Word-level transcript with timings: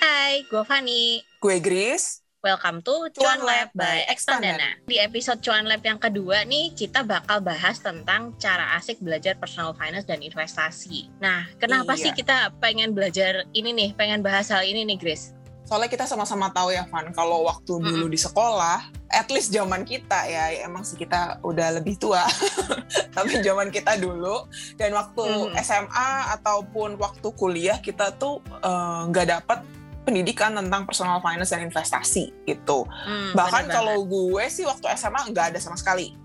Hai, 0.00 0.40
gue 0.48 0.62
Fani. 0.64 1.20
Gue 1.36 1.60
Gris. 1.60 2.24
Welcome 2.40 2.80
to 2.80 3.12
Cuan 3.20 3.44
Lab 3.44 3.68
by 3.76 4.08
Expandana. 4.08 4.80
Di 4.88 4.96
episode 4.96 5.44
Cuan 5.44 5.68
Lab 5.68 5.84
yang 5.84 6.00
kedua 6.00 6.48
nih, 6.48 6.72
kita 6.72 7.04
bakal 7.04 7.44
bahas 7.44 7.84
tentang 7.84 8.32
cara 8.40 8.72
asik 8.80 8.96
belajar 9.04 9.36
personal 9.36 9.76
finance 9.76 10.08
dan 10.08 10.24
investasi. 10.24 11.12
Nah, 11.20 11.44
kenapa 11.60 11.92
Iya. 12.00 12.08
sih 12.08 12.12
kita 12.16 12.56
pengen 12.56 12.96
belajar 12.96 13.44
ini 13.52 13.76
nih, 13.76 13.92
pengen 13.92 14.24
bahas 14.24 14.48
hal 14.48 14.64
ini 14.64 14.88
nih, 14.88 14.96
Grace? 14.96 15.36
Soalnya 15.70 15.86
kita 15.86 16.02
sama-sama 16.02 16.50
tahu 16.50 16.74
ya, 16.74 16.82
Van, 16.84 17.14
kalau 17.14 17.46
waktu 17.46 17.78
dulu 17.78 18.10
di 18.10 18.18
sekolah, 18.18 18.90
at 19.06 19.30
least 19.30 19.54
zaman 19.54 19.86
kita 19.86 20.26
ya, 20.26 20.50
ya 20.50 20.66
emang 20.66 20.82
sih 20.82 20.98
kita 20.98 21.38
udah 21.40 21.78
lebih 21.78 21.94
tua. 21.94 22.26
Tapi 23.16 23.38
zaman 23.38 23.70
kita 23.70 23.94
dulu 23.94 24.50
dan 24.74 24.90
waktu 24.90 25.22
Mhm. 25.22 25.54
SMA 25.56 26.10
ataupun 26.34 26.98
waktu 26.98 27.28
kuliah 27.32 27.78
kita 27.78 28.10
tuh 28.12 28.42
eh, 28.60 29.00
nggak 29.06 29.26
dapet 29.30 29.58
pendidikan 30.00 30.50
tentang 30.52 30.82
personal 30.82 31.22
finance 31.22 31.54
dan 31.54 31.62
investasi 31.62 32.34
gitu. 32.42 32.82
Hmm, 32.82 33.30
Bahkan 33.30 33.68
bener 33.68 33.74
kalau 33.78 34.02
gue 34.02 34.42
sih 34.50 34.66
waktu 34.66 34.90
SMA 34.90 35.30
nggak 35.30 35.54
ada 35.54 35.58
sama 35.62 35.78
sekali. 35.78 36.18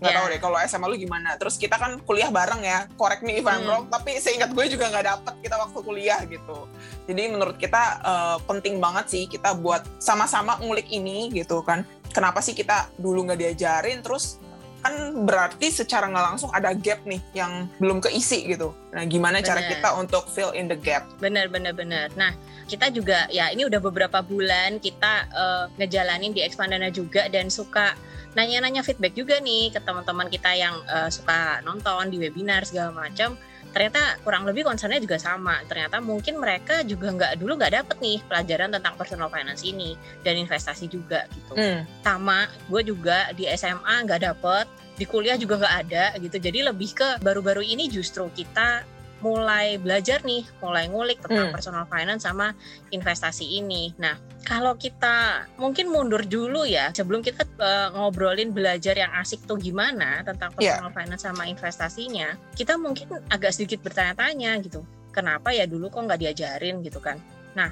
Nggak 0.00 0.10
Ya. 0.10 0.16
tahu 0.16 0.26
deh 0.26 0.40
kalau 0.40 0.56
SMA 0.58 0.86
lu 0.86 0.96
gimana. 0.96 1.36
Terus 1.36 1.54
kita 1.54 1.76
kan 1.76 2.00
kuliah 2.00 2.28
bareng 2.28 2.60
ya, 2.60 2.88
correct 2.94 3.20
me 3.20 3.36
if 3.36 3.44
I'm 3.44 3.60
Hmm. 3.60 3.68
wrong. 3.68 3.84
Tapi 3.86 4.16
seingat 4.16 4.50
gue 4.50 4.64
juga 4.66 4.88
nggak 4.88 5.06
dapet 5.06 5.34
kita 5.44 5.56
waktu 5.56 5.78
kuliah 5.78 6.20
gitu. 6.24 6.64
Jadi 7.04 7.22
menurut 7.28 7.56
kita 7.56 7.82
eh, 8.00 8.36
penting 8.42 8.80
banget 8.80 9.06
sih 9.06 9.24
kita 9.26 9.52
buat 9.54 9.84
sama-sama 9.98 10.56
ngulik 10.58 10.88
ini 10.88 11.28
gitu 11.30 11.60
kan. 11.60 11.84
Kenapa 12.10 12.40
sih 12.40 12.52
kita 12.52 12.90
dulu 12.96 13.22
nggak 13.22 13.38
diajarin 13.38 14.00
terus 14.00 14.40
kan 14.80 15.24
berarti 15.28 15.68
secara 15.68 16.08
nggak 16.08 16.26
langsung 16.34 16.50
ada 16.56 16.72
gap 16.72 17.04
nih 17.04 17.20
yang 17.36 17.68
belum 17.76 18.00
keisi 18.00 18.48
gitu. 18.48 18.72
Nah 18.96 19.04
gimana 19.04 19.44
cara 19.44 19.60
Bener. 19.60 19.70
kita 19.76 19.88
untuk 20.00 20.24
fill 20.32 20.52
in 20.56 20.66
the 20.66 20.76
gap? 20.76 21.04
Bener, 21.20 21.46
bener, 21.52 21.76
bener. 21.76 22.08
Nah, 22.16 22.32
kita 22.64 22.88
juga 22.88 23.28
ya 23.28 23.52
ini 23.52 23.68
udah 23.68 23.80
beberapa 23.82 24.24
bulan 24.24 24.80
kita 24.80 25.28
eh, 25.30 25.64
ngejalanin 25.76 26.32
di 26.32 26.40
Expandana 26.40 26.88
juga 26.88 27.28
dan 27.28 27.52
suka 27.52 27.94
nanya-nanya 28.32 28.86
feedback 28.86 29.18
juga 29.18 29.42
nih 29.42 29.74
ke 29.74 29.80
teman-teman 29.82 30.32
kita 30.32 30.50
yang 30.56 30.74
eh, 30.88 31.10
suka 31.12 31.60
nonton 31.62 32.08
di 32.08 32.16
webinar 32.16 32.64
segala 32.64 32.94
macam. 32.94 33.36
Ternyata 33.70 34.18
kurang 34.26 34.42
lebih 34.46 34.66
concernnya 34.66 34.98
juga 34.98 35.16
sama. 35.16 35.62
Ternyata 35.66 36.02
mungkin 36.02 36.42
mereka 36.42 36.82
juga 36.82 37.14
nggak 37.14 37.32
dulu 37.38 37.58
nggak 37.58 37.74
dapet 37.82 37.96
nih 38.02 38.18
pelajaran 38.26 38.70
tentang 38.74 38.94
personal 38.98 39.30
finance 39.30 39.62
ini 39.62 39.94
dan 40.26 40.34
investasi 40.36 40.90
juga 40.90 41.26
gitu. 41.30 41.54
Hmm. 41.54 41.86
Sama, 42.02 42.50
gue 42.66 42.82
juga 42.82 43.30
di 43.34 43.46
SMA 43.54 43.94
nggak 44.06 44.20
dapet, 44.26 44.66
di 44.98 45.04
kuliah 45.08 45.38
juga 45.38 45.56
nggak 45.62 45.76
ada 45.86 46.04
gitu. 46.18 46.36
Jadi 46.36 46.66
lebih 46.66 46.90
ke 46.92 47.08
baru-baru 47.24 47.64
ini 47.64 47.88
justru 47.88 48.28
kita 48.34 48.84
mulai 49.20 49.76
belajar 49.76 50.24
nih, 50.24 50.48
mulai 50.64 50.88
ngulik 50.88 51.20
tentang 51.20 51.48
Hmm. 51.48 51.54
personal 51.54 51.84
finance 51.86 52.24
sama 52.24 52.56
investasi 52.88 53.44
ini. 53.60 53.92
Nah, 54.00 54.16
kalau 54.48 54.74
kita 54.76 55.44
mungkin 55.60 55.92
mundur 55.92 56.24
dulu 56.24 56.64
ya, 56.64 56.88
sebelum 56.96 57.20
kita 57.20 57.44
eh, 57.60 57.88
ngobrolin 57.92 58.50
belajar 58.56 58.96
yang 58.96 59.12
asik 59.20 59.44
tuh 59.44 59.60
gimana 59.60 60.24
tentang 60.24 60.52
Iya. 60.56 60.80
personal 60.80 60.92
finance 60.96 61.22
sama 61.28 61.44
investasinya, 61.44 62.36
kita 62.56 62.80
mungkin 62.80 63.12
agak 63.28 63.52
sedikit 63.52 63.84
bertanya-tanya 63.84 64.56
gitu. 64.64 64.80
Kenapa 65.12 65.52
ya 65.52 65.68
dulu 65.68 65.92
kok 65.92 66.00
nggak 66.06 66.20
diajarin 66.20 66.80
gitu 66.80 66.98
kan? 67.02 67.20
Nah, 67.52 67.68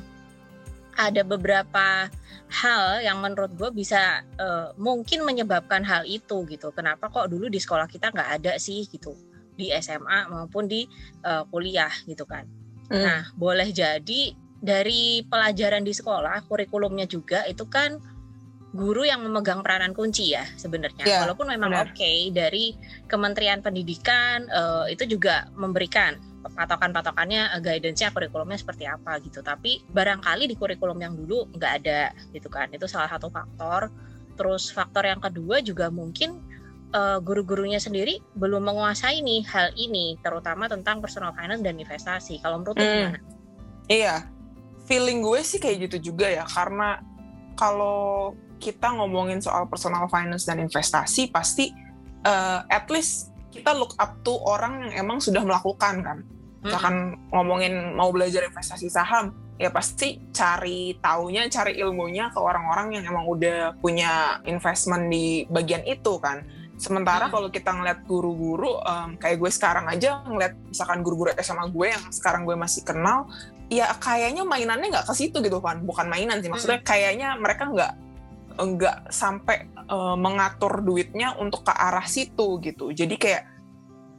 ada 0.99 1.23
beberapa 1.23 2.11
hal 2.49 2.85
yang 3.07 3.23
menurut 3.23 3.55
gue 3.57 3.71
bisa 3.73 4.21
eh, 4.37 4.69
mungkin 4.77 5.25
menyebabkan 5.25 5.81
hal 5.87 6.05
itu 6.05 6.45
gitu. 6.45 6.69
Kenapa 6.77 7.09
kok 7.09 7.33
dulu 7.33 7.49
di 7.49 7.57
sekolah 7.57 7.89
kita 7.89 8.13
nggak 8.13 8.31
ada 8.43 8.53
sih 8.61 8.85
gitu 8.85 9.17
di 9.59 9.75
SMA 9.83 10.31
maupun 10.31 10.71
di 10.71 10.87
eh, 11.27 11.45
kuliah 11.51 11.91
gitu 12.07 12.23
kan. 12.23 12.47
Hmm. 12.89 13.03
Nah, 13.03 13.23
boleh 13.35 13.69
jadi 13.75 14.33
dari 14.59 15.23
pelajaran 15.27 15.83
di 15.83 15.93
sekolah, 15.95 16.47
kurikulumnya 16.47 17.07
juga 17.11 17.43
itu 17.51 17.67
kan 17.67 17.99
guru 18.69 19.01
yang 19.03 19.25
memegang 19.25 19.65
peranan 19.65 19.97
kunci 19.97 20.37
ya 20.37 20.45
sebenarnya. 20.61 21.05
Ya, 21.05 21.19
Walaupun 21.25 21.49
memang 21.49 21.73
oke 21.73 22.13
dari 22.31 22.77
Kementerian 23.11 23.65
Pendidikan 23.65 24.47
eh, 24.47 24.95
itu 24.95 25.19
juga 25.19 25.49
memberikan 25.57 26.21
patokan-patokannya, 26.47 27.59
eh, 27.59 27.61
guidance-nya 27.61 28.13
kurikulumnya 28.13 28.59
seperti 28.61 28.85
apa 28.85 29.19
gitu. 29.25 29.41
Tapi 29.41 29.83
barangkali 29.89 30.47
di 30.47 30.57
kurikulum 30.57 31.01
yang 31.01 31.17
dulu 31.17 31.49
nggak 31.57 31.73
ada 31.85 32.13
gitu 32.33 32.49
kan. 32.53 32.69
Itu 32.71 32.87
salah 32.87 33.09
satu 33.09 33.33
faktor. 33.33 33.89
Terus 34.39 34.71
faktor 34.71 35.03
yang 35.03 35.19
kedua 35.19 35.59
juga 35.65 35.91
mungkin 35.91 36.39
eh, 36.95 37.19
guru-gurunya 37.21 37.81
sendiri 37.81 38.21
belum 38.37 38.65
menguasai 38.65 39.21
nih 39.21 39.43
hal 39.49 39.73
ini, 39.77 40.17
terutama 40.25 40.69
tentang 40.69 41.01
personal 41.05 41.37
finance 41.37 41.61
dan 41.61 41.77
investasi. 41.77 42.41
Kalau 42.41 42.61
menurut 42.61 42.77
Hmm. 42.79 42.89
gimana? 42.89 43.21
Iya, 43.89 44.17
feeling 44.85 45.25
gue 45.25 45.41
sih 45.45 45.61
kayak 45.61 45.89
gitu 45.89 46.13
juga 46.13 46.29
ya, 46.29 46.45
karena 46.45 47.01
kalau 47.57 48.33
kita 48.59 48.91
ngomongin 48.95 49.39
soal 49.39 49.67
personal 49.71 50.11
finance 50.11 50.45
dan 50.45 50.59
investasi, 50.61 51.31
pasti 51.31 51.71
eh, 52.27 52.61
at 52.67 52.91
least 52.91 53.31
kita 53.55 53.73
look 53.73 53.95
up 53.97 54.19
to 54.27 54.35
orang 54.43 54.91
yang 54.91 55.07
emang 55.07 55.23
sudah 55.23 55.41
melakukan 55.47 56.03
kan. 56.03 56.19
Misalkan 56.59 57.15
ngomongin 57.31 57.95
mau 57.95 58.11
belajar 58.11 58.43
investasi 58.43 58.91
saham, 58.91 59.31
ya 59.63 59.71
pasti 59.71 60.19
cari 60.35 60.99
taunya, 60.99 61.47
cari 61.47 61.79
ilmunya 61.79 62.35
ke 62.35 62.39
orang-orang 62.43 62.99
yang 62.99 63.15
emang 63.15 63.31
udah 63.31 63.79
punya 63.79 64.43
investment 64.51 65.07
di 65.07 65.47
bagian 65.47 65.87
itu 65.87 66.19
kan. 66.19 66.43
Sementara 66.79 67.27
Hmm. 67.27 67.35
kalau 67.35 67.49
kita 67.51 67.75
ngeliat 67.75 68.07
guru-guru, 68.07 68.79
em, 68.81 69.19
kayak 69.19 69.37
gue 69.37 69.51
sekarang 69.51 69.91
aja 69.91 70.23
ngeliat 70.23 70.55
misalkan 70.65 71.03
guru-guru 71.03 71.35
SMA 71.37 71.67
gue 71.69 71.87
yang 71.91 72.05
sekarang 72.09 72.47
gue 72.47 72.55
masih 72.55 72.87
kenal, 72.87 73.27
ya 73.67 73.91
kayaknya 73.99 74.47
mainannya 74.47 74.89
nggak 74.89 75.07
ke 75.11 75.15
situ 75.15 75.43
gitu 75.43 75.59
kan, 75.59 75.83
bukan 75.83 76.07
mainan 76.07 76.39
sih. 76.39 76.47
Maksudnya 76.47 76.81
kayaknya 76.81 77.35
mereka 77.35 77.67
nggak 77.67 77.93
nggak 78.59 78.97
sampai 79.11 79.67
eh, 79.89 80.17
mengatur 80.17 80.81
duitnya 80.81 81.35
untuk 81.35 81.63
ke 81.63 81.73
arah 81.73 82.07
situ 82.07 82.59
gitu. 82.61 82.91
Jadi 82.91 83.15
kayak 83.17 83.43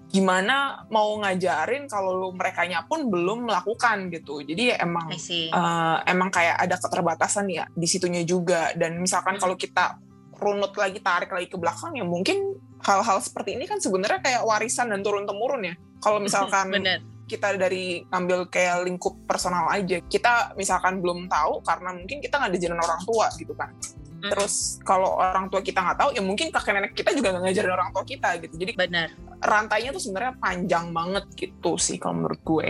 gimana 0.10 0.90
mau 0.90 1.14
ngajarin 1.22 1.86
kalau 1.86 2.18
lu 2.18 2.30
merekanya 2.34 2.82
pun 2.84 3.06
belum 3.08 3.46
melakukan 3.46 4.10
gitu. 4.10 4.42
Jadi 4.42 4.74
ya 4.74 4.82
emang 4.82 5.06
eh, 5.54 5.98
emang 6.08 6.30
kayak 6.30 6.58
ada 6.58 6.76
keterbatasan 6.76 7.46
ya 7.48 7.70
di 7.70 7.86
situnya 7.86 8.26
juga. 8.26 8.74
Dan 8.74 8.98
misalkan 8.98 9.38
Hmm. 9.38 9.42
kalau 9.44 9.56
kita 9.56 10.02
runut 10.40 10.74
lagi 10.80 11.04
tarik 11.04 11.30
lagi 11.30 11.48
ke 11.52 11.60
belakang 11.60 11.94
ya 11.96 12.08
mungkin 12.08 12.56
hal-hal 12.84 13.20
seperti 13.20 13.60
ini 13.60 13.68
kan 13.68 13.78
sebenarnya 13.84 14.24
kayak 14.24 14.42
warisan 14.48 14.92
dan 14.92 15.04
turun 15.04 15.28
temurun 15.28 15.68
ya. 15.68 15.76
Kalau 16.00 16.24
misalkan 16.24 16.72
Bener. 16.72 17.04
kita 17.28 17.60
dari 17.60 18.08
ambil 18.08 18.48
kayak 18.48 18.88
lingkup 18.88 19.20
personal 19.28 19.68
aja, 19.68 20.00
kita 20.08 20.56
misalkan 20.56 21.04
belum 21.04 21.28
tahu 21.28 21.60
karena 21.68 21.92
mungkin 21.92 22.24
kita 22.24 22.40
nggak 22.40 22.52
diajarin 22.56 22.80
orang 22.80 23.02
tua 23.04 23.28
gitu 23.36 23.52
kan. 23.52 23.76
Hmm. 24.20 24.32
Terus 24.32 24.80
kalau 24.84 25.20
orang 25.20 25.52
tua 25.52 25.60
kita 25.60 25.84
nggak 25.84 25.98
tahu, 26.00 26.10
ya 26.16 26.24
mungkin 26.24 26.52
kakek 26.52 26.72
nenek 26.76 26.92
kita 26.96 27.12
juga 27.12 27.36
nggak 27.36 27.44
ngajarin 27.52 27.74
orang 27.76 27.90
tua 27.92 28.04
kita 28.08 28.30
gitu. 28.40 28.56
Jadi 28.56 28.72
Bener. 28.80 29.12
rantainya 29.44 29.92
tuh 29.92 30.04
sebenarnya 30.04 30.34
panjang 30.40 30.92
banget 30.96 31.26
gitu 31.36 31.76
sih 31.76 32.00
kalau 32.00 32.24
menurut 32.24 32.40
gue. 32.44 32.68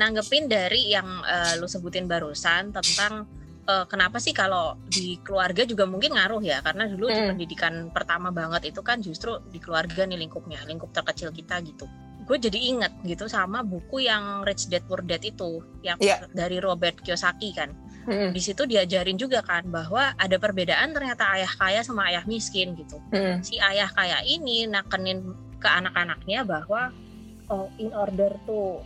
Nanggepin 0.00 0.48
dari 0.48 0.96
yang 0.96 1.20
eh, 1.28 1.60
lu 1.60 1.68
sebutin 1.68 2.08
barusan 2.08 2.72
tentang 2.72 3.28
eh, 3.62 3.84
kenapa 3.86 4.18
sih 4.18 4.34
kalau 4.34 4.74
di 4.82 5.18
keluarga 5.22 5.62
juga 5.62 5.86
mungkin 5.86 6.14
ngaruh 6.14 6.42
ya? 6.42 6.58
Karena 6.60 6.90
dulu 6.90 7.06
di 7.06 7.20
Hmm. 7.20 7.30
pendidikan 7.34 7.74
pertama 7.90 8.28
banget 8.30 8.74
itu 8.74 8.80
kan 8.82 8.98
justru 8.98 9.38
di 9.48 9.58
keluarga 9.58 10.02
nih 10.02 10.18
lingkupnya 10.18 10.62
lingkup 10.66 10.90
terkecil 10.90 11.30
kita 11.30 11.62
gitu. 11.62 11.86
Gue 12.22 12.38
jadi 12.38 12.54
inget 12.54 12.92
gitu 13.02 13.26
sama 13.26 13.62
buku 13.62 14.06
yang 14.06 14.46
Rich 14.46 14.70
Dad 14.70 14.86
Poor 14.86 15.02
Dad 15.02 15.22
itu 15.22 15.62
yang 15.82 15.98
Iya. 15.98 16.26
dari 16.30 16.58
Robert 16.58 17.02
Kiyosaki 17.02 17.50
kan. 17.54 17.70
Mm, 18.02 18.34
di 18.34 18.42
situ 18.42 18.66
diajarin 18.66 19.14
juga 19.14 19.46
kan 19.46 19.62
bahwa 19.70 20.10
ada 20.18 20.34
perbedaan 20.34 20.90
ternyata 20.90 21.22
ayah 21.38 21.50
kaya 21.50 21.86
sama 21.86 22.10
ayah 22.10 22.26
miskin 22.26 22.74
gitu. 22.74 22.98
Mm, 23.14 23.46
si 23.46 23.62
ayah 23.62 23.86
kaya 23.86 24.18
ini 24.26 24.66
nakenin 24.66 25.22
ke 25.62 25.68
anak-anaknya 25.70 26.42
bahwa 26.42 26.90
oh, 27.46 27.70
in 27.78 27.94
order 27.94 28.34
to 28.42 28.82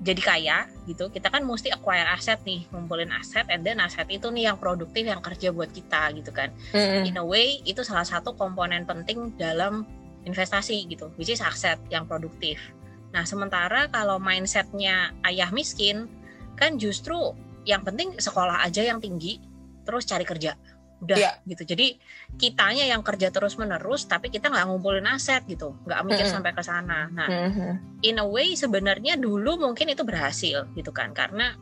jadi 0.00 0.22
kaya 0.24 0.58
gitu 0.88 1.12
kita 1.12 1.28
kan 1.28 1.44
mesti 1.44 1.68
acquire 1.68 2.08
aset 2.08 2.40
nih 2.48 2.64
ngumpulin 2.72 3.12
aset 3.12 3.44
and 3.52 3.68
then 3.68 3.76
aset 3.84 4.08
itu 4.08 4.32
nih 4.32 4.48
yang 4.48 4.56
produktif 4.56 5.04
yang 5.04 5.20
kerja 5.20 5.52
buat 5.52 5.68
kita 5.68 6.16
gitu 6.16 6.32
kan. 6.32 6.48
Mm, 6.72 7.12
in 7.12 7.16
a 7.20 7.24
way 7.24 7.60
itu 7.68 7.84
salah 7.84 8.08
satu 8.08 8.32
komponen 8.32 8.88
penting 8.88 9.36
dalam 9.36 9.84
investasi 10.24 10.88
gitu 10.88 11.12
which 11.20 11.28
is 11.28 11.44
aset 11.44 11.76
yang 11.92 12.08
produktif. 12.08 12.56
Nah 13.12 13.28
sementara 13.28 13.92
kalau 13.92 14.16
mindsetnya 14.16 15.12
ayah 15.28 15.52
miskin 15.52 16.08
kan 16.56 16.80
justru 16.80 17.36
yang 17.68 17.84
penting 17.84 18.16
sekolah 18.16 18.64
aja 18.64 18.80
yang 18.80 19.04
tinggi 19.04 19.36
terus 19.84 20.08
cari 20.08 20.24
kerja 20.24 20.56
udah 21.00 21.16
Iya. 21.16 21.32
gitu. 21.48 21.64
Jadi 21.64 21.96
kitanya 22.36 22.84
yang 22.84 23.00
kerja 23.00 23.32
terus 23.32 23.56
menerus 23.56 24.04
tapi 24.04 24.28
kita 24.28 24.52
nggak 24.52 24.68
ngumpulin 24.68 25.08
aset 25.08 25.42
gitu. 25.48 25.74
Nggak 25.88 26.00
mikir 26.04 26.24
Mm-mm. 26.28 26.34
sampai 26.36 26.52
ke 26.52 26.62
sana. 26.62 27.08
Nah 27.08 27.28
mm, 27.28 28.04
in 28.04 28.20
a 28.20 28.26
way 28.26 28.52
sebenarnya 28.52 29.16
dulu 29.16 29.56
mungkin 29.56 29.88
itu 29.88 30.04
berhasil 30.04 30.68
gitu 30.76 30.92
kan. 30.92 31.16
Karena 31.16 31.56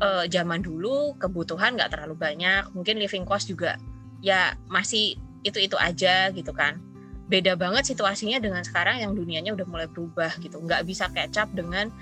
eh, 0.00 0.24
zaman 0.32 0.64
dulu 0.64 1.14
kebutuhan 1.20 1.76
nggak 1.76 1.92
terlalu 1.92 2.16
banyak. 2.16 2.72
Mungkin 2.72 2.96
living 2.96 3.28
cost 3.28 3.52
juga 3.52 3.76
ya 4.24 4.56
masih 4.72 5.20
itu 5.44 5.60
itu 5.60 5.76
aja 5.76 6.32
gitu 6.32 6.50
kan. 6.56 6.80
Beda 7.28 7.60
banget 7.60 7.84
situasinya 7.84 8.40
dengan 8.40 8.64
sekarang 8.64 9.04
yang 9.04 9.12
dunianya 9.12 9.52
udah 9.52 9.66
mulai 9.68 9.84
berubah 9.84 10.32
gitu. 10.40 10.64
Nggak 10.64 10.88
bisa 10.88 11.12
catch 11.12 11.36
up 11.36 11.52
dengan 11.52 11.92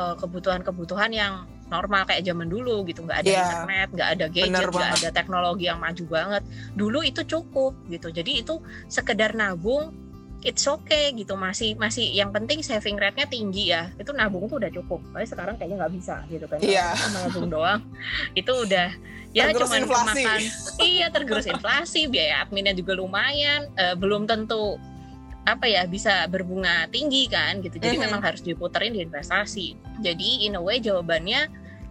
uh, 0.00 0.16
kebutuhan-kebutuhan 0.16 1.12
yang 1.12 1.44
normal 1.70 2.02
kayak 2.04 2.26
zaman 2.26 2.50
dulu 2.50 2.82
gitu. 2.84 3.06
Nggak 3.06 3.18
ada 3.24 3.30
Iya. 3.30 3.40
internet 3.40 3.88
nggak 3.94 4.08
ada 4.18 4.26
gadget 4.26 4.68
nggak 4.68 4.92
ada 5.00 5.10
teknologi 5.14 5.64
yang 5.70 5.78
maju 5.78 6.04
banget. 6.10 6.42
Dulu 6.74 6.98
itu 7.06 7.22
cukup 7.24 7.72
gitu. 7.86 8.10
Jadi 8.10 8.42
itu 8.42 8.58
sekedar 8.90 9.32
nabung 9.32 9.94
it's 10.42 10.66
okay 10.66 11.14
gitu. 11.14 11.38
Masih 11.38 11.78
masih 11.78 12.10
yang 12.10 12.34
penting 12.34 12.60
saving 12.60 12.98
rate-nya 12.98 13.30
tinggi 13.30 13.70
ya. 13.70 13.88
Itu 13.96 14.10
nabung 14.12 14.50
tuh 14.50 14.58
udah 14.58 14.72
cukup. 14.74 15.00
Tapi 15.14 15.24
sekarang 15.24 15.54
kayaknya 15.56 15.86
nggak 15.86 15.94
bisa 15.94 16.14
gitu 16.26 16.44
kan. 16.50 16.58
Kalau 16.58 17.10
nabung 17.24 17.48
doang 17.48 17.80
itu 18.34 18.52
udah 18.52 18.90
ya 19.30 19.46
inflasi. 19.54 19.86
kemakan. 19.86 20.40
Iya 20.82 21.06
tergerus 21.14 21.46
inflasi. 21.46 22.10
Biaya 22.10 22.42
adminnya 22.42 22.74
juga 22.74 22.98
lumayan. 22.98 23.70
Eh, 23.78 23.94
belum 23.94 24.26
tentu 24.26 24.74
apa 25.48 25.64
ya 25.66 25.88
bisa 25.88 26.28
berbunga 26.28 26.86
tinggi 26.92 27.26
kan 27.26 27.64
gitu. 27.64 27.80
Jadi 27.80 27.96
Mhm. 27.96 28.04
memang 28.06 28.20
harus 28.22 28.44
diputerin 28.44 28.92
di 28.92 29.00
investasi. 29.02 29.74
Jadi 30.04 30.44
in 30.46 30.54
a 30.56 30.62
way 30.62 30.78
jawabannya 30.78 31.48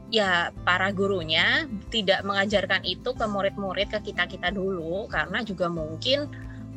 ya 0.09 0.49
para 0.65 0.89
gurunya 0.89 1.65
tidak 1.93 2.25
mengajarkan 2.25 2.81
itu 2.85 3.09
ke 3.13 3.25
murid-murid 3.25 3.89
ke 3.89 4.13
kita 4.13 4.29
kita 4.29 4.49
dulu. 4.53 5.09
Karena 5.09 5.41
juga 5.41 5.67
mungkin 5.67 6.29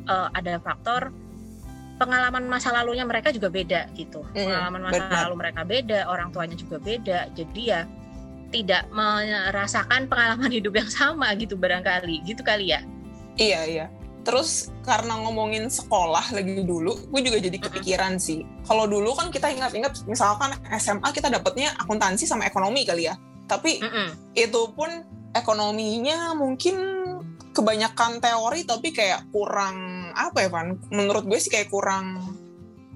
eh, 0.03 0.29
ada 0.35 0.59
faktor 0.59 1.15
pengalaman 1.95 2.43
masa 2.49 2.73
lalunya 2.75 3.05
mereka 3.07 3.31
juga 3.31 3.47
beda 3.47 3.87
gitu. 3.95 4.25
Mhm, 4.33 4.43
pengalaman 4.43 4.81
masa 4.91 5.03
benar. 5.07 5.23
lalu 5.29 5.35
mereka 5.39 5.61
beda 5.63 5.99
orang 6.09 6.29
tuanya 6.33 6.57
juga 6.59 6.77
beda. 6.81 7.31
Jadi 7.31 7.61
ya 7.71 7.87
tidak 8.51 8.85
merasakan 8.91 10.09
pengalaman 10.11 10.51
hidup 10.57 10.73
yang 10.75 10.89
sama 10.91 11.31
gitu 11.39 11.55
barangkali. 11.55 12.25
Gitu 12.27 12.41
kali 12.43 12.73
ya? 12.75 12.81
Iya 13.39 13.61
iya. 13.65 13.85
Terus 14.23 14.71
karena 14.87 15.19
ngomongin 15.19 15.67
sekolah 15.67 16.31
lagi 16.31 16.63
dulu, 16.63 16.95
gue 17.11 17.21
juga 17.23 17.37
jadi 17.43 17.57
kepikiran 17.59 18.15
sih. 18.15 18.47
Kalau 18.63 18.87
dulu 18.87 19.11
kan 19.15 19.27
kita 19.29 19.51
ingat-ingat, 19.51 20.07
misalkan 20.07 20.55
SMA 20.79 21.11
kita 21.11 21.27
dapatnya 21.27 21.75
akuntansi 21.75 22.23
sama 22.23 22.47
ekonomi 22.47 22.87
kali 22.87 23.11
ya. 23.11 23.19
Tapi 23.43 23.83
Mm-mm. 23.83 24.07
itu 24.39 24.61
pun 24.71 24.87
ekonominya 25.35 26.31
mungkin 26.39 26.75
kebanyakan 27.53 28.17
teori 28.23 28.63
tapi 28.63 28.95
kayak 28.95 29.27
kurang 29.29 29.75
apa 30.15 30.47
ya 30.47 30.49
Van? 30.49 30.79
Menurut 30.89 31.27
gue 31.27 31.37
sih 31.37 31.51
kayak 31.51 31.67
kurang 31.67 32.17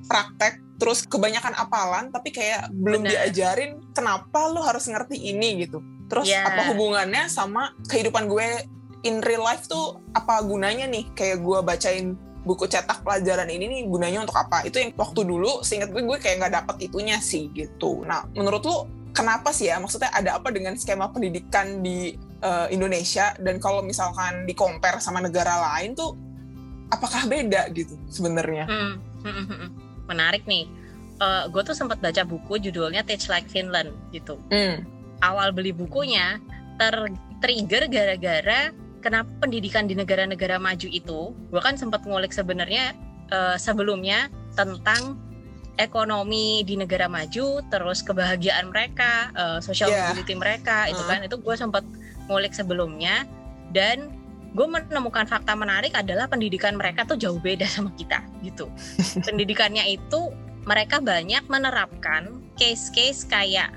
praktek. 0.08 0.64
Terus 0.78 1.04
kebanyakan 1.10 1.58
apalan 1.58 2.14
tapi 2.14 2.30
kayak 2.32 2.70
belum 2.72 3.04
Benar. 3.04 3.12
diajarin 3.28 3.82
kenapa 3.92 4.48
lo 4.48 4.62
harus 4.64 4.86
ngerti 4.88 5.18
ini 5.34 5.66
gitu. 5.66 5.82
Terus 6.08 6.30
Ya. 6.30 6.48
apa 6.48 6.72
hubungannya 6.72 7.28
sama 7.28 7.76
kehidupan 7.90 8.30
gue 8.32 8.77
in 9.06 9.22
real 9.22 9.46
life 9.46 9.70
tuh 9.70 10.02
apa 10.18 10.42
gunanya 10.42 10.90
nih? 10.90 11.06
Kayak 11.14 11.46
gue 11.46 11.60
bacain 11.62 12.08
buku 12.48 12.64
cetak 12.64 13.04
pelajaran 13.04 13.52
ini 13.52 13.68
nih 13.68 13.82
gunanya 13.92 14.24
untuk 14.24 14.40
apa? 14.40 14.64
Itu 14.64 14.80
yang 14.80 14.96
waktu 14.96 15.28
dulu 15.28 15.62
seingat 15.62 15.92
gue 15.92 16.02
gue 16.02 16.18
kayak 16.18 16.42
nggak 16.42 16.54
dapet 16.64 16.90
itunya 16.90 17.20
sih 17.20 17.52
gitu. 17.52 18.08
Nah 18.08 18.24
menurut 18.34 18.64
lu 18.64 18.78
kenapa 19.12 19.52
sih 19.52 19.68
ya? 19.70 19.78
Maksudnya 19.78 20.10
ada 20.16 20.40
apa 20.40 20.50
dengan 20.50 20.74
skema 20.80 21.12
pendidikan 21.12 21.84
di 21.84 22.16
eh, 22.18 22.68
Indonesia? 22.72 23.36
Dan 23.38 23.60
kalau 23.60 23.84
misalkan 23.84 24.48
di 24.48 24.56
compare 24.56 25.04
sama 25.04 25.20
negara 25.20 25.60
lain 25.76 25.94
tuh 25.94 26.16
apakah 26.90 27.28
beda 27.28 27.68
gitu 27.76 28.00
sebenarnya? 28.08 28.66
Hmm, 28.66 28.94
hmm, 29.24 29.34
hmm, 29.44 29.58
hmm. 29.60 29.70
menarik 30.08 30.48
nih. 30.48 30.66
Gue 31.50 31.66
tuh 31.66 31.74
sempat 31.74 31.98
baca 31.98 32.22
buku 32.22 32.62
judulnya 32.62 33.02
Teach 33.02 33.26
Like 33.28 33.50
Finland 33.50 33.90
gitu. 34.14 34.38
Hmm. 34.54 34.86
awal 35.18 35.50
beli 35.50 35.74
bukunya 35.74 36.38
ter-trigger 36.78 37.90
gara-gara 37.90 38.70
kenapa 39.08 39.32
pendidikan 39.40 39.88
di 39.88 39.96
negara-negara 39.96 40.60
maju 40.60 40.88
itu 40.92 41.32
gue 41.32 41.62
kan 41.64 41.80
sempat 41.80 42.04
ngulik 42.04 42.36
sebenarnya 42.36 42.92
eh, 43.32 43.56
sebelumnya 43.56 44.28
tentang 44.60 45.16
ekonomi 45.80 46.68
di 46.68 46.76
negara 46.76 47.08
maju 47.08 47.64
terus 47.72 48.04
kebahagiaan 48.04 48.68
mereka 48.68 49.32
eh, 49.32 49.60
social 49.64 49.88
Yeah. 49.88 50.12
mobility 50.12 50.36
mereka 50.36 50.92
itu 50.92 51.00
Uh. 51.00 51.08
kan 51.08 51.24
itu 51.24 51.40
gue 51.40 51.56
sempat 51.56 51.88
ngulik 52.28 52.52
sebelumnya 52.52 53.24
dan 53.72 54.12
gue 54.52 54.68
menemukan 54.68 55.24
fakta 55.24 55.56
menarik 55.56 55.96
adalah 55.96 56.28
pendidikan 56.28 56.76
mereka 56.76 57.08
tuh 57.08 57.16
jauh 57.16 57.40
beda 57.40 57.64
sama 57.80 57.96
kita 57.96 58.20
gitu 58.44 58.68
pendidikannya 59.28 59.88
itu 59.88 60.36
mereka 60.68 61.00
banyak 61.00 61.48
menerapkan 61.48 62.44
case-case 62.60 63.24
kayak 63.24 63.72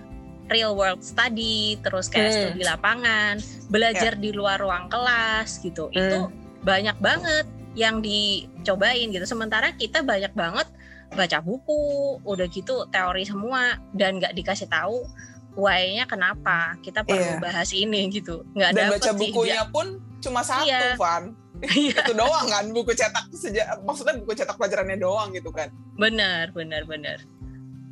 real 0.50 0.74
world 0.74 1.00
study, 1.00 1.78
terus 1.80 2.06
kayak 2.06 2.28
Hmm. 2.28 2.38
studi 2.50 2.62
lapangan, 2.62 3.34
belajar 3.66 4.12
di 4.14 4.30
luar 4.30 4.58
ruang 4.58 4.86
kelas 4.86 5.62
gitu. 5.62 5.88
Itu 5.88 6.28
banyak 6.60 6.98
banget 6.98 7.46
yang 7.72 8.02
dicobain 8.02 9.08
gitu. 9.08 9.24
Sementara 9.24 9.72
kita 9.72 10.02
banyak 10.02 10.34
banget 10.34 10.66
baca 11.10 11.38
buku, 11.38 11.82
udah 12.22 12.46
gitu 12.46 12.86
teori 12.86 13.22
semua 13.22 13.78
dan 13.92 14.18
nggak 14.18 14.30
dikasih 14.32 14.66
tahu 14.66 15.06
why-nya 15.52 16.06
kenapa 16.06 16.78
kita 16.80 17.02
perlu 17.02 17.18
Iya. 17.18 17.42
bahas 17.42 17.70
ini 17.70 18.06
gitu. 18.08 18.46
Nggak 18.52 18.70
dan 18.70 18.82
dapet 18.86 18.94
baca 18.96 19.10
sih. 19.10 19.18
bukunya 19.20 19.62
pun 19.66 19.86
cuma 20.20 20.40
satu 20.42 20.66
Iya. 20.66 20.94
Van 20.94 21.24
Iya, 21.60 21.92
itu 21.98 22.12
doang 22.14 22.46
kan 22.48 22.64
buku 22.70 22.90
cetak 22.90 23.26
sejak 23.30 23.66
maksudnya 23.82 24.16
buku 24.16 24.32
cetak 24.32 24.56
pelajarannya 24.56 24.96
doang 24.96 25.28
gitu 25.30 25.50
kan 25.50 25.68
benar, 25.92 26.48
benar, 26.50 26.84
benar. 26.84 27.20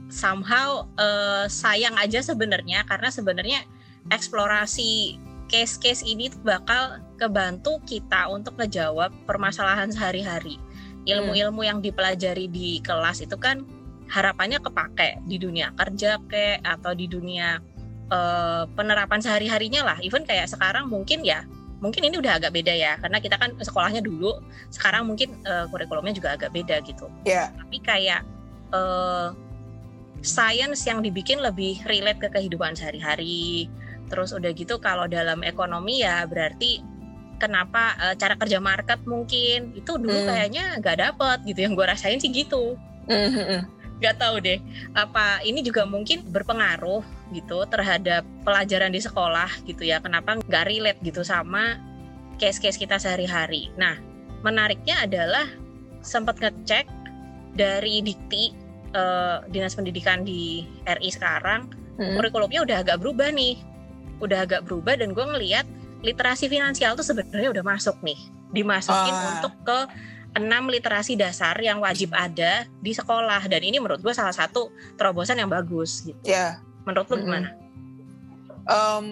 Somehow 0.09 0.89
eh, 0.97 1.47
sayang 1.47 1.97
aja 2.01 2.25
sebenarnya 2.25 2.85
karena 2.89 3.09
sebenarnya 3.13 3.61
eksplorasi 4.09 5.21
case-case 5.49 6.05
ini 6.05 6.29
bakal 6.45 7.01
kebantu 7.17 7.81
kita 7.89 8.29
untuk 8.29 8.57
ngejawab 8.61 9.13
permasalahan 9.25 9.89
sehari-hari. 9.89 10.61
Ilmu-ilmu 11.09 11.65
yang 11.65 11.81
dipelajari 11.81 12.53
di 12.53 12.85
kelas 12.85 13.25
itu 13.25 13.37
kan 13.41 13.65
harapannya 14.13 14.61
kepake 14.61 15.25
di 15.25 15.41
dunia 15.41 15.73
kerja 15.77 16.21
kek 16.29 16.61
atau 16.65 16.93
di 16.93 17.09
dunia 17.09 17.61
eh, 18.13 18.65
penerapan 18.77 19.21
sehari-harinya 19.21 19.85
lah. 19.89 19.97
Even 20.05 20.25
kayak 20.29 20.53
sekarang 20.53 20.93
mungkin 20.93 21.25
ya, 21.25 21.49
mungkin 21.81 22.05
ini 22.05 22.21
udah 22.21 22.37
agak 22.41 22.53
beda 22.53 22.73
ya 22.77 23.01
karena 23.01 23.21
kita 23.25 23.41
kan 23.41 23.57
sekolahnya 23.57 24.05
dulu, 24.05 24.41
sekarang 24.69 25.09
mungkin 25.09 25.33
eh, 25.49 25.65
kurikulumnya 25.73 26.13
juga 26.13 26.37
agak 26.37 26.53
beda 26.53 26.85
gitu. 26.85 27.09
ya 27.25 27.49
Tapi 27.57 27.77
kayak 27.81 28.21
eh, 28.77 29.29
science 30.23 30.85
yang 30.87 31.01
dibikin 31.01 31.39
lebih 31.39 31.79
relate 31.87 32.19
ke 32.19 32.29
kehidupan 32.31 32.75
sehari-hari. 32.75 33.71
Terus 34.09 34.33
udah 34.33 34.51
gitu 34.57 34.81
kalau 34.81 35.05
dalam 35.05 35.45
ekonomi 35.45 36.01
ya 36.03 36.25
berarti 36.25 36.81
kenapa 37.39 37.95
eh, 38.01 38.15
cara 38.19 38.35
kerja 38.35 38.59
market 38.59 38.99
mungkin. 39.07 39.77
Itu 39.79 40.01
dulu 40.01 40.27
Hmm. 40.27 40.29
kayaknya 40.29 40.65
nggak 40.83 40.97
dapet 40.99 41.39
gitu. 41.47 41.59
Yang 41.69 41.73
gue 41.79 41.87
rasain 41.87 42.19
sih 42.19 42.33
gitu. 42.33 42.75
Nggak 43.99 44.17
tahu 44.23 44.39
deh 44.39 44.63
apa 44.95 45.43
ini 45.43 45.59
juga 45.59 45.83
mungkin 45.83 46.23
berpengaruh 46.31 47.03
gitu 47.35 47.67
terhadap 47.67 48.23
pelajaran 48.47 48.95
di 48.95 49.03
sekolah 49.03 49.51
gitu 49.67 49.83
ya. 49.87 49.99
Kenapa 49.99 50.39
nggak 50.39 50.65
relate 50.67 51.01
gitu 51.03 51.27
sama 51.27 51.79
case-case 52.39 52.79
kita 52.79 52.99
sehari-hari. 52.99 53.71
Nah 53.75 53.99
menariknya 54.47 55.03
adalah 55.03 55.51
sempat 55.99 56.39
ngecek 56.39 56.87
dari 57.59 57.99
dikti 58.07 58.55
eh, 58.91 59.37
dinas 59.49 59.73
pendidikan 59.73 60.23
di 60.23 60.65
RI 60.85 61.11
sekarang 61.11 61.69
kurikulumnya 61.99 62.63
udah 62.63 62.77
agak 62.81 63.03
berubah 63.03 63.29
nih 63.29 63.59
udah 64.19 64.47
agak 64.47 64.63
berubah 64.65 64.95
dan 64.95 65.11
gue 65.11 65.25
ngeliat 65.25 65.67
literasi 66.01 66.47
finansial 66.47 66.95
tuh 66.95 67.03
sebenarnya 67.03 67.51
udah 67.51 67.65
masuk 67.67 67.99
nih 68.03 68.19
dimasukin 68.51 69.11
Ah. 69.11 69.35
untuk 69.35 69.55
ke 69.63 69.79
enam 70.35 70.71
literasi 70.71 71.19
dasar 71.19 71.59
yang 71.59 71.83
wajib 71.83 72.15
ada 72.15 72.71
di 72.79 72.95
sekolah 72.95 73.51
dan 73.51 73.61
ini 73.61 73.83
menurut 73.83 73.99
gue 73.99 74.15
salah 74.15 74.31
satu 74.31 74.71
terobosan 74.95 75.43
yang 75.43 75.51
bagus 75.51 76.07
gitu 76.07 76.23
ya 76.23 76.63
menurut 76.87 77.11
lu 77.11 77.15
Mm-mm. 77.19 77.25
gimana? 77.27 77.49
Em, 78.69 79.07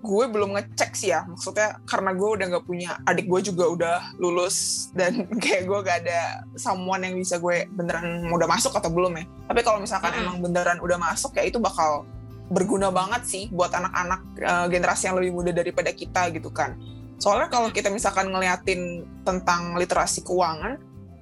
gue 0.00 0.24
belum 0.32 0.56
ngecek 0.56 0.90
sih 0.96 1.12
ya. 1.12 1.28
Maksudnya 1.28 1.78
karena 1.84 2.16
gue 2.16 2.28
udah 2.28 2.46
nggak 2.56 2.64
punya 2.64 2.96
adik 3.04 3.28
gue 3.28 3.40
juga 3.52 3.64
udah 3.68 3.96
lulus 4.16 4.88
dan 4.96 5.28
kayak 5.42 5.68
gue 5.68 5.78
gak 5.84 5.98
ada 6.06 6.44
someone 6.56 7.04
yang 7.04 7.14
bisa 7.20 7.36
gue 7.36 7.68
beneran 7.72 8.28
udah 8.32 8.48
masuk 8.48 8.72
atau 8.76 8.88
belum 8.88 9.20
ya. 9.20 9.24
Tapi 9.48 9.60
kalau 9.60 9.78
misalkan 9.78 10.12
Mm-mm. 10.16 10.22
emang 10.24 10.36
beneran 10.40 10.78
udah 10.80 10.98
masuk 10.98 11.36
ya 11.36 11.44
itu 11.44 11.60
bakal 11.60 12.08
berguna 12.50 12.90
banget 12.90 13.22
sih 13.28 13.44
buat 13.54 13.70
anak-anak 13.70 14.20
eh, 14.42 14.66
generasi 14.72 15.06
yang 15.06 15.16
lebih 15.20 15.32
muda 15.36 15.50
daripada 15.54 15.94
kita 15.94 16.32
gitu 16.34 16.50
kan. 16.50 16.74
Soalnya 17.20 17.52
kalau 17.52 17.68
kita 17.68 17.92
misalkan 17.92 18.32
ngeliatin 18.32 19.04
tentang 19.28 19.76
literasi 19.76 20.24
keuangan 20.24 20.80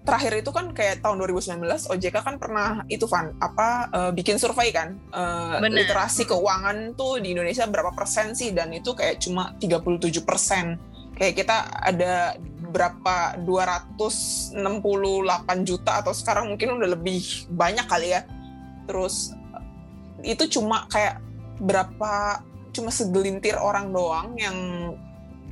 terakhir 0.09 0.41
itu 0.41 0.49
kan 0.49 0.73
kayak 0.73 1.05
tahun 1.05 1.21
2019 1.21 1.61
OJK 1.93 2.17
kan 2.25 2.41
pernah 2.41 2.81
itu 2.89 3.05
Van 3.05 3.37
apa 3.45 3.93
eh, 3.93 4.11
bikin 4.17 4.41
survei 4.41 4.73
kan. 4.73 4.97
Bener. 5.61 5.85
literasi 5.85 6.25
keuangan 6.25 6.97
tuh 6.97 7.21
di 7.21 7.37
Indonesia 7.37 7.69
berapa 7.69 7.93
persen 7.93 8.33
sih? 8.33 8.57
Dan 8.57 8.73
itu 8.73 8.97
kayak 8.97 9.21
cuma 9.21 9.53
37 9.61 10.25
persen. 10.25 10.81
Kayak 11.13 11.45
kita 11.45 11.57
ada 11.85 12.41
berapa 12.73 13.37
268 13.45 14.57
juta 15.69 16.01
atau 16.01 16.17
sekarang 16.17 16.57
mungkin 16.57 16.81
udah 16.81 16.89
lebih 16.97 17.45
banyak 17.53 17.85
kali 17.85 18.17
ya. 18.17 18.25
Terus 18.89 19.37
eh, 20.25 20.33
itu 20.33 20.57
cuma 20.57 20.89
kayak 20.89 21.21
berapa 21.61 22.41
cuma 22.73 22.89
segelintir 22.89 23.61
orang 23.61 23.93
doang 23.93 24.33
yang 24.41 24.57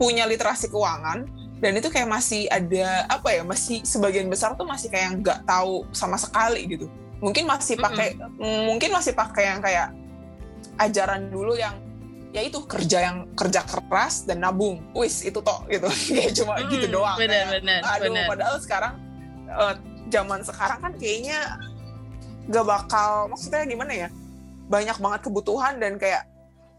punya 0.01 0.25
literasi 0.25 0.73
keuangan 0.73 1.36
dan 1.57 1.73
itu 1.73 1.89
kayak 1.89 2.09
masih 2.09 2.45
ada 2.53 3.09
apa 3.09 3.33
ya 3.33 3.43
masih 3.43 3.81
sebagian 3.81 4.29
besar 4.29 4.53
tuh 4.57 4.69
masih 4.69 4.93
kayak 4.93 5.25
nggak 5.25 5.41
tahu 5.49 5.89
sama 5.97 6.21
sekali 6.21 6.69
gitu 6.69 6.87
mungkin 7.25 7.49
masih 7.49 7.81
pakai 7.81 8.17
mm 8.17 8.37
-hmm. 8.37 8.61
mungkin 8.69 8.91
masih 8.93 9.13
pakai 9.17 9.45
yang 9.57 9.61
kayak 9.65 9.89
ajaran 10.77 11.33
dulu 11.33 11.57
yang 11.57 11.81
ya 12.37 12.45
itu 12.45 12.61
kerja 12.69 13.09
yang 13.09 13.17
kerja 13.33 13.65
keras 13.65 14.29
dan 14.29 14.45
nabung 14.45 14.85
wis 14.93 15.25
itu 15.25 15.41
toh 15.41 15.65
gitu 15.73 15.89
kayak 16.13 16.33
cuma 16.37 16.61
hmm, 16.61 16.69
gitu 16.69 16.87
doang 16.93 17.17
bener, 17.17 17.49
kayak, 17.49 17.65
bener, 17.65 17.81
aduh 17.81 18.13
bener. 18.13 18.27
padahal 18.29 18.57
sekarang 18.61 18.95
uh, 19.49 19.75
zaman 20.13 20.41
sekarang 20.45 20.79
kan 20.85 20.93
kayaknya 21.01 21.57
gak 22.47 22.67
bakal 22.69 23.33
maksudnya 23.33 23.65
gimana 23.65 23.93
ya 24.07 24.09
banyak 24.69 24.99
banget 25.01 25.21
kebutuhan 25.25 25.81
dan 25.81 25.97
kayak 25.97 26.29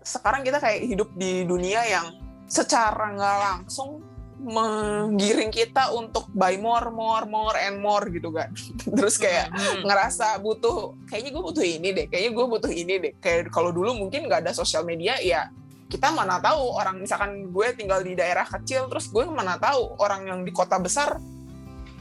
sekarang 0.06 0.46
kita 0.46 0.62
kayak 0.62 0.86
hidup 0.86 1.10
di 1.18 1.44
dunia 1.44 1.84
yang 1.84 2.08
secara 2.48 3.12
nggak 3.12 3.38
langsung 3.44 4.07
menggiring 4.38 5.50
kita 5.50 5.90
untuk 5.98 6.30
buy 6.30 6.56
more, 6.62 6.94
more, 6.94 7.26
more, 7.26 7.58
and 7.58 7.82
more 7.82 8.06
gitu 8.08 8.30
kan. 8.30 8.54
Terus 8.98 9.18
kayak 9.18 9.50
hmm. 9.50 9.82
ngerasa 9.84 10.38
butuh, 10.40 10.94
kayaknya 11.10 11.32
gue 11.34 11.44
butuh 11.44 11.66
ini 11.66 11.90
deh, 11.94 12.06
kayaknya 12.06 12.32
gue 12.38 12.46
butuh 12.46 12.72
ini 12.72 12.94
deh. 13.02 13.14
Kayak 13.18 13.50
kalau 13.50 13.74
dulu 13.74 13.98
mungkin 13.98 14.30
nggak 14.30 14.46
ada 14.46 14.54
sosial 14.54 14.86
media, 14.86 15.18
ya 15.20 15.50
kita 15.88 16.12
mana 16.14 16.38
tahu 16.38 16.76
orang 16.76 17.02
misalkan 17.02 17.50
gue 17.50 17.68
tinggal 17.74 18.06
di 18.06 18.14
daerah 18.14 18.46
kecil, 18.46 18.86
terus 18.88 19.10
gue 19.10 19.26
mana 19.26 19.58
tahu 19.58 19.98
orang 19.98 20.22
yang 20.30 20.40
di 20.46 20.54
kota 20.54 20.78
besar 20.78 21.18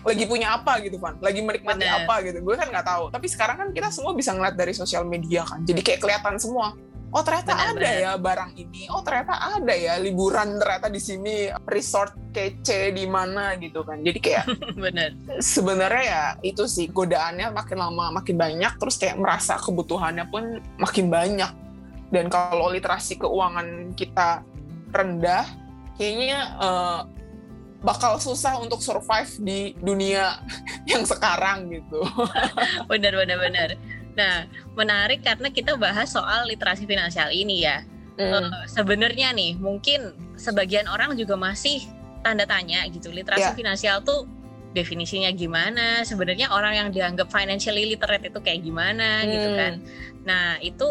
lagi 0.06 0.22
punya 0.22 0.54
apa 0.54 0.78
gitu 0.86 1.02
kan, 1.02 1.18
lagi 1.18 1.42
menikmati 1.42 1.82
Bener. 1.82 2.06
apa 2.06 2.22
gitu. 2.22 2.38
Gue 2.38 2.54
kan 2.54 2.70
nggak 2.70 2.86
tahu. 2.86 3.04
Tapi 3.10 3.26
sekarang 3.26 3.56
kan 3.58 3.68
kita 3.74 3.90
semua 3.90 4.14
bisa 4.14 4.30
ngeliat 4.36 4.54
dari 4.54 4.70
sosial 4.70 5.02
media 5.02 5.42
kan, 5.42 5.66
jadi 5.66 5.80
kayak 5.82 6.00
kelihatan 6.04 6.38
semua 6.38 6.78
oh 7.16 7.24
ternyata 7.24 7.56
bener, 7.56 7.64
ada 7.64 7.80
bener. 7.80 7.96
ya 8.04 8.12
barang 8.20 8.52
ini 8.60 8.82
oh 8.92 9.00
ternyata 9.00 9.34
ada 9.56 9.72
ya 9.72 9.96
liburan 9.96 10.60
ternyata 10.60 10.92
di 10.92 11.00
sini 11.00 11.48
resort 11.64 12.12
kece 12.36 12.92
di 12.92 13.08
mana 13.08 13.56
gitu 13.56 13.80
kan 13.80 14.04
jadi 14.04 14.18
kayak 14.20 14.44
bener 14.84 15.16
sebenarnya 15.40 16.04
ya 16.04 16.24
itu 16.44 16.68
sih 16.68 16.92
godaannya 16.92 17.56
makin 17.56 17.78
lama 17.80 18.20
makin 18.20 18.36
banyak 18.36 18.72
terus 18.76 19.00
kayak 19.00 19.16
merasa 19.16 19.56
kebutuhannya 19.56 20.28
pun 20.28 20.60
makin 20.76 21.08
banyak 21.08 21.48
dan 22.12 22.28
kalau 22.28 22.68
literasi 22.68 23.16
keuangan 23.16 23.96
kita 23.96 24.44
rendah 24.92 25.48
kayaknya 25.96 26.52
uh, 26.60 27.00
bakal 27.84 28.18
susah 28.18 28.58
untuk 28.58 28.80
survive 28.80 29.30
di 29.40 29.76
dunia 29.78 30.40
yang 30.90 31.06
sekarang 31.06 31.70
gitu. 31.70 32.02
bener 32.90 33.14
bener 33.14 33.38
bener. 33.38 33.68
Nah, 34.16 34.48
menarik 34.72 35.20
karena 35.20 35.52
kita 35.52 35.76
bahas 35.76 36.10
soal 36.10 36.48
literasi 36.48 36.88
finansial 36.88 37.28
ini 37.28 37.62
ya. 37.68 37.84
Mm. 38.16 38.32
Uh, 38.32 38.64
Sebenarnya 38.64 39.36
nih, 39.36 39.60
mungkin 39.60 40.16
sebagian 40.40 40.88
orang 40.88 41.12
juga 41.20 41.36
masih 41.36 41.84
tanda 42.24 42.48
tanya 42.48 42.82
gitu. 42.88 43.12
Literasi 43.12 43.52
yeah. 43.52 43.56
finansial 43.56 44.00
tuh 44.00 44.24
definisinya 44.72 45.28
gimana? 45.36 46.00
Sebenarnya 46.02 46.48
orang 46.48 46.74
yang 46.74 46.88
dianggap 46.90 47.28
financially 47.28 47.92
literate 47.92 48.32
itu 48.32 48.40
kayak 48.40 48.64
gimana 48.64 49.22
mm. 49.22 49.28
gitu 49.28 49.48
kan. 49.52 49.72
Nah, 50.24 50.44
itu 50.64 50.88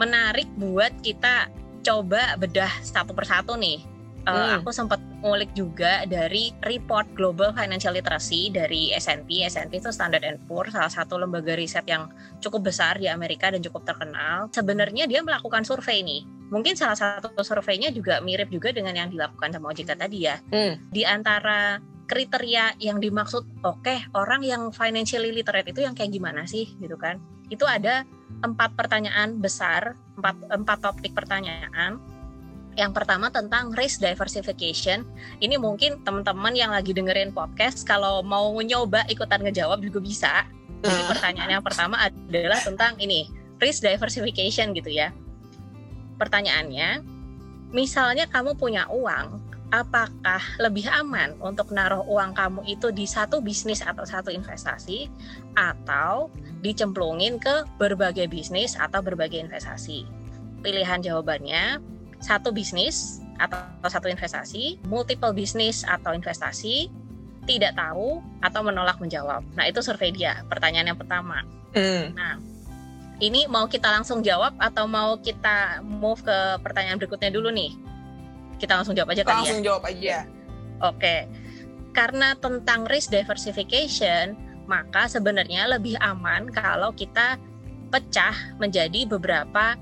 menarik 0.00 0.48
buat 0.56 0.92
kita 1.04 1.52
coba 1.84 2.36
bedah 2.40 2.70
satu 2.80 3.12
persatu 3.12 3.54
nih 3.54 3.97
uh, 4.28 4.60
aku 4.60 4.70
sempat 4.70 5.00
ngulik 5.24 5.50
juga 5.56 6.04
dari 6.04 6.52
report 6.62 7.16
Global 7.16 7.50
Financial 7.56 7.90
Literacy 7.90 8.52
dari 8.52 8.92
S&P. 8.94 9.42
S&P 9.48 9.80
itu 9.80 9.90
Standard 9.90 10.22
Poor, 10.46 10.68
salah 10.68 10.92
satu 10.92 11.18
lembaga 11.18 11.56
riset 11.56 11.88
yang 11.88 12.12
cukup 12.38 12.70
besar 12.70 13.00
di 13.00 13.08
Amerika 13.08 13.50
dan 13.50 13.64
cukup 13.64 13.88
terkenal. 13.88 14.52
Sebenarnya 14.52 15.08
dia 15.10 15.24
melakukan 15.24 15.64
survei 15.64 16.04
nih. 16.04 16.22
Mungkin 16.48 16.78
salah 16.78 16.96
satu 16.96 17.34
surveinya 17.44 17.92
juga 17.92 18.22
mirip 18.24 18.48
juga 18.48 18.72
dengan 18.72 18.96
yang 18.96 19.08
dilakukan 19.12 19.52
sama 19.52 19.72
OJK 19.74 19.90
tadi 19.96 20.18
ya. 20.24 20.36
Hmm. 20.48 20.80
Di 20.88 21.02
antara 21.04 21.82
kriteria 22.08 22.80
yang 22.80 22.98
dimaksud 23.04 23.44
oke 23.62 23.84
okay, 23.84 24.00
orang 24.16 24.40
yang 24.40 24.72
financially 24.72 25.28
literate 25.28 25.68
itu 25.68 25.84
yang 25.84 25.92
kayak 25.92 26.08
gimana 26.08 26.48
sih 26.48 26.64
gitu 26.80 26.96
kan 26.96 27.20
itu 27.52 27.68
ada 27.68 28.08
empat 28.40 28.72
pertanyaan 28.72 29.36
besar 29.36 29.92
empat 30.16 30.36
empat 30.48 30.78
topik 30.80 31.12
pertanyaan 31.12 32.00
yang 32.78 32.94
pertama 32.94 33.26
tentang 33.34 33.74
risk 33.74 33.98
diversification. 33.98 35.02
Ini 35.42 35.58
mungkin 35.58 35.98
teman-teman 36.06 36.54
yang 36.54 36.70
lagi 36.70 36.94
dengerin 36.94 37.34
podcast 37.34 37.82
kalau 37.82 38.22
mau 38.22 38.54
nyoba 38.62 39.02
ikutan 39.10 39.42
ngejawab 39.42 39.82
juga 39.82 39.98
bisa. 39.98 40.32
Jadi 40.86 41.02
pertanyaan 41.10 41.58
yang 41.58 41.64
pertama 41.66 41.98
adalah 41.98 42.62
tentang 42.62 42.94
ini, 43.02 43.26
risk 43.58 43.82
diversification 43.82 44.70
gitu 44.78 44.94
ya. 44.94 45.10
Pertanyaannya, 46.22 47.02
misalnya 47.74 48.30
kamu 48.30 48.54
punya 48.54 48.86
uang, 48.86 49.42
apakah 49.74 50.38
lebih 50.62 50.86
aman 50.86 51.34
untuk 51.42 51.74
naruh 51.74 52.06
uang 52.06 52.30
kamu 52.38 52.62
itu 52.70 52.94
di 52.94 53.10
satu 53.10 53.42
bisnis 53.42 53.82
atau 53.82 54.06
satu 54.06 54.30
investasi 54.30 55.10
atau 55.58 56.30
dicemplungin 56.62 57.42
ke 57.42 57.66
berbagai 57.74 58.30
bisnis 58.30 58.78
atau 58.78 59.02
berbagai 59.02 59.42
investasi? 59.42 60.06
Pilihan 60.62 61.02
jawabannya 61.02 61.97
satu 62.18 62.50
bisnis 62.50 63.22
atau 63.38 63.58
satu 63.86 64.10
investasi, 64.10 64.82
multiple 64.90 65.30
bisnis 65.30 65.86
atau 65.86 66.10
investasi, 66.10 66.90
tidak 67.46 67.78
tahu 67.78 68.20
atau 68.44 68.60
menolak 68.60 68.98
menjawab. 69.00 69.40
Nah 69.54 69.64
itu 69.70 69.80
survei 69.80 70.12
dia. 70.12 70.42
Pertanyaan 70.50 70.92
yang 70.92 70.98
pertama. 70.98 71.46
Mm. 71.72 72.12
Nah 72.12 72.34
ini 73.18 73.46
mau 73.50 73.66
kita 73.66 73.88
langsung 73.90 74.22
jawab 74.22 74.54
atau 74.58 74.86
mau 74.86 75.18
kita 75.18 75.82
move 75.82 76.22
ke 76.22 76.38
pertanyaan 76.62 76.98
berikutnya 76.98 77.30
dulu 77.32 77.50
nih? 77.50 77.74
Kita 78.58 78.78
langsung 78.78 78.94
jawab 78.94 79.14
aja 79.14 79.22
kali 79.22 79.32
ya. 79.32 79.38
Langsung 79.42 79.62
jawab 79.62 79.82
aja. 79.86 80.16
Oke. 80.82 81.16
Karena 81.94 82.34
tentang 82.38 82.86
risk 82.86 83.10
diversification, 83.10 84.38
maka 84.70 85.10
sebenarnya 85.10 85.66
lebih 85.66 85.98
aman 85.98 86.46
kalau 86.52 86.94
kita 86.94 87.40
pecah 87.88 88.36
menjadi 88.60 89.08
beberapa 89.08 89.74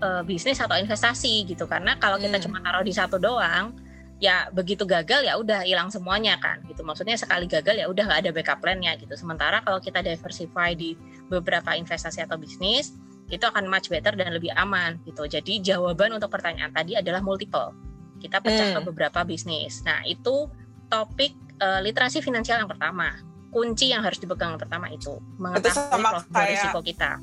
uh, 0.00 0.22
bisnis 0.24 0.58
atau 0.58 0.76
investasi 0.76 1.46
gitu. 1.46 1.68
Karena 1.68 1.96
kalau 2.00 2.16
kita 2.16 2.40
hmm. 2.40 2.44
cuma 2.48 2.58
taruh 2.64 2.84
di 2.84 2.92
satu 2.92 3.20
doang 3.20 3.76
ya 4.20 4.52
begitu 4.52 4.84
gagal 4.84 5.24
ya 5.24 5.40
udah 5.40 5.64
hilang 5.64 5.88
semuanya 5.88 6.36
kan 6.40 6.60
gitu. 6.68 6.84
Maksudnya 6.84 7.16
sekali 7.16 7.48
gagal 7.48 7.80
ya 7.80 7.86
udah 7.88 8.04
nggak 8.04 8.20
ada 8.26 8.30
backup 8.32 8.58
plan-nya 8.60 8.96
gitu. 9.00 9.12
Sementara 9.16 9.64
kalau 9.64 9.80
kita 9.80 10.04
diversify 10.04 10.76
di 10.76 10.96
beberapa 11.32 11.72
investasi 11.72 12.24
atau 12.24 12.36
bisnis 12.36 12.96
itu 13.30 13.46
akan 13.46 13.70
much 13.70 13.88
better 13.88 14.12
dan 14.18 14.34
lebih 14.34 14.52
aman 14.58 14.98
gitu. 15.06 15.24
Jadi 15.24 15.62
jawaban 15.62 16.12
untuk 16.12 16.28
pertanyaan 16.28 16.74
tadi 16.74 16.98
adalah 16.98 17.24
multiple. 17.24 17.72
Kita 18.20 18.44
pecah 18.44 18.74
hmm. 18.74 18.76
ke 18.76 18.80
beberapa 18.92 19.24
bisnis. 19.24 19.80
Nah 19.86 20.04
itu 20.04 20.50
topik 20.92 21.32
uh, 21.62 21.80
literasi 21.80 22.20
finansial 22.20 22.60
yang 22.60 22.68
pertama. 22.68 23.16
Kunci 23.50 23.90
yang 23.90 24.06
harus 24.06 24.22
dipegang 24.22 24.54
yang 24.54 24.62
pertama 24.62 24.86
itu 24.94 25.18
mengetahui 25.40 26.54
risiko 26.54 26.78
kita 26.86 27.18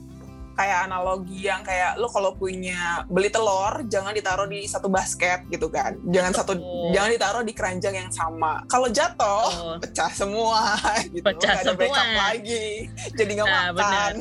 kayak 0.57 0.89
analogi 0.89 1.45
yang 1.45 1.61
kayak 1.61 2.01
lo 2.01 2.09
kalau 2.09 2.33
punya 2.33 3.05
beli 3.05 3.29
telur 3.29 3.85
jangan 3.85 4.09
ditaruh 4.09 4.49
di 4.49 4.65
satu 4.65 4.89
basket 4.89 5.45
gitu 5.53 5.69
kan. 5.69 6.01
Jangan 6.09 6.33
satu 6.33 6.57
oh. 6.57 6.89
jangan 6.89 7.13
ditaruh 7.13 7.43
di 7.45 7.53
keranjang 7.53 7.93
yang 7.93 8.09
sama. 8.09 8.65
Kalau 8.65 8.89
jatuh 8.89 9.45
oh. 9.53 9.77
pecah 9.85 10.09
semua 10.09 10.73
gitu. 11.13 11.21
Pecah 11.21 11.61
Gak 11.61 11.63
ada 11.63 11.73
backup 11.77 12.09
lagi. 12.17 12.89
Jadi 13.13 13.31
nggak 13.37 13.47
nah, 13.47 13.69
makan. 13.69 14.13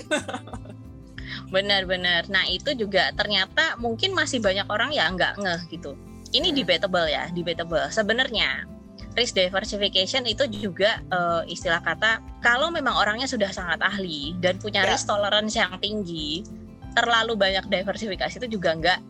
benar-benar 1.49 2.29
nah 2.35 2.45
itu 2.53 2.77
juga 2.77 3.11
ternyata 3.17 3.81
mungkin 3.81 4.13
masih 4.13 4.45
banyak 4.45 4.69
orang 4.69 4.93
ya 4.93 5.09
nggak 5.09 5.41
ngeh 5.41 5.61
gitu. 5.73 5.97
Ini 6.37 6.53
hmm. 6.53 6.57
debatable 6.61 7.09
ya 7.09 7.33
debatable. 7.33 7.89
Sebenarnya 7.89 8.76
risk 9.17 9.35
diversification 9.35 10.29
itu 10.29 10.45
juga 10.53 11.01
uh, 11.09 11.43
istilah 11.49 11.81
kata 11.81 12.21
kalau 12.45 12.69
memang 12.69 12.93
orangnya 12.93 13.25
sudah 13.25 13.49
sangat 13.49 13.81
ahli 13.81 14.37
dan 14.45 14.61
punya 14.61 14.85
yeah. 14.85 14.93
risk 14.93 15.09
tolerance 15.09 15.57
yang 15.57 15.73
tinggi, 15.81 16.45
terlalu 16.93 17.35
banyak 17.35 17.65
diversifikasi 17.67 18.37
itu 18.37 18.61
juga 18.61 18.77
nggak 18.77 19.01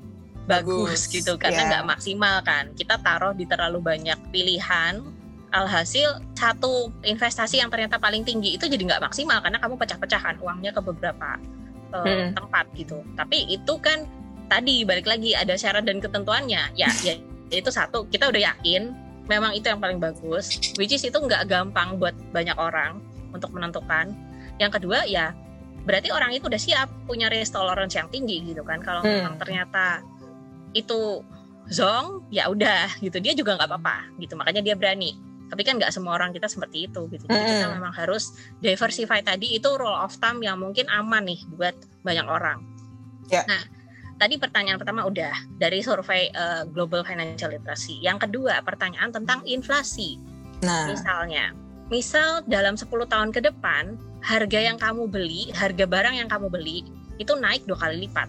bagus, 0.47 1.11
bagus 1.11 1.11
gitu 1.11 1.35
karena 1.35 1.67
nggak 1.67 1.85
yeah. 1.85 1.93
maksimal 1.93 2.37
kan. 2.47 2.71
Kita 2.79 3.03
taruh 3.03 3.35
di 3.35 3.51
terlalu 3.51 3.83
banyak 3.83 4.19
pilihan, 4.31 5.03
alhasil 5.51 6.23
satu 6.39 6.95
investasi 7.03 7.59
yang 7.59 7.69
ternyata 7.69 7.99
paling 7.99 8.23
tinggi 8.23 8.55
itu 8.55 8.71
jadi 8.71 8.83
nggak 8.95 9.03
maksimal 9.11 9.43
karena 9.43 9.59
kamu 9.59 9.75
pecah-pecahan 9.75 10.39
uangnya 10.39 10.71
ke 10.71 10.81
beberapa 10.87 11.35
uh, 11.91 12.07
hmm. 12.07 12.39
tempat 12.39 12.71
gitu. 12.79 13.03
Tapi 13.19 13.51
itu 13.51 13.75
kan 13.83 14.07
tadi 14.47 14.87
balik 14.87 15.11
lagi 15.11 15.35
ada 15.35 15.59
syarat 15.59 15.83
dan 15.83 15.99
ketentuannya. 15.99 16.79
Ya, 16.79 16.87
ya 17.03 17.19
itu 17.51 17.71
satu 17.75 18.07
kita 18.07 18.31
udah 18.31 18.55
yakin 18.55 19.06
memang 19.27 19.53
itu 19.55 19.67
yang 19.67 19.83
paling 19.83 19.99
bagus 19.99 20.51
which 20.79 20.95
is 20.95 21.03
itu 21.03 21.19
nggak 21.19 21.51
gampang 21.51 21.99
buat 21.99 22.15
banyak 22.31 22.55
orang 22.59 23.03
untuk 23.35 23.51
menentukan 23.53 24.15
yang 24.57 24.73
kedua 24.73 25.05
ya 25.05 25.35
berarti 25.87 26.11
orang 26.11 26.35
itu 26.35 26.51
udah 26.51 26.59
siap 26.59 26.91
punya 27.07 27.31
risk 27.31 27.55
tolerance 27.55 27.95
yang 27.95 28.11
tinggi 28.11 28.43
gitu 28.43 28.67
kan 28.67 28.83
kalau 28.83 29.07
hmm. 29.07 29.23
memang 29.23 29.35
ternyata 29.39 30.03
itu 30.75 31.23
zong 31.71 32.27
ya 32.31 32.51
udah 32.51 32.91
gitu 33.03 33.19
dia 33.23 33.35
juga 33.35 33.59
nggak 33.59 33.71
apa-apa 33.71 33.97
gitu 34.19 34.35
makanya 34.35 34.63
dia 34.63 34.75
berani 34.75 35.15
tapi 35.47 35.63
kan 35.63 35.79
nggak 35.79 35.95
semua 35.95 36.19
orang 36.19 36.35
kita 36.35 36.51
seperti 36.51 36.91
itu 36.91 37.07
gitu 37.11 37.23
jadi 37.31 37.39
hmm. 37.39 37.51
kita 37.55 37.67
memang 37.79 37.95
harus 37.95 38.35
diversify 38.59 39.23
tadi 39.23 39.59
itu 39.59 39.71
rule 39.79 39.95
of 39.95 40.15
thumb 40.19 40.43
yang 40.43 40.59
mungkin 40.59 40.91
aman 40.91 41.23
nih 41.27 41.39
buat 41.55 41.75
banyak 42.03 42.27
orang 42.27 42.67
yeah. 43.31 43.47
nah 43.47 43.63
tadi 44.17 44.41
pertanyaan 44.41 44.81
pertama 44.81 45.05
udah 45.05 45.33
dari 45.61 45.85
survei 45.85 46.33
uh, 46.33 46.65
Global 46.69 47.05
Financial 47.05 47.53
Literacy. 47.53 48.01
Yang 48.01 48.29
kedua, 48.29 48.65
pertanyaan 48.65 49.13
tentang 49.13 49.45
inflasi. 49.45 50.17
Nah, 50.65 50.89
misalnya, 50.89 51.53
misal 51.93 52.41
dalam 52.49 52.75
10 52.75 52.89
tahun 52.89 53.31
ke 53.33 53.45
depan 53.45 53.97
harga 54.25 54.59
yang 54.59 54.81
kamu 54.81 55.07
beli, 55.07 55.53
harga 55.53 55.85
barang 55.85 56.17
yang 56.17 56.29
kamu 56.33 56.49
beli 56.49 56.83
itu 57.21 57.33
naik 57.37 57.65
dua 57.69 57.79
kali 57.79 58.09
lipat. 58.09 58.29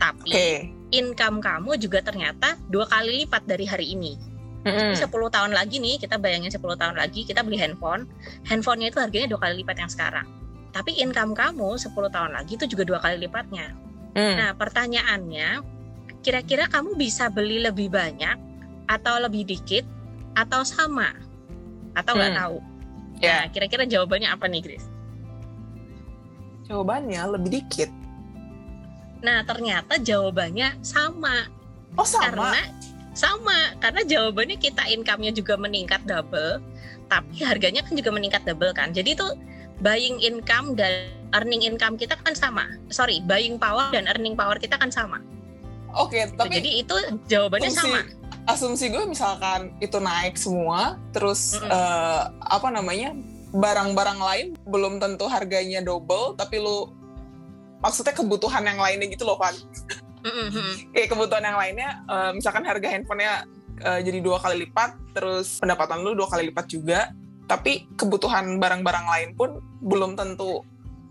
Tapi 0.00 0.32
Oke. 0.32 0.50
income 0.94 1.42
kamu 1.42 1.76
juga 1.76 2.00
ternyata 2.00 2.56
dua 2.70 2.86
kali 2.88 3.26
lipat 3.26 3.44
dari 3.44 3.66
hari 3.66 3.92
ini. 3.92 4.14
Mm-mm. 4.60 4.92
10 4.92 5.08
tahun 5.08 5.56
lagi 5.56 5.80
nih, 5.80 5.96
kita 6.04 6.20
bayangin 6.20 6.52
10 6.52 6.60
tahun 6.60 6.96
lagi 6.96 7.24
kita 7.24 7.40
beli 7.40 7.56
handphone, 7.56 8.04
handphonenya 8.44 8.92
itu 8.92 8.98
harganya 9.00 9.28
dua 9.32 9.40
kali 9.40 9.64
lipat 9.64 9.76
yang 9.80 9.90
sekarang. 9.90 10.26
Tapi 10.70 11.00
income 11.02 11.34
kamu 11.34 11.80
10 11.80 11.96
tahun 11.96 12.30
lagi 12.36 12.54
itu 12.60 12.68
juga 12.68 12.84
dua 12.86 12.98
kali 13.02 13.26
lipatnya. 13.26 13.72
Mm. 14.14 14.34
Nah, 14.36 14.50
pertanyaannya, 14.58 15.48
kira-kira 16.20 16.66
kamu 16.66 16.98
bisa 16.98 17.30
beli 17.30 17.62
lebih 17.62 17.88
banyak 17.92 18.36
atau 18.90 19.22
lebih 19.22 19.46
dikit 19.46 19.86
atau 20.34 20.66
sama? 20.66 21.14
Atau 21.94 22.18
nggak 22.18 22.32
Hmm. 22.34 22.40
tahu? 22.42 22.56
Ya. 23.20 23.44
Nah, 23.44 23.46
kira-kira 23.52 23.84
jawabannya 23.86 24.28
apa 24.32 24.46
nih, 24.50 24.62
Chris? 24.64 24.84
Jawabannya 26.66 27.22
lebih 27.38 27.50
dikit. 27.60 27.90
Nah, 29.20 29.44
ternyata 29.44 30.00
jawabannya 30.00 30.80
sama. 30.80 31.50
Oh 31.98 32.06
sama. 32.06 32.30
Karena 32.30 32.62
sama, 33.12 33.74
karena 33.82 34.00
jawabannya 34.06 34.56
kita 34.56 34.86
income-nya 34.88 35.34
juga 35.34 35.58
meningkat 35.58 36.00
double, 36.06 36.62
tapi 37.10 37.42
harganya 37.42 37.84
kan 37.84 37.98
juga 37.98 38.14
meningkat 38.14 38.46
double 38.46 38.72
kan. 38.72 38.94
Jadi 38.94 39.18
itu 39.18 39.28
buying 39.82 40.22
income 40.22 40.78
dan 40.78 41.10
earning 41.34 41.62
income 41.62 41.94
kita 41.94 42.18
kan 42.20 42.34
sama. 42.34 42.66
Sorry, 42.90 43.22
buying 43.24 43.56
power 43.56 43.90
dan 43.94 44.06
earning 44.10 44.34
power 44.34 44.56
kita 44.58 44.76
kan 44.76 44.90
sama. 44.90 45.22
Oke, 45.98 46.30
tapi 46.38 46.62
Jadi 46.62 46.70
itu 46.86 46.96
jawabannya 47.26 47.70
fungsi- 47.70 47.82
sama. 47.82 48.00
asumsi 48.46 48.94
gue 48.94 49.04
misalkan 49.06 49.74
itu 49.82 49.98
naik 49.98 50.38
semua, 50.38 50.98
terus 51.10 51.58
Mm-mm. 51.58 51.70
eh, 51.70 52.22
apa 52.30 52.68
namanya 52.70 53.14
barang-barang 53.50 54.20
lain 54.22 54.46
belum 54.70 55.02
tentu 55.02 55.26
harganya 55.26 55.82
double, 55.82 56.38
tapi 56.38 56.62
lu 56.62 56.94
maksudnya 57.82 58.14
kebutuhan 58.14 58.62
yang 58.62 58.78
lainnya 58.78 59.10
gitu 59.10 59.26
loh. 59.26 59.34
Mm-mm, 59.38 60.46
mm-mm. 60.54 60.74
Kayak 60.94 61.08
kebutuhan 61.10 61.42
yang 61.42 61.58
lainnya, 61.58 61.90
eh, 62.06 62.30
misalkan 62.38 62.62
harga 62.62 62.86
handphonenya 62.86 63.34
eh, 63.82 64.00
jadi 64.06 64.18
dua 64.22 64.38
kali 64.38 64.70
lipat, 64.70 64.94
terus 65.16 65.58
pendapatan 65.58 66.06
lu 66.06 66.14
dua 66.14 66.30
kali 66.30 66.54
lipat 66.54 66.70
juga, 66.70 67.10
tapi 67.50 67.90
kebutuhan 67.98 68.62
barang-barang 68.62 69.06
lain 69.10 69.30
pun 69.34 69.58
belum 69.82 70.14
tentu 70.14 70.62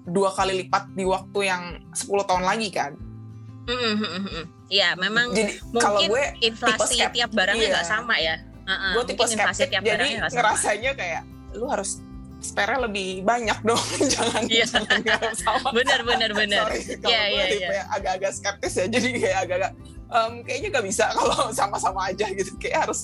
dua 0.10 0.30
kali 0.30 0.54
lipat 0.60 0.92
di 0.92 1.04
waktu 1.04 1.40
yang 1.42 1.64
10 1.92 2.10
tahun 2.26 2.44
lagi 2.44 2.70
kan. 2.70 2.92
Mm-mm, 3.66 3.94
mm-mm, 3.96 4.22
mm-mm. 4.24 4.46
Ya, 4.68 4.94
memang 4.94 5.30
Jadi 5.30 5.62
kalau 5.78 5.98
mungkin 5.98 6.10
gue 6.10 6.24
inflasi 6.44 6.96
skep- 6.98 7.14
tiap 7.14 7.32
barangnya 7.32 7.62
iya. 7.64 7.74
nggak 7.74 7.88
sama 7.88 8.16
ya. 8.18 8.36
Heeh, 8.66 8.92
gue 8.94 9.04
tipe 9.04 9.24
skeptik 9.24 9.70
tiap 9.70 9.82
jadi 9.82 10.06
nggak 10.18 10.30
sama. 10.30 10.38
ngerasanya 10.42 10.92
kayak 10.94 11.22
lu 11.54 11.66
harus 11.66 12.02
spare 12.40 12.80
lebih 12.80 13.22
banyak 13.22 13.58
dong 13.62 13.82
jangan 14.14 14.46
Iya. 14.46 14.64
jangan 14.64 14.98
nggak 15.02 15.34
sama 15.36 15.68
Bener, 15.74 16.00
bener, 16.02 16.32
bener. 16.32 16.62
sorry 16.64 16.82
kalau 16.98 17.12
Iya, 17.12 17.22
gue 17.26 17.36
iya, 17.36 17.46
tipe 17.52 17.74
yang 17.76 17.90
agak-agak 17.92 18.32
skeptis 18.32 18.74
ya 18.78 18.86
jadi 18.88 19.08
kayak 19.12 19.40
agak-agak 19.44 19.72
em, 20.10 20.34
kayaknya 20.42 20.68
gak 20.72 20.86
bisa 20.88 21.06
kalau 21.12 21.36
sama-sama 21.60 22.02
aja 22.08 22.26
gitu 22.32 22.52
kayak 22.58 22.88
harus 22.88 23.00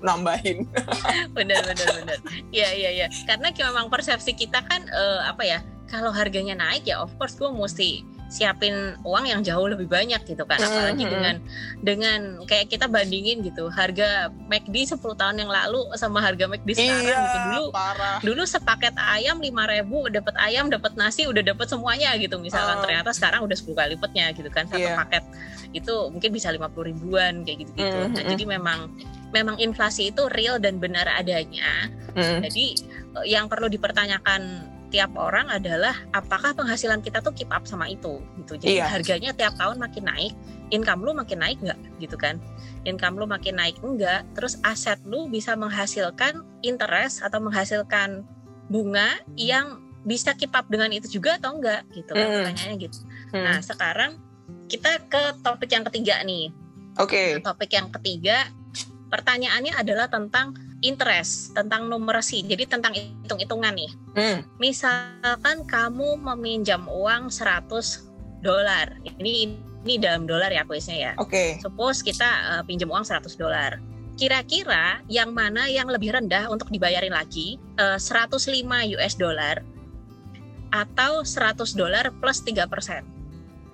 nambahin 0.00 0.64
bener 1.36 1.60
bener 1.62 1.88
bener 1.94 2.18
iya 2.48 2.68
iya 2.72 2.90
iya 2.94 3.06
karena 3.26 3.52
memang 3.52 3.92
persepsi 3.92 4.32
kita 4.32 4.64
kan 4.64 4.80
eh, 4.86 5.20
apa 5.22 5.42
ya 5.44 5.58
kalau 5.88 6.12
harganya 6.12 6.54
naik 6.54 6.84
ya 6.84 7.00
of 7.00 7.10
course 7.16 7.34
gue 7.34 7.48
mesti 7.48 8.04
siapin 8.28 8.92
uang 9.08 9.24
yang 9.24 9.40
jauh 9.40 9.64
lebih 9.64 9.88
banyak 9.88 10.20
gitu 10.28 10.44
kan 10.44 10.60
apalagi 10.60 11.00
Mhm. 11.00 11.12
dengan 11.16 11.34
dengan 11.80 12.20
kayak 12.44 12.68
kita 12.68 12.84
bandingin 12.84 13.40
gitu 13.40 13.72
harga 13.72 14.28
McD 14.52 14.84
10 14.84 15.16
tahun 15.16 15.40
yang 15.40 15.48
lalu 15.48 15.80
sama 15.96 16.20
harga 16.20 16.44
McD 16.44 16.76
sekarang 16.76 17.08
iya 17.08 17.16
gitu 17.16 17.38
dulu 17.48 17.64
parah 17.72 18.20
dulu 18.20 18.44
sepaket 18.44 18.92
ayam 19.00 19.40
5000 19.40 20.12
dapat 20.12 20.34
ayam 20.36 20.68
dapat 20.68 20.92
nasi 21.00 21.24
udah 21.24 21.40
dapat 21.40 21.72
semuanya 21.72 22.12
gitu 22.20 22.36
misalkan 22.36 22.76
Ah. 22.76 22.82
ternyata 22.84 23.16
sekarang 23.16 23.40
udah 23.48 23.56
10 23.56 23.72
kali 23.72 23.96
lipatnya 23.96 24.28
gitu 24.36 24.52
kan 24.52 24.68
satu 24.68 24.76
Iya. 24.76 25.00
paket 25.00 25.24
itu 25.72 25.94
mungkin 26.12 26.28
bisa 26.28 26.52
50 26.52 26.84
ribuan 26.84 27.48
kayak 27.48 27.64
gitu 27.64 27.72
gitu 27.80 27.96
nah 28.12 28.20
Mhm. 28.20 28.28
jadi 28.28 28.44
memang 28.44 28.92
memang 29.32 29.56
inflasi 29.56 30.12
itu 30.12 30.28
real 30.36 30.60
dan 30.60 30.76
benar 30.76 31.08
adanya 31.16 31.88
Mm. 32.12 32.44
jadi 32.44 32.64
eh, 33.20 33.24
yang 33.24 33.48
perlu 33.48 33.72
dipertanyakan 33.72 34.68
tiap 34.88 35.12
orang 35.16 35.48
adalah 35.52 35.94
apakah 36.10 36.56
penghasilan 36.56 37.04
kita 37.04 37.20
tuh 37.20 37.32
keep 37.36 37.48
up 37.52 37.64
sama 37.68 37.88
itu 37.88 38.20
gitu. 38.40 38.56
Jadi 38.56 38.80
Iya. 38.80 38.88
harganya 38.88 39.30
tiap 39.36 39.54
tahun 39.60 39.76
makin 39.80 40.04
naik, 40.08 40.32
income 40.72 41.04
lu 41.04 41.12
makin 41.12 41.38
naik 41.40 41.58
nggak 41.60 41.78
gitu 42.00 42.16
kan? 42.16 42.40
Income 42.88 43.20
lu 43.20 43.26
makin 43.28 43.60
naik 43.60 43.76
enggak, 43.84 44.24
terus 44.32 44.56
aset 44.64 44.96
lu 45.04 45.28
bisa 45.28 45.54
menghasilkan 45.54 46.40
interest 46.64 47.20
atau 47.20 47.38
menghasilkan 47.38 48.24
bunga 48.68 49.20
yang 49.36 49.80
bisa 50.04 50.32
keep 50.32 50.52
up 50.56 50.64
dengan 50.72 50.88
itu 50.92 51.08
juga 51.20 51.36
atau 51.36 51.56
enggak 51.60 51.84
gitu 51.92 52.16
kan 52.16 52.26
Mm. 52.26 52.34
pertanyaannya 52.40 52.76
gitu. 52.80 52.98
Mm. 53.32 53.44
Nah, 53.44 53.58
sekarang 53.60 54.12
kita 54.68 55.00
ke 55.08 55.22
topik 55.40 55.72
yang 55.72 55.84
ketiga 55.88 56.20
nih 56.24 56.52
oke 57.00 57.40
topik 57.40 57.72
yang 57.72 57.88
ketiga 57.88 58.48
pertanyaannya 59.08 59.72
adalah 59.72 60.12
tentang 60.12 60.52
interest 60.82 61.54
tentang 61.54 61.90
numerasi 61.90 62.46
jadi 62.46 62.64
tentang 62.68 62.94
hitung-hitungan 62.94 63.74
nih 63.74 63.90
Mm. 64.18 64.38
misalkan 64.58 65.62
kamu 65.66 66.18
meminjam 66.18 66.86
uang 66.90 67.30
100 67.30 68.06
dolar 68.42 68.90
ini 69.18 69.58
ini 69.86 69.94
dalam 69.98 70.26
dolar 70.26 70.50
ya 70.50 70.66
kuisnya 70.66 70.96
ya 70.98 71.12
oke 71.18 71.62
suppose 71.62 72.02
kita 72.02 72.26
eh, 72.26 72.62
pinjam 72.66 72.90
uang 72.90 73.06
100 73.06 73.38
dolar 73.38 73.78
kira-kira 74.18 74.98
yang 75.06 75.30
mana 75.30 75.70
yang 75.70 75.86
lebih 75.86 76.10
rendah 76.10 76.50
untuk 76.50 76.70
dibayarin 76.70 77.14
lagi 77.14 77.58
Eh, 77.78 77.94
105 77.94 78.66
US 78.98 79.14
dollar 79.14 79.62
atau 80.74 81.22
100 81.22 81.78
dolar 81.78 82.10
plus 82.18 82.42
3 82.42 82.66
persen 82.66 83.06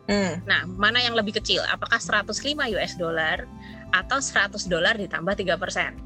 Mm. 0.04 0.44
Nah, 0.44 0.68
mana 0.68 1.00
yang 1.00 1.16
lebih 1.16 1.40
kecil? 1.40 1.64
Apakah 1.64 1.96
105 1.96 2.68
US 2.76 2.92
dollar 3.00 3.48
atau 3.88 4.20
100 4.20 4.68
dolar 4.68 5.00
ditambah 5.00 5.32
3 5.32 5.56
persen? 5.56 5.96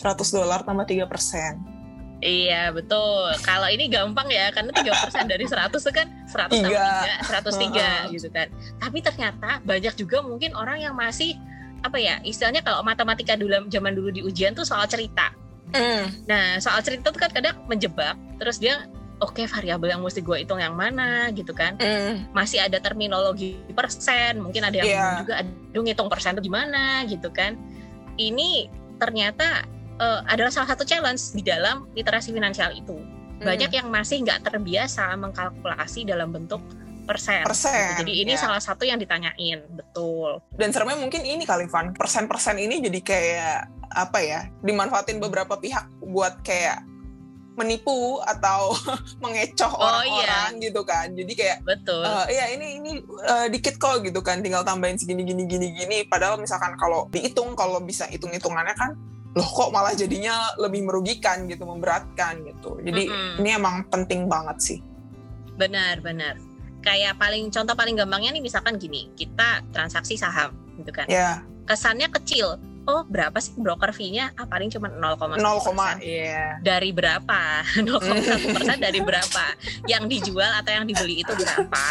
100 0.00 0.16
dolar 0.32 0.64
tambah 0.64 0.88
3 0.88 1.04
persen 1.04 1.80
Iya, 2.20 2.68
betul. 2.76 3.32
Kalau 3.40 3.64
ini 3.72 3.88
gampang 3.88 4.28
ya, 4.28 4.52
karena 4.52 4.68
3 4.76 4.92
persen 4.92 5.24
dari 5.24 5.48
100 5.48 5.72
itu 5.72 5.88
kan 5.88 6.06
100 6.28 6.52
tambah 6.52 6.68
Tiga. 6.68 7.88
3, 8.04 8.12
103 8.12 8.12
gitu 8.12 8.28
kan. 8.28 8.46
Tapi 8.76 8.98
ternyata 9.00 9.50
banyak 9.64 9.94
juga 9.96 10.20
mungkin 10.20 10.52
orang 10.52 10.84
yang 10.84 10.92
masih 10.92 11.40
apa 11.80 11.96
ya 11.96 12.20
istilahnya 12.20 12.60
kalau 12.60 12.84
matematika 12.84 13.40
dulu 13.40 13.64
zaman 13.72 13.96
dulu 13.96 14.12
di 14.12 14.20
ujian 14.20 14.52
tuh 14.52 14.68
soal 14.68 14.84
cerita. 14.84 15.32
Mm. 15.72 16.28
Nah 16.28 16.60
soal 16.60 16.84
cerita 16.84 17.08
tuh 17.08 17.20
kan 17.24 17.32
kadang 17.32 17.56
menjebak, 17.64 18.20
terus 18.36 18.60
dia 18.60 18.84
oke 19.20 19.40
variabel 19.48 19.96
yang 19.96 20.04
mesti 20.04 20.20
gue 20.20 20.44
hitung 20.44 20.60
yang 20.60 20.76
mana 20.76 21.32
gitu 21.32 21.56
kan. 21.56 21.80
Mm. 21.80 22.36
masih 22.36 22.60
ada 22.60 22.76
terminologi 22.84 23.56
persen, 23.72 24.44
mungkin 24.44 24.68
ada 24.68 24.76
yang 24.76 24.92
bingung 24.92 25.20
juga 25.24 25.34
aduh 25.40 25.82
ngitung 25.88 26.10
persen 26.12 26.36
itu 26.36 26.52
gimana 26.52 27.08
gitu 27.08 27.32
kan. 27.32 27.56
Ini 28.20 28.68
ternyata 29.00 29.64
eh, 30.00 30.20
adalah 30.26 30.48
salah 30.48 30.68
satu 30.72 30.88
challenge 30.88 31.36
di 31.36 31.44
dalam 31.44 31.84
literasi 31.92 32.32
finansial 32.32 32.72
itu. 32.72 32.96
Banyak 33.40 33.72
yang 33.72 33.88
masih 33.88 34.20
nggak 34.20 34.52
terbiasa 34.52 35.16
mengkalkulasi 35.16 36.04
dalam 36.04 36.28
bentuk 36.32 36.60
persen. 37.08 37.40
Persen, 37.42 37.96
Gitu. 38.00 38.00
Jadi 38.04 38.12
ini 38.22 38.32
ya. 38.36 38.40
salah 38.40 38.60
satu 38.60 38.84
yang 38.84 39.00
ditanyain, 39.00 39.64
betul. 39.72 40.44
dan 40.54 40.70
seremnya 40.70 41.00
mungkin 41.00 41.24
ini 41.24 41.42
kali 41.48 41.66
Van 41.66 41.96
persen-persen 41.96 42.60
ini 42.60 42.84
jadi 42.84 43.00
kayak 43.00 43.58
apa 43.90 44.18
ya 44.22 44.40
dimanfaatin 44.62 45.18
beberapa 45.18 45.58
pihak 45.58 45.90
buat 46.04 46.38
kayak 46.46 46.86
menipu 47.58 48.22
atau 48.22 48.72
mengecoh 49.24 49.68
Oh, 49.74 49.82
orang-orang 49.82 50.62
gitu 50.62 50.80
kan 50.86 51.12
jadi 51.12 51.32
kayak 51.34 51.58
Betul. 51.66 52.06
eh 52.06 52.26
iya 52.38 52.44
ini 52.54 52.78
ini 52.78 52.90
eh, 53.26 53.46
dikit 53.50 53.76
kok 53.76 54.06
gitu 54.06 54.22
kan 54.22 54.40
tinggal 54.40 54.62
tambahin 54.62 54.96
segini 54.96 55.26
gini 55.26 55.44
gini 55.44 55.74
gini 55.74 56.06
padahal 56.06 56.38
misalkan 56.38 56.78
kalau 56.78 57.10
dihitung 57.10 57.58
kalau 57.58 57.82
bisa 57.82 58.06
hitung 58.08 58.30
hitungannya 58.30 58.72
kan 58.78 58.94
loh 59.30 59.46
kok 59.46 59.70
malah 59.70 59.94
jadinya 59.94 60.54
lebih 60.58 60.82
merugikan 60.82 61.46
gitu 61.46 61.62
memberatkan 61.62 62.42
gitu 62.42 62.82
jadi 62.82 63.06
Mm-mm. 63.06 63.40
ini 63.42 63.48
emang 63.54 63.86
penting 63.86 64.26
banget 64.26 64.58
sih 64.58 64.80
Benar, 65.60 66.00
benar. 66.00 66.40
Kayak 66.80 67.20
paling 67.20 67.52
contoh 67.52 67.76
paling 67.76 67.92
gampangnya 67.92 68.32
nih 68.32 68.40
misalkan 68.40 68.80
gini, 68.80 69.12
kita 69.12 69.60
transaksi 69.76 70.16
saham 70.16 70.56
gitu 70.80 70.88
kan. 70.88 71.04
ya 71.04 71.44
kesannya 71.68 72.08
kecil. 72.08 72.56
Oh, 72.88 73.04
berapa 73.06 73.36
sih 73.38 73.54
broker 73.60 73.92
fee-nya? 73.92 74.32
Ah, 74.34 74.48
paling 74.48 74.72
cuma 74.72 74.88
0,1 74.88 75.38
0, 75.38 76.00
iya 76.00 76.58
Dari 76.64 76.90
berapa? 76.90 77.62
0,1 77.86 78.56
persen 78.56 78.80
dari 78.80 78.98
berapa? 79.04 79.44
Yang 79.84 80.04
dijual 80.08 80.50
atau 80.58 80.72
yang 80.74 80.88
dibeli 80.88 81.22
itu 81.22 81.30
berapa? 81.30 81.86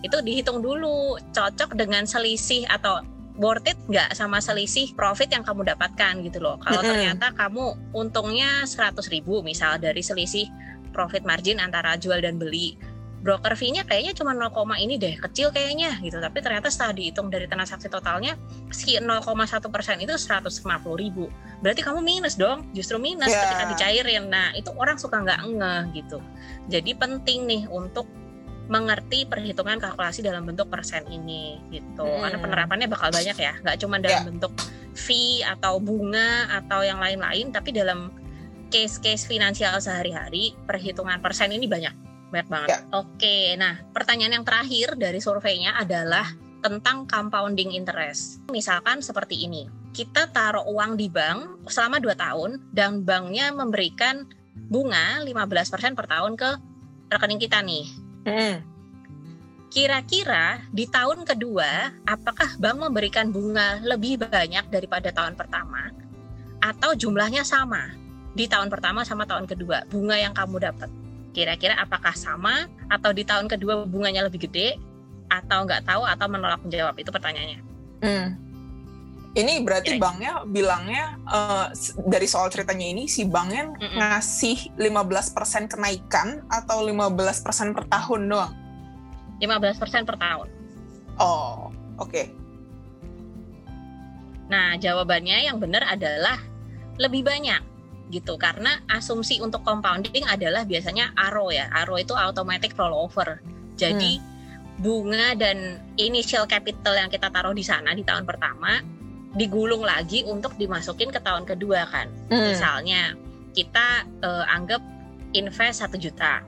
Itu 0.00 0.24
dihitung 0.24 0.64
dulu. 0.64 1.20
Cocok 1.36 1.76
dengan 1.76 2.08
selisih 2.08 2.64
atau 2.66 3.04
worth 3.40 3.64
it 3.64 3.78
nggak 3.88 4.12
sama 4.12 4.38
selisih 4.44 4.92
profit 4.92 5.32
yang 5.32 5.44
kamu 5.44 5.64
dapatkan 5.64 6.20
gitu 6.24 6.38
loh. 6.40 6.60
Kalau 6.60 6.84
ternyata 6.84 7.32
kamu 7.32 7.92
untungnya 7.96 8.64
100 8.68 8.98
ribu 9.08 9.40
misal 9.40 9.80
dari 9.80 10.04
selisih 10.04 10.48
profit 10.92 11.24
margin 11.24 11.58
antara 11.58 11.96
jual 11.96 12.20
dan 12.20 12.36
beli. 12.36 12.76
broker 13.22 13.54
fee-nya 13.54 13.86
kayaknya 13.86 14.18
cuma 14.18 14.34
0, 14.34 14.50
ini 14.82 14.98
deh 14.98 15.14
kecil 15.14 15.54
kayaknya 15.54 15.94
gitu 16.02 16.18
tapi 16.18 16.42
ternyata 16.42 16.66
setelah 16.66 16.90
dihitung 16.90 17.30
dari 17.30 17.46
transaksi 17.46 17.86
totalnya 17.86 18.34
si 18.74 18.98
0,1 18.98 19.22
persen 19.70 20.02
itu 20.02 20.10
150 20.10 20.58
ribu 20.98 21.30
berarti 21.62 21.86
kamu 21.86 22.02
minus 22.02 22.34
dong 22.34 22.66
justru 22.74 22.98
minus 22.98 23.30
yeah. 23.30 23.46
ketika 23.46 23.64
dicairin 23.70 24.26
nah 24.26 24.50
itu 24.58 24.74
orang 24.74 24.98
suka 24.98 25.22
nggak 25.22 25.38
ngeh 25.54 26.02
gitu 26.02 26.18
jadi 26.66 26.90
penting 26.98 27.46
nih 27.46 27.62
untuk 27.70 28.10
mengerti 28.72 29.28
perhitungan 29.28 29.76
kalkulasi 29.76 30.24
dalam 30.24 30.48
bentuk 30.48 30.72
persen 30.72 31.04
ini 31.12 31.60
gitu 31.68 32.08
hmm. 32.08 32.24
karena 32.24 32.38
penerapannya 32.40 32.88
bakal 32.88 33.12
banyak 33.12 33.36
ya 33.36 33.52
nggak 33.60 33.76
cuma 33.76 34.00
dalam 34.00 34.24
yeah. 34.24 34.28
bentuk 34.32 34.52
fee 34.96 35.44
atau 35.44 35.76
bunga 35.76 36.48
atau 36.48 36.80
yang 36.80 36.96
lain-lain 36.96 37.52
tapi 37.52 37.76
dalam 37.76 38.08
case-case 38.72 39.28
finansial 39.28 39.76
sehari-hari 39.76 40.56
perhitungan 40.64 41.20
persen 41.20 41.52
ini 41.52 41.68
banyak 41.68 41.92
banyak 42.32 42.48
banget. 42.48 42.68
Ya. 42.72 42.78
Oke, 42.96 43.38
nah 43.60 43.76
pertanyaan 43.92 44.40
yang 44.40 44.46
terakhir 44.48 44.96
dari 44.96 45.20
surveinya 45.20 45.76
adalah 45.76 46.24
tentang 46.64 47.04
compounding 47.04 47.76
interest. 47.76 48.40
Misalkan 48.48 49.04
seperti 49.04 49.44
ini, 49.44 49.68
kita 49.92 50.32
taruh 50.32 50.64
uang 50.64 50.96
di 50.96 51.12
bank 51.12 51.68
selama 51.68 52.00
2 52.00 52.16
tahun 52.16 52.50
dan 52.72 53.04
banknya 53.04 53.52
memberikan 53.52 54.24
bunga 54.72 55.20
15% 55.20 55.92
per 55.92 56.06
tahun 56.08 56.32
ke 56.40 56.50
rekening 57.12 57.40
kita 57.44 57.60
nih. 57.60 57.84
Hmm. 58.22 58.62
Kira-kira 59.72 60.60
di 60.68 60.84
tahun 60.84 61.24
kedua, 61.24 61.96
apakah 62.04 62.60
bank 62.60 62.76
memberikan 62.76 63.32
bunga 63.32 63.80
lebih 63.80 64.20
banyak 64.20 64.68
daripada 64.68 65.08
tahun 65.08 65.32
pertama? 65.32 65.88
Atau 66.60 66.92
jumlahnya 66.92 67.40
sama? 67.42 68.02
di 68.32 68.48
tahun 68.48 68.72
pertama 68.72 69.04
sama 69.04 69.28
tahun 69.28 69.44
kedua 69.44 69.84
bunga 69.92 70.16
yang 70.16 70.32
kamu 70.32 70.56
dapat 70.60 70.88
kira-kira 71.32 71.76
apakah 71.80 72.12
sama 72.16 72.68
atau 72.88 73.12
di 73.12 73.24
tahun 73.24 73.48
kedua 73.48 73.84
bunganya 73.84 74.24
lebih 74.28 74.48
gede 74.48 74.76
atau 75.28 75.64
nggak 75.64 75.84
tahu 75.88 76.04
atau 76.04 76.26
menolak 76.28 76.60
menjawab 76.64 76.96
itu 76.96 77.08
pertanyaannya 77.12 77.60
hmm. 78.04 78.26
Ini 79.32 79.64
berarti 79.64 79.96
Kira 79.96 80.02
banknya 80.02 80.32
bilangnya 80.44 81.16
uh, 81.24 81.66
dari 82.04 82.28
soal 82.28 82.52
ceritanya 82.52 82.84
ini 82.84 83.08
si 83.08 83.24
banknya 83.24 83.72
mm 83.72 83.76
-mm. 83.80 83.96
ngasih 83.96 84.76
15% 84.76 85.72
kenaikan 85.72 86.44
atau 86.52 86.84
15% 86.84 87.72
per 87.72 87.84
tahun 87.88 88.20
doang 88.28 88.52
15% 89.40 90.08
per 90.08 90.16
tahun 90.20 90.48
oh 91.16 91.72
oke 91.96 92.12
okay. 92.12 92.28
nah 94.52 94.76
jawabannya 94.76 95.48
yang 95.48 95.56
benar 95.56 95.88
adalah 95.88 96.36
lebih 97.00 97.24
banyak 97.24 97.72
gitu 98.12 98.36
karena 98.36 98.84
asumsi 98.92 99.40
untuk 99.40 99.64
compounding 99.64 100.28
adalah 100.28 100.68
biasanya 100.68 101.16
ARO 101.16 101.48
ya 101.48 101.72
ARO 101.72 101.96
itu 101.96 102.12
automatic 102.12 102.76
rollover 102.76 103.40
jadi 103.80 104.20
hmm. 104.20 104.84
bunga 104.84 105.32
dan 105.40 105.80
initial 105.96 106.44
capital 106.44 106.92
yang 106.92 107.08
kita 107.08 107.32
taruh 107.32 107.56
di 107.56 107.64
sana 107.64 107.96
di 107.96 108.04
tahun 108.04 108.28
pertama 108.28 108.84
digulung 109.32 109.82
lagi 109.82 110.24
untuk 110.28 110.56
dimasukin 110.60 111.08
ke 111.08 111.20
tahun 111.20 111.48
kedua 111.48 111.88
kan 111.88 112.08
hmm. 112.28 112.52
misalnya 112.52 113.16
kita 113.52 114.04
uh, 114.24 114.44
anggap 114.48 114.80
invest 115.32 115.80
satu 115.84 115.96
juta 115.96 116.44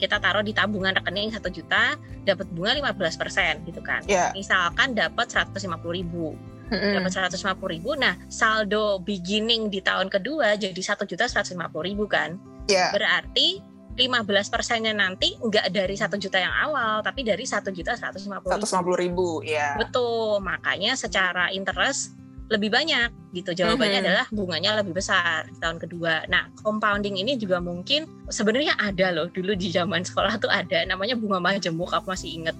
kita 0.00 0.16
taruh 0.16 0.40
di 0.40 0.56
tabungan 0.56 0.96
rekening 0.96 1.28
satu 1.28 1.52
juta 1.52 1.94
dapat 2.24 2.48
bunga 2.56 2.80
15% 2.80 3.68
gitu 3.68 3.84
kan 3.84 4.00
yeah. 4.08 4.32
misalkan 4.32 4.96
dapat 4.96 5.28
150 5.28 5.60
ribu 5.92 6.32
mm-hmm. 6.70 6.92
dapat 6.96 7.10
seratus 7.12 7.42
lima 7.44 7.54
puluh 7.58 7.72
ribu 7.76 7.90
nah 7.98 8.14
saldo 8.30 9.02
beginning 9.02 9.68
di 9.68 9.82
tahun 9.82 10.08
kedua 10.08 10.56
jadi 10.56 10.80
satu 10.80 11.04
juta 11.04 11.26
seratus 11.26 11.52
lima 11.52 11.68
puluh 11.68 11.92
ribu 11.92 12.06
kan 12.06 12.38
yeah. 12.70 12.94
berarti 12.94 13.60
15 14.00 14.24
persennya 14.48 14.96
nanti 14.96 15.36
nggak 15.36 15.68
dari 15.68 15.92
satu 15.92 16.16
juta 16.16 16.40
yang 16.40 16.54
awal 16.56 17.04
tapi 17.04 17.20
dari 17.20 17.44
satu 17.44 17.68
juta 17.68 17.92
seratus 17.92 18.24
lima 18.24 18.40
puluh 18.40 18.96
ribu 18.96 19.28
ya 19.44 19.76
betul 19.76 20.40
makanya 20.40 20.96
secara 20.96 21.52
interest 21.52 22.16
lebih 22.50 22.66
banyak 22.74 23.14
gitu 23.30 23.54
jawabannya 23.54 24.02
mm 24.02 24.02
-hmm. 24.02 24.10
adalah 24.10 24.26
bunganya 24.34 24.70
lebih 24.82 24.98
besar 24.98 25.46
di 25.46 25.54
tahun 25.62 25.78
kedua. 25.78 26.26
Nah 26.26 26.50
compounding 26.66 27.22
ini 27.22 27.38
juga 27.38 27.62
mungkin 27.62 28.10
sebenarnya 28.26 28.74
ada 28.74 29.14
loh 29.14 29.30
dulu 29.30 29.54
di 29.54 29.70
zaman 29.70 30.02
sekolah 30.02 30.34
tuh 30.42 30.50
ada 30.50 30.82
namanya 30.82 31.14
bunga 31.14 31.38
majemuk 31.38 31.94
aku 31.94 32.10
masih 32.10 32.42
inget 32.42 32.58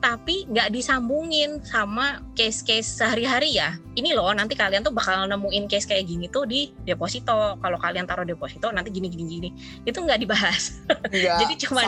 tapi 0.00 0.48
nggak 0.48 0.72
disambungin 0.72 1.60
sama 1.60 2.24
case-case 2.32 2.88
sehari-hari 2.88 3.60
ya. 3.60 3.76
Ini 3.92 4.16
loh 4.16 4.32
nanti 4.32 4.56
kalian 4.56 4.80
tuh 4.80 4.96
bakal 4.96 5.28
nemuin 5.28 5.68
case 5.68 5.84
kayak 5.84 6.08
gini 6.08 6.26
tuh 6.32 6.48
di 6.48 6.72
deposito. 6.88 7.60
Kalau 7.60 7.76
kalian 7.76 8.08
taruh 8.08 8.24
deposito 8.24 8.72
nanti 8.72 8.88
gini 8.88 9.12
gini 9.12 9.24
gini. 9.28 9.50
Itu 9.84 10.00
nggak 10.00 10.20
dibahas. 10.24 10.80
Ya, 11.10 11.36
Jadi 11.42 11.66
cuma 11.66 11.82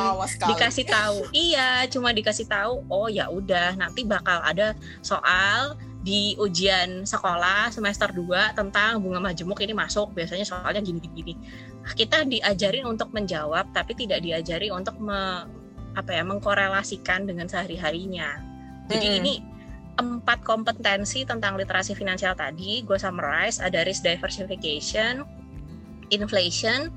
dikasih 0.51 0.85
tahu. 0.85 1.31
iya, 1.31 1.87
cuma 1.87 2.11
dikasih 2.11 2.45
tahu. 2.51 2.83
Oh 2.91 3.07
ya 3.07 3.31
udah 3.31 3.79
nanti 3.79 4.03
bakal 4.03 4.43
ada 4.43 4.75
soal 5.01 5.79
di 6.03 6.35
ujian 6.37 7.07
sekolah 7.07 7.71
semester 7.71 8.11
2 8.11 8.59
tentang 8.59 8.99
bunga 8.99 9.23
majemuk 9.23 9.63
ini 9.63 9.71
masuk 9.73 10.11
biasanya 10.13 10.43
soalnya 10.43 10.83
gini-gini. 10.83 11.39
Kita 11.95 12.27
diajarin 12.27 12.83
untuk 12.85 13.15
menjawab 13.15 13.71
tapi 13.71 13.95
tidak 13.95 14.27
diajari 14.27 14.75
untuk 14.75 14.99
me 14.99 15.47
apa 15.97 16.11
ya 16.13 16.23
mengkorelasikan 16.25 17.29
dengan 17.29 17.47
sehari-harinya. 17.49 18.41
Jadi 18.89 19.07
hmm. 19.09 19.19
ini 19.23 19.35
empat 20.01 20.41
kompetensi 20.43 21.23
tentang 21.29 21.61
literasi 21.61 21.93
finansial 21.93 22.33
tadi 22.33 22.81
gue 22.81 22.97
summarize 22.97 23.61
ada 23.61 23.85
risk 23.85 24.03
diversification, 24.09 25.23
inflation, 26.09 26.89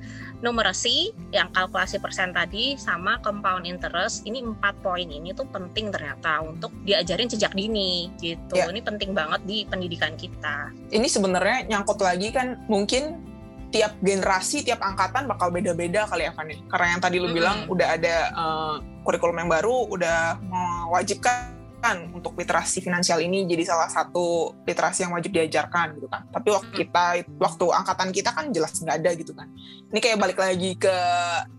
numerasi 0.43 1.15
yang 1.31 1.51
kalkulasi 1.51 1.99
persen 1.99 2.35
tadi 2.35 2.75
sama 2.75 3.19
compound 3.23 3.67
interest. 3.67 4.23
Ini 4.27 4.43
empat 4.43 4.79
poin 4.83 5.07
ini 5.07 5.31
tuh 5.31 5.47
penting 5.47 5.91
ternyata 5.91 6.43
untuk 6.43 6.71
diajarin 6.83 7.31
sejak 7.31 7.55
dini 7.55 8.11
gitu. 8.19 8.55
Ya. 8.59 8.67
Ini 8.71 8.83
penting 8.83 9.15
banget 9.15 9.43
di 9.47 9.63
pendidikan 9.67 10.15
kita. 10.19 10.71
Ini 10.91 11.07
sebenarnya 11.07 11.67
nyangkut 11.71 11.99
lagi 11.99 12.31
kan 12.31 12.63
mungkin 12.67 13.34
tiap 13.75 13.99
generasi, 13.99 14.63
tiap 14.63 14.79
angkatan 14.79 15.27
bakal 15.27 15.51
beda-beda 15.51 16.07
kali 16.07 16.23
ya 16.23 16.31
Fanny. 16.31 16.63
Karena 16.71 16.95
yang 16.95 17.01
tadi 17.03 17.19
lu 17.19 17.27
mm 17.27 17.27
-hmm. 17.27 17.35
bilang 17.35 17.57
udah 17.67 17.87
ada 17.91 18.15
uh, 18.31 18.75
kurikulum 19.03 19.35
yang 19.43 19.51
baru, 19.51 19.91
udah 19.91 20.39
mewajibkan 20.39 22.07
untuk 22.15 22.39
literasi 22.39 22.79
finansial 22.79 23.19
ini 23.19 23.43
jadi 23.45 23.67
salah 23.67 23.91
satu 23.91 24.55
literasi 24.63 25.03
yang 25.03 25.11
wajib 25.11 25.35
diajarkan 25.35 25.99
gitu 25.99 26.07
kan. 26.07 26.23
Tapi 26.31 26.47
waktu 26.55 26.71
kita, 26.71 27.05
waktu 27.35 27.65
angkatan 27.67 28.09
kita 28.15 28.31
kan 28.31 28.55
jelas 28.55 28.79
nggak 28.79 28.95
ada 28.95 29.11
gitu 29.19 29.35
kan. 29.35 29.51
Ini 29.91 29.99
kayak 29.99 30.17
balik 30.23 30.39
lagi 30.39 30.79
ke 30.79 30.95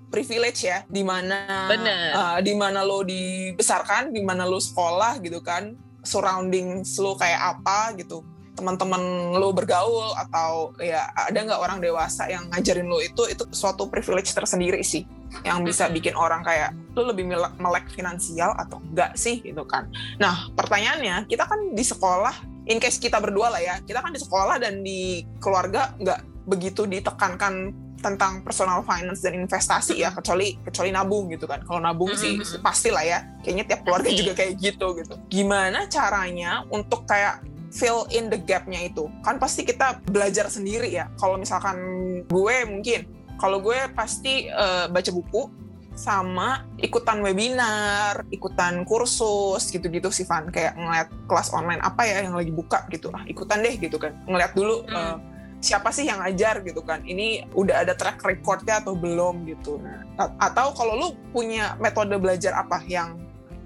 privilege 0.08 0.64
ya, 0.64 0.88
di 0.88 1.04
mana 1.04 1.68
uh, 1.68 2.38
di 2.40 2.56
mana 2.56 2.80
lo 2.80 3.04
dibesarkan, 3.04 4.08
di 4.16 4.24
mana 4.24 4.48
lo 4.48 4.56
sekolah 4.56 5.20
gitu 5.20 5.44
kan, 5.44 5.76
surrounding 6.00 6.80
lo 6.80 7.12
kayak 7.20 7.60
apa 7.60 7.92
gitu 8.00 8.24
teman-teman 8.56 9.36
lo 9.36 9.52
bergaul 9.52 10.16
atau 10.16 10.72
ya 10.80 11.12
ada 11.12 11.36
nggak 11.36 11.60
orang 11.60 11.78
dewasa 11.78 12.24
yang 12.26 12.48
ngajarin 12.48 12.88
lo 12.88 12.98
itu 13.04 13.28
itu 13.28 13.44
suatu 13.52 13.92
privilege 13.92 14.32
tersendiri 14.32 14.80
sih 14.80 15.04
yang 15.44 15.60
bisa 15.60 15.92
bikin 15.92 16.16
orang 16.16 16.40
kayak 16.40 16.72
lo 16.96 17.12
lebih 17.12 17.28
melek 17.60 17.86
finansial 17.92 18.56
atau 18.56 18.80
enggak 18.80 19.12
sih 19.14 19.44
gitu 19.44 19.68
kan. 19.68 19.92
Nah 20.16 20.48
pertanyaannya 20.56 21.28
kita 21.28 21.44
kan 21.44 21.76
di 21.76 21.84
sekolah 21.84 22.32
in 22.66 22.80
case 22.80 22.96
kita 22.96 23.20
berdua 23.20 23.52
lah 23.52 23.60
ya 23.60 23.74
kita 23.84 24.00
kan 24.00 24.10
di 24.16 24.20
sekolah 24.24 24.56
dan 24.56 24.80
di 24.80 25.20
keluarga 25.36 25.92
nggak 26.00 26.48
begitu 26.48 26.88
ditekankan 26.88 27.84
tentang 28.00 28.44
personal 28.44 28.84
finance 28.86 29.24
dan 29.24 29.34
investasi 29.34 29.98
ya 29.98 30.12
kecuali 30.14 30.54
kecuali 30.62 30.94
nabung 30.94 31.28
gitu 31.32 31.44
kan. 31.44 31.64
Kalau 31.64 31.80
nabung 31.82 32.14
sih 32.14 32.38
pasti 32.60 32.94
lah 32.94 33.02
ya 33.02 33.18
kayaknya 33.42 33.64
tiap 33.68 33.80
keluarga 33.84 34.10
juga 34.12 34.32
kayak 34.36 34.52
gitu 34.62 34.86
gitu. 35.00 35.14
Gimana 35.28 35.90
caranya 35.90 36.62
untuk 36.70 37.04
kayak 37.08 37.42
fill 37.76 38.08
in 38.08 38.32
the 38.32 38.40
gapnya 38.40 38.88
itu. 38.88 39.12
Kan 39.20 39.36
pasti 39.36 39.68
kita 39.68 40.00
belajar 40.08 40.48
sendiri 40.48 40.88
ya. 40.88 41.12
Kalau 41.20 41.36
misalkan 41.36 41.76
gue 42.24 42.56
mungkin 42.64 43.04
kalau 43.36 43.60
gue 43.60 43.76
pasti 43.92 44.48
uh, 44.48 44.88
baca 44.88 45.12
buku 45.12 45.52
sama 45.96 46.64
ikutan 46.80 47.24
webinar, 47.24 48.24
ikutan 48.28 48.84
kursus 48.84 49.68
gitu-gitu 49.68 50.08
sih 50.08 50.24
Van. 50.24 50.48
Kayak 50.48 50.76
ngeliat 50.80 51.08
kelas 51.28 51.52
online 51.52 51.84
apa 51.84 52.08
ya 52.08 52.24
yang 52.24 52.36
lagi 52.36 52.52
buka 52.52 52.88
gitu. 52.88 53.12
Ah 53.12 53.28
ikutan 53.28 53.60
deh 53.60 53.76
gitu 53.76 54.00
kan. 54.00 54.16
Ngeliat 54.24 54.56
dulu 54.56 54.88
hmm. 54.88 54.96
uh, 54.96 55.16
siapa 55.60 55.92
sih 55.92 56.08
yang 56.08 56.24
ngajar 56.24 56.64
gitu 56.64 56.80
kan. 56.80 57.04
Ini 57.04 57.52
udah 57.52 57.84
ada 57.84 57.92
track 57.92 58.24
recordnya 58.24 58.80
atau 58.80 58.96
belum 58.96 59.44
gitu. 59.52 59.76
Nah, 59.80 60.32
atau 60.40 60.72
kalau 60.72 60.96
lu 60.96 61.08
punya 61.32 61.76
metode 61.76 62.16
belajar 62.16 62.56
apa 62.56 62.80
yang 62.88 63.20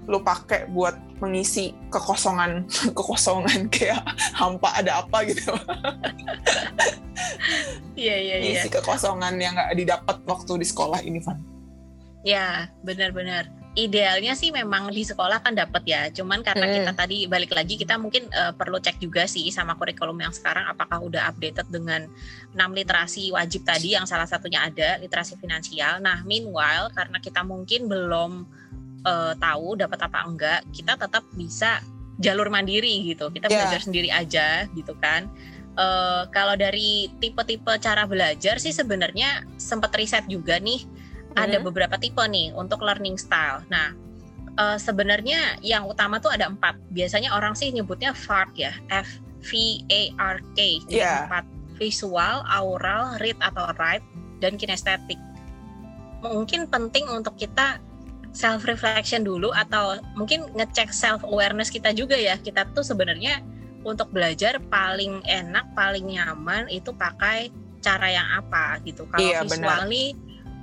lu 0.07 0.19
pakai 0.19 0.67
buat 0.67 1.10
mengisi 1.21 1.71
kekosongan 1.93 2.65
kekosongan 2.97 3.69
kayak 3.69 4.01
hampa 4.35 4.73
ada 4.75 5.05
apa 5.05 5.17
gitu. 5.29 5.53
Iya 7.91 8.17
iya 8.17 8.35
iya. 8.41 8.49
Mengisi 8.49 8.69
kekosongan 8.73 9.37
yang 9.37 9.53
nggak 9.53 9.77
didapat 9.77 10.17
waktu 10.25 10.51
di 10.57 10.65
sekolah 10.65 11.05
ini 11.05 11.21
Van. 11.21 11.37
Ya 12.25 12.71
benar-benar 12.81 13.45
idealnya 13.71 14.35
sih 14.35 14.51
memang 14.51 14.91
di 14.91 15.07
sekolah 15.07 15.39
kan 15.39 15.55
dapat 15.55 15.83
ya. 15.87 16.01
Cuman 16.11 16.43
karena 16.43 16.67
hmm. 16.67 16.75
kita 16.81 16.91
tadi 16.97 17.17
balik 17.27 17.51
lagi 17.55 17.79
kita 17.79 17.95
mungkin 17.95 18.27
uh, 18.35 18.51
perlu 18.51 18.83
cek 18.83 18.99
juga 18.99 19.23
sih 19.29 19.47
sama 19.53 19.79
kurikulum 19.79 20.19
yang 20.19 20.33
sekarang 20.35 20.67
apakah 20.67 20.99
udah 20.99 21.31
updated 21.31 21.67
dengan 21.71 22.07
enam 22.51 22.71
literasi 22.75 23.31
wajib 23.31 23.63
tadi 23.63 23.95
yang 23.95 24.03
salah 24.03 24.27
satunya 24.27 24.67
ada 24.67 24.99
literasi 24.99 25.39
finansial. 25.39 26.03
Nah 26.03 26.25
meanwhile 26.27 26.91
karena 26.91 27.17
kita 27.23 27.47
mungkin 27.47 27.87
belum 27.87 28.31
uh, 29.05 29.33
tahu 29.37 29.79
dapat 29.79 29.99
apa 30.01 30.25
enggak 30.25 30.59
kita 30.73 30.97
tetap 30.97 31.25
bisa 31.37 31.79
jalur 32.21 32.49
mandiri 32.49 33.05
gitu. 33.07 33.29
Kita 33.29 33.49
yeah. 33.49 33.65
belajar 33.65 33.81
sendiri 33.81 34.09
aja 34.09 34.65
gitu 34.73 34.93
kan. 34.99 35.29
Uh, 35.77 36.27
kalau 36.35 36.59
dari 36.59 37.07
tipe-tipe 37.23 37.71
cara 37.79 38.03
belajar 38.03 38.59
sih 38.59 38.75
sebenarnya 38.75 39.47
sempat 39.55 39.95
riset 39.95 40.25
juga 40.27 40.59
nih. 40.59 40.83
Hmm. 41.31 41.47
ada 41.47 41.57
beberapa 41.63 41.95
tipe 41.95 42.19
nih 42.19 42.51
untuk 42.51 42.83
learning 42.83 43.15
style. 43.15 43.63
Nah 43.71 43.95
uh, 44.59 44.75
sebenarnya 44.75 45.61
yang 45.63 45.87
utama 45.87 46.19
tuh 46.19 46.33
ada 46.33 46.51
empat. 46.51 46.75
Biasanya 46.91 47.31
orang 47.31 47.55
sih 47.55 47.71
nyebutnya 47.71 48.11
FARK 48.11 48.51
ya. 48.59 48.73
F 48.91 49.07
V 49.47 49.81
A 49.89 50.01
R 50.19 50.37
K. 50.53 50.59
Jadi 50.89 51.01
yeah. 51.01 51.25
empat. 51.29 51.45
Visual, 51.81 52.45
aural, 52.45 53.17
read 53.17 53.33
atau 53.41 53.73
write 53.81 54.05
dan 54.37 54.53
kinestetik. 54.53 55.17
Mungkin 56.21 56.69
penting 56.69 57.09
untuk 57.09 57.33
kita 57.41 57.81
self 58.31 58.63
reflection 58.63 59.27
dulu 59.27 59.51
atau 59.51 59.99
mungkin 60.15 60.47
ngecek 60.55 60.91
self 60.91 61.23
awareness 61.27 61.71
kita 61.71 61.91
juga 61.91 62.15
ya. 62.15 62.39
Kita 62.39 62.67
tuh 62.71 62.83
sebenarnya 62.83 63.43
untuk 63.83 64.13
belajar 64.13 64.61
paling 64.71 65.25
enak 65.25 65.73
paling 65.75 66.15
nyaman 66.15 66.69
itu 66.71 66.95
pakai 66.95 67.51
cara 67.81 68.07
yang 68.07 68.27
apa 68.39 68.79
gitu. 68.87 69.03
Kalau 69.09 69.19
iya, 69.19 69.43
visual 69.43 69.81
nih 69.89 70.09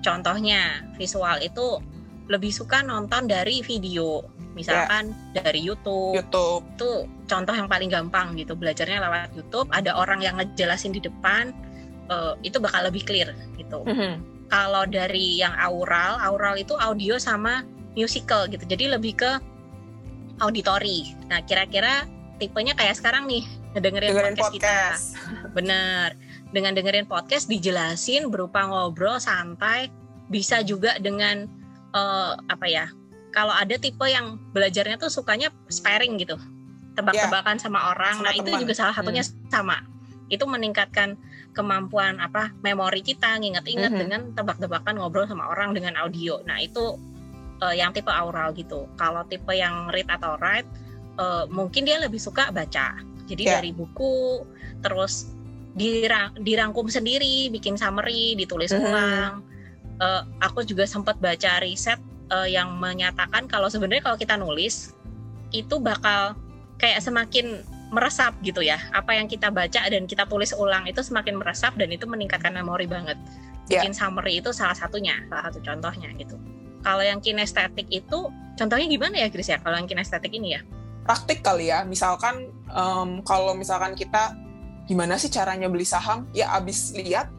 contohnya 0.01 0.87
visual 0.97 1.37
itu 1.43 1.83
lebih 2.29 2.53
suka 2.53 2.81
nonton 2.85 3.29
dari 3.29 3.61
video. 3.61 4.25
Misalkan 4.57 5.15
yeah. 5.35 5.45
dari 5.45 5.63
YouTube. 5.63 6.19
YouTube. 6.19 6.63
Itu 6.75 6.91
contoh 7.31 7.55
yang 7.55 7.71
paling 7.71 7.91
gampang 7.93 8.35
gitu 8.35 8.59
belajarnya 8.59 8.99
lewat 9.03 9.31
YouTube. 9.37 9.69
Ada 9.71 9.95
orang 9.95 10.25
yang 10.25 10.41
ngejelasin 10.41 10.97
di 10.97 11.03
depan 11.05 11.55
uh, 12.11 12.35
itu 12.43 12.59
bakal 12.59 12.87
lebih 12.87 13.05
clear 13.07 13.35
gitu. 13.55 13.85
Mm 13.85 13.97
-hmm 13.97 14.38
kalau 14.49 14.89
dari 14.89 15.41
yang 15.41 15.53
aural, 15.61 16.17
aural 16.21 16.57
itu 16.57 16.73
audio 16.81 17.21
sama 17.21 17.65
musical 17.93 18.49
gitu. 18.49 18.65
Jadi 18.65 18.89
lebih 18.89 19.17
ke 19.21 19.31
auditory. 20.41 21.13
Nah, 21.29 21.45
kira-kira 21.45 22.09
tipenya 22.41 22.73
kayak 22.73 22.97
sekarang 22.97 23.29
nih, 23.29 23.45
dengerin, 23.77 24.15
dengerin 24.15 24.37
podcast, 24.39 24.49
podcast 24.49 25.03
kita. 25.15 25.53
Bener. 25.57 26.09
Dengan 26.49 26.73
dengerin 26.73 27.05
podcast 27.05 27.45
dijelasin 27.53 28.33
berupa 28.33 28.65
ngobrol 28.65 29.21
santai, 29.21 29.93
bisa 30.33 30.65
juga 30.65 30.97
dengan 30.97 31.45
uh, 31.93 32.41
apa 32.49 32.67
ya? 32.69 32.89
Kalau 33.37 33.53
ada 33.53 33.77
tipe 33.77 34.09
yang 34.09 34.41
belajarnya 34.57 34.97
tuh 34.97 35.13
sukanya 35.13 35.53
sparing 35.69 36.17
gitu. 36.17 36.41
Tebak-tebakan 36.97 37.61
yeah. 37.61 37.63
sama 37.63 37.93
orang. 37.93 38.17
Sama 38.17 38.33
nah, 38.33 38.33
teman. 38.33 38.49
itu 38.49 38.51
juga 38.65 38.75
salah 38.75 38.95
satunya 38.97 39.21
hmm. 39.21 39.53
sama. 39.53 39.85
Itu 40.33 40.49
meningkatkan 40.49 41.21
kemampuan 41.59 42.23
apa 42.23 42.55
memori 42.63 43.03
kita 43.03 43.35
nginget-inget 43.43 43.91
mm 43.91 43.95
-hmm. 43.99 44.03
dengan 44.07 44.21
tebak-tebakan 44.39 45.03
ngobrol 45.03 45.27
sama 45.27 45.51
orang 45.51 45.75
dengan 45.75 45.99
audio. 45.99 46.39
Nah 46.47 46.63
itu 46.63 46.95
uh, 47.59 47.75
yang 47.75 47.91
tipe 47.91 48.15
aural 48.15 48.55
gitu. 48.55 48.87
Kalau 48.95 49.27
tipe 49.27 49.51
yang 49.51 49.91
read 49.91 50.07
atau 50.07 50.39
write 50.39 50.71
uh, 51.19 51.51
mungkin 51.51 51.83
dia 51.83 51.99
lebih 51.99 52.23
suka 52.23 52.55
baca. 52.55 52.95
Jadi 53.27 53.43
yeah. 53.43 53.59
dari 53.59 53.75
buku 53.75 54.47
terus 54.87 55.35
dirang 55.75 56.39
dirangkum 56.39 56.87
sendiri, 56.87 57.51
bikin 57.51 57.75
summary, 57.75 58.39
ditulis 58.39 58.71
mm 58.71 58.79
-hmm. 58.79 58.87
ulang. 58.87 59.33
Uh, 59.99 60.23
aku 60.39 60.63
juga 60.63 60.87
sempat 60.87 61.19
baca 61.19 61.59
riset 61.59 61.99
uh, 62.31 62.47
yang 62.47 62.79
menyatakan 62.79 63.51
kalau 63.51 63.67
sebenarnya 63.67 64.07
kalau 64.07 64.15
kita 64.15 64.39
nulis 64.39 64.95
itu 65.51 65.83
bakal 65.83 66.39
kayak 66.79 67.03
semakin 67.03 67.67
meresap 67.89 68.37
gitu 68.45 68.61
ya 68.61 68.77
apa 68.93 69.17
yang 69.17 69.27
kita 69.27 69.49
baca 69.49 69.89
dan 69.89 70.05
kita 70.05 70.29
tulis 70.29 70.53
ulang 70.53 70.85
itu 70.85 71.01
semakin 71.01 71.41
meresap 71.41 71.73
dan 71.81 71.89
itu 71.89 72.05
meningkatkan 72.05 72.53
memori 72.53 72.85
banget 72.85 73.17
ya. 73.69 73.81
bikin 73.81 73.93
yeah. 73.93 73.99
summary 73.99 74.41
itu 74.41 74.53
salah 74.53 74.77
satunya 74.77 75.17
salah 75.33 75.49
satu 75.49 75.59
contohnya 75.65 76.13
gitu 76.21 76.37
kalau 76.85 77.03
yang 77.03 77.19
kinestetik 77.19 77.89
itu 77.89 78.29
contohnya 78.61 78.87
gimana 78.87 79.17
ya 79.25 79.29
Chris 79.33 79.49
ya 79.49 79.59
kalau 79.61 79.81
yang 79.81 79.89
kinestetik 79.89 80.33
ini 80.37 80.59
ya 80.59 80.61
praktik 81.09 81.41
kali 81.41 81.73
ya 81.73 81.89
misalkan 81.89 82.53
um, 82.69 83.25
kalau 83.25 83.57
misalkan 83.57 83.97
kita 83.97 84.37
gimana 84.85 85.17
sih 85.17 85.33
caranya 85.33 85.69
beli 85.69 85.85
saham 85.89 86.29
ya 86.37 86.53
abis 86.57 86.93
lihat 86.93 87.33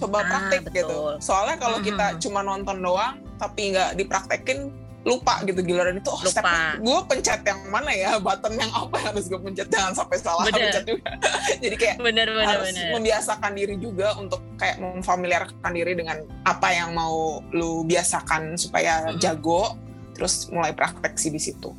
coba 0.00 0.24
ah, 0.24 0.28
praktik 0.28 0.68
betul. 0.68 0.76
gitu 0.80 0.98
soalnya 1.20 1.60
kalau 1.60 1.76
mm 1.80 1.84
-hmm. 1.84 1.98
kita 2.00 2.06
cuma 2.24 2.40
nonton 2.40 2.80
doang 2.80 3.20
tapi 3.36 3.76
nggak 3.76 4.00
dipraktekin 4.00 4.72
lupa 5.00 5.40
gitu 5.48 5.64
giliran 5.64 5.96
itu 5.96 6.12
oh 6.12 6.20
step 6.28 6.44
gue 6.76 7.00
pencet 7.08 7.40
yang 7.48 7.60
mana 7.72 7.88
ya? 7.88 8.20
Button 8.20 8.52
yang 8.60 8.68
apa 8.76 9.00
yang 9.00 9.16
harus 9.16 9.32
gue 9.32 9.40
pencet? 9.40 9.68
Jangan 9.72 9.96
sampai 9.96 10.16
salah 10.20 10.44
bener. 10.44 10.68
pencet 10.68 10.84
juga. 10.84 11.10
Jadi 11.64 11.76
kayak 11.80 11.96
bener, 12.04 12.28
bener, 12.28 12.44
harus 12.44 12.68
bener. 12.76 12.90
membiasakan 12.92 13.52
diri 13.56 13.76
juga 13.80 14.12
untuk 14.20 14.44
kayak 14.60 14.76
memfamiliarkan 14.76 15.72
diri 15.72 15.96
dengan 15.96 16.20
apa 16.44 16.68
yang 16.68 16.92
mau 16.92 17.40
lu 17.56 17.88
biasakan 17.88 18.60
supaya 18.60 19.08
jago 19.16 19.72
terus 20.12 20.52
mulai 20.52 20.76
praktek 20.76 21.16
sih 21.16 21.32
di 21.32 21.40
situ. 21.40 21.72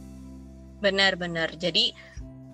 Benar-benar 0.81 1.53
jadi 1.61 1.93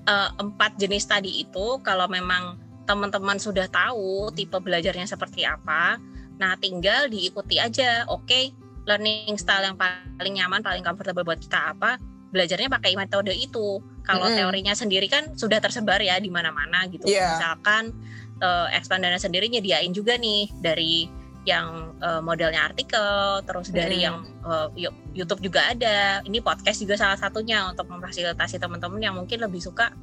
uh, 0.03 0.35
empat 0.35 0.75
jenis 0.75 1.07
tadi 1.07 1.47
itu 1.47 1.79
kalau 1.79 2.11
memang 2.11 2.59
teman-teman 2.83 3.39
sudah 3.39 3.71
tahu 3.71 4.31
tipe 4.35 4.55
belajarnya 4.59 5.07
seperti 5.07 5.47
apa 5.47 5.95
nah 6.37 6.53
tinggal 6.59 7.07
diikuti 7.07 7.57
aja. 7.57 8.03
Oke 8.11 8.27
okay, 8.27 8.45
learning 8.87 9.35
style 9.35 9.67
yang 9.67 9.75
paling 9.75 10.33
nyaman, 10.33 10.63
paling 10.63 10.81
comfortable 10.81 11.27
buat 11.27 11.37
kita 11.37 11.75
apa, 11.75 11.99
belajarnya 12.31 12.71
pakai 12.71 12.95
metode 12.95 13.35
itu. 13.35 13.83
Kalau 14.07 14.23
mm 14.25 14.31
-hmm. 14.31 14.39
teorinya 14.39 14.73
sendiri 14.73 15.11
kan 15.11 15.35
sudah 15.35 15.59
tersebar 15.59 15.99
ya 15.99 16.15
di 16.17 16.31
mana-mana 16.31 16.87
gitu. 16.87 17.05
Yeah. 17.05 17.35
Misalkan 17.35 17.91
uh, 18.39 18.71
expandernya 18.71 19.19
sendiri 19.19 19.51
nyediain 19.51 19.91
juga 19.91 20.15
nih 20.15 20.47
dari 20.63 21.11
yang 21.47 21.95
uh, 22.03 22.19
modelnya 22.19 22.67
artikel, 22.67 23.39
terus 23.47 23.71
dari 23.71 24.03
yang 24.03 24.27
uh, 24.43 24.67
YouTube 25.15 25.39
juga 25.39 25.71
ada. 25.71 26.19
Ini 26.27 26.43
podcast 26.43 26.83
juga 26.83 26.99
salah 26.99 27.15
satunya 27.15 27.63
untuk 27.71 27.87
memfasilitasi 27.87 28.59
teman-teman 28.59 28.99
yang 28.99 29.15
mungkin 29.15 29.39
lebih 29.39 29.63
suka 29.63 29.95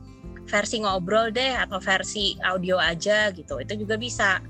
versi 0.48 0.80
ngobrol 0.80 1.28
deh 1.32 1.52
atau 1.52 1.76
versi 1.84 2.36
audio 2.40 2.80
aja 2.80 3.28
gitu. 3.36 3.60
Itu 3.60 3.76
juga 3.76 4.00
bisa 4.00 4.40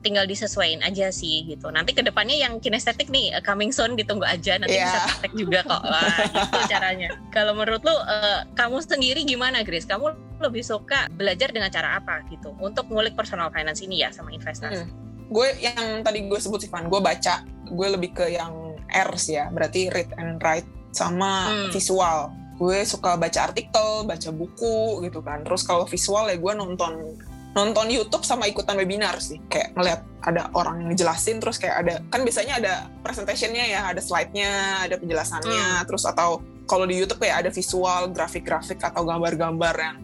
tinggal 0.00 0.24
disesuaikan 0.24 0.80
aja 0.84 1.12
sih 1.12 1.44
gitu. 1.44 1.68
Nanti 1.68 1.92
ke 1.92 2.00
depannya 2.00 2.36
yang 2.36 2.58
kinestetik 2.58 3.12
nih 3.12 3.36
uh, 3.36 3.42
coming 3.44 3.70
soon 3.70 3.94
ditunggu 3.94 4.24
aja 4.24 4.56
nanti 4.56 4.76
yeah. 4.76 4.88
bisa 4.88 4.98
praktek 5.06 5.32
juga 5.36 5.60
kok. 5.64 5.82
Wah, 5.84 6.16
gitu 6.28 6.58
caranya. 6.72 7.08
Kalau 7.32 7.52
menurut 7.52 7.84
lu 7.84 7.92
uh, 7.92 8.48
kamu 8.56 8.80
sendiri 8.80 9.20
gimana, 9.24 9.60
Grace? 9.62 9.88
Kamu 9.88 10.40
lebih 10.40 10.64
suka 10.64 11.06
belajar 11.12 11.52
dengan 11.52 11.68
cara 11.68 12.00
apa 12.00 12.24
gitu 12.32 12.56
untuk 12.58 12.88
ngulik 12.88 13.12
personal 13.12 13.52
finance 13.52 13.84
ini 13.84 14.00
ya 14.02 14.08
sama 14.10 14.32
investasi? 14.32 14.88
Hmm. 14.88 14.92
Gue 15.30 15.54
yang 15.62 16.02
tadi 16.02 16.26
gue 16.26 16.38
sebut 16.40 16.58
sih, 16.64 16.70
Van, 16.72 16.90
gue 16.90 16.98
baca, 16.98 17.46
gue 17.70 17.88
lebih 17.94 18.10
ke 18.16 18.34
yang 18.34 18.74
R 18.90 19.10
sih 19.14 19.38
ya, 19.38 19.46
berarti 19.52 19.86
read 19.94 20.10
and 20.18 20.42
write 20.42 20.66
sama 20.90 21.46
hmm. 21.46 21.70
visual. 21.70 22.34
Gue 22.58 22.84
suka 22.84 23.16
baca 23.16 23.52
artikel, 23.52 24.04
baca 24.04 24.28
buku 24.34 25.00
gitu 25.06 25.22
kan. 25.22 25.46
Terus 25.46 25.62
kalau 25.62 25.86
visual 25.86 26.28
ya 26.28 26.36
gue 26.36 26.52
nonton 26.56 27.16
nonton 27.50 27.90
YouTube 27.90 28.22
sama 28.22 28.46
ikutan 28.46 28.78
webinar 28.78 29.18
sih. 29.18 29.42
Kayak 29.50 29.74
ngeliat 29.74 30.00
ada 30.22 30.52
orang 30.54 30.84
yang 30.84 30.88
ngejelasin 30.94 31.40
terus 31.40 31.56
kayak 31.56 31.86
ada 31.86 31.94
kan 32.12 32.22
biasanya 32.22 32.60
ada 32.60 32.74
presentationnya 33.00 33.64
ya 33.66 33.80
ada 33.88 34.00
slide-nya 34.04 34.84
ada 34.84 35.00
penjelasannya 35.00 35.64
hmm. 35.80 35.86
terus 35.88 36.04
atau 36.04 36.44
kalau 36.68 36.86
di 36.86 37.00
YouTube 37.00 37.24
kayak 37.24 37.46
ada 37.46 37.50
visual 37.50 38.14
grafik-grafik 38.14 38.78
atau 38.78 39.02
gambar-gambar 39.02 39.74
yang 39.74 39.96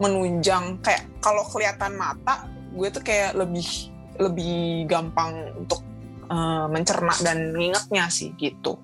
menunjang. 0.00 0.80
Kayak 0.80 1.04
kalau 1.20 1.44
kelihatan 1.52 1.98
mata 2.00 2.48
gue 2.74 2.88
tuh 2.90 3.02
kayak 3.04 3.36
lebih 3.36 3.92
lebih 4.18 4.88
gampang 4.88 5.52
untuk 5.58 5.84
uh, 6.30 6.66
mencerna 6.70 7.12
dan 7.20 7.52
mengingatnya 7.52 8.08
sih 8.08 8.32
gitu. 8.40 8.80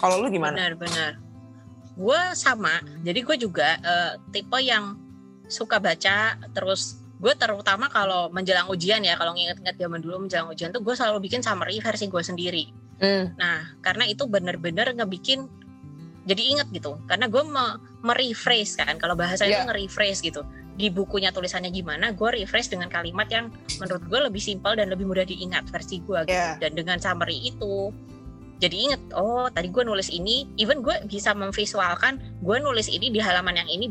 Kalau 0.00 0.18
lu 0.18 0.28
gimana? 0.28 0.58
Benar-benar 0.58 1.22
gue 1.92 2.20
sama. 2.32 2.80
Jadi 3.04 3.20
gue 3.20 3.36
juga 3.36 3.76
uh, 3.84 4.12
tipe 4.32 4.58
yang 4.58 4.96
suka 5.46 5.76
baca 5.76 6.40
terus 6.56 7.01
gue 7.22 7.32
terutama 7.38 7.86
kalau 7.86 8.26
menjelang 8.34 8.66
ujian 8.66 8.98
ya 9.06 9.14
kalau 9.14 9.30
nginget-nginget 9.38 9.78
zaman 9.78 10.02
dulu 10.02 10.26
menjelang 10.26 10.50
ujian 10.50 10.74
tuh 10.74 10.82
gue 10.82 10.94
selalu 10.98 11.22
bikin 11.30 11.38
summary 11.38 11.78
versi 11.78 12.10
gue 12.10 12.18
sendiri 12.18 12.64
mm. 12.98 13.38
nah 13.38 13.62
karena 13.78 14.10
itu 14.10 14.26
bener-bener 14.26 14.90
ngebikin 14.90 15.46
jadi 16.26 16.42
inget 16.42 16.68
gitu 16.74 16.98
karena 17.06 17.30
gue 17.30 17.42
me 17.46 17.78
merephrase 18.02 18.74
kan 18.74 18.98
kalau 18.98 19.14
bahasa 19.14 19.46
yeah. 19.46 19.62
itu 19.62 19.70
nge-rephrase 19.70 20.20
gitu 20.26 20.42
di 20.74 20.90
bukunya 20.90 21.30
tulisannya 21.30 21.70
gimana 21.70 22.10
gue 22.10 22.28
rephrase 22.42 22.74
dengan 22.74 22.90
kalimat 22.90 23.30
yang 23.30 23.54
menurut 23.78 24.02
gue 24.10 24.18
lebih 24.18 24.42
simpel 24.42 24.74
dan 24.74 24.90
lebih 24.90 25.06
mudah 25.06 25.22
diingat 25.22 25.68
versi 25.70 26.02
gue 26.02 26.26
gitu. 26.26 26.34
yeah. 26.34 26.58
dan 26.58 26.74
dengan 26.74 26.98
summary 26.98 27.38
itu 27.38 27.94
jadi 28.58 28.76
inget 28.90 29.02
oh 29.14 29.46
tadi 29.50 29.70
gue 29.70 29.82
nulis 29.86 30.10
ini 30.10 30.50
even 30.58 30.82
gue 30.82 30.94
bisa 31.06 31.34
memvisualkan 31.34 32.18
gue 32.42 32.56
nulis 32.58 32.90
ini 32.90 33.14
di 33.14 33.22
halaman 33.22 33.62
yang 33.62 33.70
ini 33.70 33.86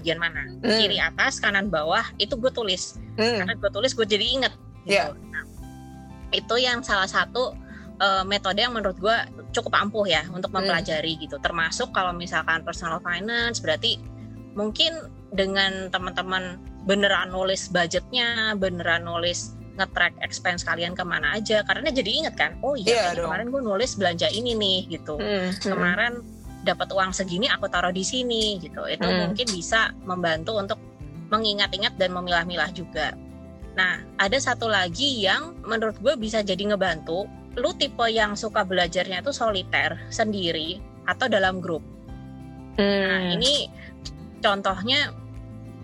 bagian 0.00 0.16
mana 0.16 0.48
mm. 0.64 0.80
kiri 0.80 0.96
atas 0.96 1.36
kanan 1.36 1.68
bawah 1.68 2.02
itu 2.16 2.32
gue 2.40 2.48
tulis 2.48 2.96
mm. 3.20 3.44
karena 3.44 3.54
gue 3.60 3.70
tulis 3.70 3.92
gue 3.92 4.06
jadi 4.08 4.24
inget 4.24 4.54
gitu. 4.88 4.96
yeah. 4.96 5.12
nah, 5.28 5.44
itu 6.32 6.54
yang 6.56 6.80
salah 6.80 7.06
satu 7.06 7.52
uh, 8.00 8.24
metode 8.24 8.64
yang 8.64 8.72
menurut 8.72 8.96
gue 8.96 9.16
cukup 9.52 9.76
ampuh 9.76 10.06
ya 10.06 10.24
untuk 10.32 10.48
hmm. 10.50 10.62
mempelajari 10.64 11.18
mm. 11.18 11.20
gitu 11.28 11.36
termasuk 11.44 11.92
kalau 11.92 12.16
misalkan 12.16 12.64
personal 12.64 13.02
finance 13.04 13.60
berarti 13.60 14.00
mungkin 14.56 15.10
dengan 15.30 15.92
teman-teman 15.92 16.58
beneran 16.88 17.30
nulis 17.30 17.68
budgetnya 17.70 18.56
beneran 18.58 19.06
nulis 19.06 19.54
nge-track 19.78 20.16
expense 20.20 20.66
kalian 20.66 20.92
ke 20.98 21.04
mana 21.06 21.38
aja 21.38 21.62
karena 21.64 21.88
jadi 21.92 22.10
inget 22.10 22.34
kan 22.34 22.58
oh 22.64 22.74
iya 22.74 23.14
yeah, 23.14 23.22
kemarin 23.22 23.52
gue 23.52 23.62
nulis 23.62 23.94
belanja 23.94 24.26
ini 24.32 24.56
nih 24.56 24.78
gitu 24.98 25.20
mm. 25.20 25.62
kemarin 25.62 26.24
dapat 26.66 26.92
uang 26.92 27.12
segini 27.12 27.48
aku 27.48 27.66
taruh 27.72 27.92
di 27.92 28.04
sini 28.04 28.60
gitu 28.60 28.84
itu 28.86 29.06
Hmm. 29.06 29.32
mungkin 29.32 29.46
bisa 29.48 29.92
membantu 30.04 30.56
untuk 30.60 30.78
mengingat-ingat 31.30 31.96
dan 31.96 32.12
memilah-milah 32.12 32.70
juga 32.74 33.16
nah 33.78 34.02
ada 34.18 34.36
satu 34.36 34.66
lagi 34.66 35.22
yang 35.24 35.56
menurut 35.62 35.96
gue 36.02 36.14
bisa 36.18 36.42
jadi 36.42 36.74
ngebantu 36.74 37.24
lu 37.56 37.70
tipe 37.74 38.06
yang 38.10 38.34
suka 38.38 38.62
belajarnya 38.62 39.22
itu 39.22 39.32
soliter 39.32 39.98
sendiri 40.10 40.78
atau 41.06 41.26
dalam 41.26 41.58
grup 41.62 41.82
Nah, 42.78 42.86
Hmm. 43.28 43.36
ini 43.36 43.68
contohnya 44.40 45.12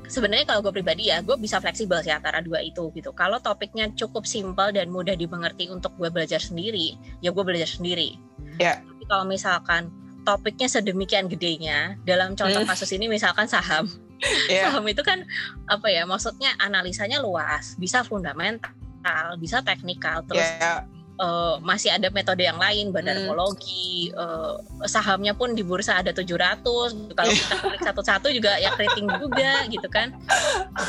sebenarnya 0.09 0.49
kalau 0.49 0.65
gue 0.65 0.73
pribadi 0.81 1.13
ya, 1.13 1.21
gue 1.21 1.37
bisa 1.37 1.61
fleksibel 1.61 2.01
sih 2.01 2.15
antara 2.15 2.41
dua 2.41 2.63
itu 2.63 2.89
gitu. 2.95 3.13
Kalau 3.13 3.37
topiknya 3.43 3.91
cukup 3.93 4.25
simpel 4.25 4.73
dan 4.73 4.89
mudah 4.89 5.13
dimengerti 5.13 5.69
untuk 5.69 5.93
gue 5.99 6.09
belajar 6.09 6.41
sendiri, 6.41 6.97
ya 7.21 7.35
gue 7.35 7.45
belajar 7.45 7.69
sendiri. 7.69 8.17
Ya. 8.57 8.81
Tapi 8.81 9.05
kalau 9.11 9.29
misalkan 9.29 9.93
topiknya 10.27 10.67
sedemikian 10.67 11.31
gedenya, 11.31 11.95
dalam 12.03 12.35
contoh 12.35 12.67
Hmm. 12.67 12.69
kasus 12.69 12.91
ini 12.91 13.07
misalkan 13.07 13.47
saham, 13.47 13.87
ya 14.53 14.69
saham 14.69 14.83
itu 14.91 15.07
kan 15.07 15.23
apa 15.71 15.87
ya? 15.87 16.03
Maksudnya 16.03 16.59
analisanya 16.59 17.23
luas, 17.23 17.79
bisa 17.79 18.03
fundamental, 18.03 19.39
bisa 19.39 19.63
teknikal, 19.63 20.27
terus 20.27 20.43
ya 20.59 20.83
eh, 21.17 21.57
masih 21.65 21.97
ada 21.97 22.13
metode 22.13 22.45
yang 22.45 22.61
lain, 22.61 22.93
bandarmologi, 22.93 24.13
eh, 24.13 24.55
sahamnya 24.85 25.33
pun 25.33 25.57
di 25.57 25.65
bursa 25.65 26.05
ada 26.05 26.13
700. 26.13 26.93
Kalau 27.17 27.33
kita 27.33 27.55
klik 27.57 27.81
satu-satu 27.81 28.29
juga 28.37 28.61
ya 28.61 28.69
keriting 28.77 29.09
juga 29.17 29.65
gitu 29.73 29.89
kan. 29.89 30.13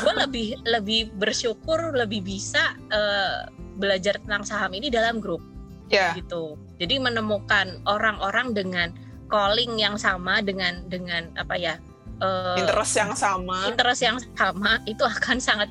Gue 0.04 0.12
lebih 0.20 0.48
lebih 0.68 1.00
bersyukur 1.16 1.96
lebih 1.96 2.20
bisa 2.20 2.76
eh, 2.92 3.48
belajar 3.80 4.20
tentang 4.20 4.44
saham 4.44 4.74
ini 4.76 4.92
dalam 4.92 5.16
grup 5.16 5.40
ya 5.88 6.12
gitu. 6.12 6.60
Jadi 6.76 7.00
menemukan 7.00 7.80
orang-orang 7.88 8.52
dengan 8.52 8.88
calling 9.28 9.76
yang 9.78 9.94
sama 9.94 10.40
dengan 10.40 10.82
dengan 10.88 11.28
apa 11.36 11.54
ya? 11.54 11.76
eh, 12.18 12.58
interest 12.58 12.98
yang 12.98 13.14
sama 13.14 13.70
interest 13.70 14.02
yang 14.02 14.18
sama 14.34 14.82
itu 14.90 15.06
akan 15.06 15.38
sangat 15.38 15.70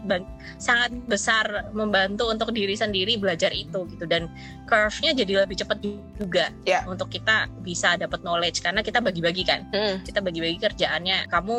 sangat 0.55 0.95
besar 1.03 1.43
membantu 1.75 2.31
untuk 2.31 2.55
diri 2.55 2.71
sendiri 2.71 3.19
belajar 3.19 3.51
itu 3.51 3.83
gitu 3.91 4.07
dan 4.07 4.31
curve-nya 4.63 5.11
jadi 5.11 5.43
lebih 5.43 5.59
cepat 5.59 5.83
juga 6.15 6.55
Ya. 6.63 6.87
untuk 6.87 7.11
kita 7.11 7.51
bisa 7.61 7.99
dapat 7.99 8.23
knowledge 8.23 8.63
karena 8.63 8.79
kita 8.79 9.03
bagi-bagi 9.03 9.43
kan 9.43 9.67
Hmm. 9.75 9.99
kita 10.07 10.23
bagi-bagi 10.23 10.55
kerjaannya 10.63 11.27
kamu 11.27 11.55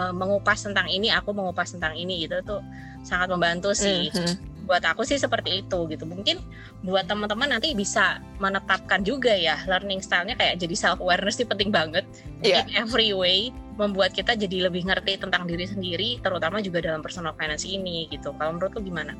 eh, 0.00 0.12
mengupas 0.16 0.64
tentang 0.64 0.88
ini 0.88 1.12
aku 1.12 1.36
mengupas 1.36 1.76
tentang 1.76 1.92
ini 1.92 2.24
gitu 2.24 2.40
tuh 2.40 2.64
sangat 3.04 3.28
membantu 3.28 3.76
sih 3.76 4.08
Hmm. 4.16 4.51
Buat 4.62 4.82
aku 4.86 5.02
sih 5.02 5.18
seperti 5.18 5.66
itu 5.66 5.78
gitu 5.90 6.06
mungkin 6.06 6.38
buat 6.86 7.06
teman-teman 7.10 7.58
nanti 7.58 7.74
bisa 7.74 8.22
menetapkan 8.38 9.02
juga 9.02 9.34
ya 9.34 9.58
learning 9.66 9.98
style-nya 9.98 10.38
kayak 10.38 10.62
jadi 10.62 10.74
self 10.78 10.98
awareness 11.02 11.38
ini 11.42 11.46
penting 11.50 11.70
banget 11.74 12.04
Iya. 12.42 12.66
in 12.66 12.74
every 12.78 13.10
way 13.14 13.50
membuat 13.78 14.14
kita 14.14 14.34
jadi 14.34 14.70
lebih 14.70 14.86
ngerti 14.86 15.18
tentang 15.18 15.46
diri 15.46 15.66
sendiri 15.66 16.18
terutama 16.22 16.62
juga 16.62 16.82
dalam 16.82 17.02
personal 17.02 17.34
finance 17.38 17.66
ini 17.66 18.06
gitu 18.10 18.34
kalau 18.38 18.54
menurut 18.58 18.74
lu 18.78 18.82
gimana? 18.86 19.14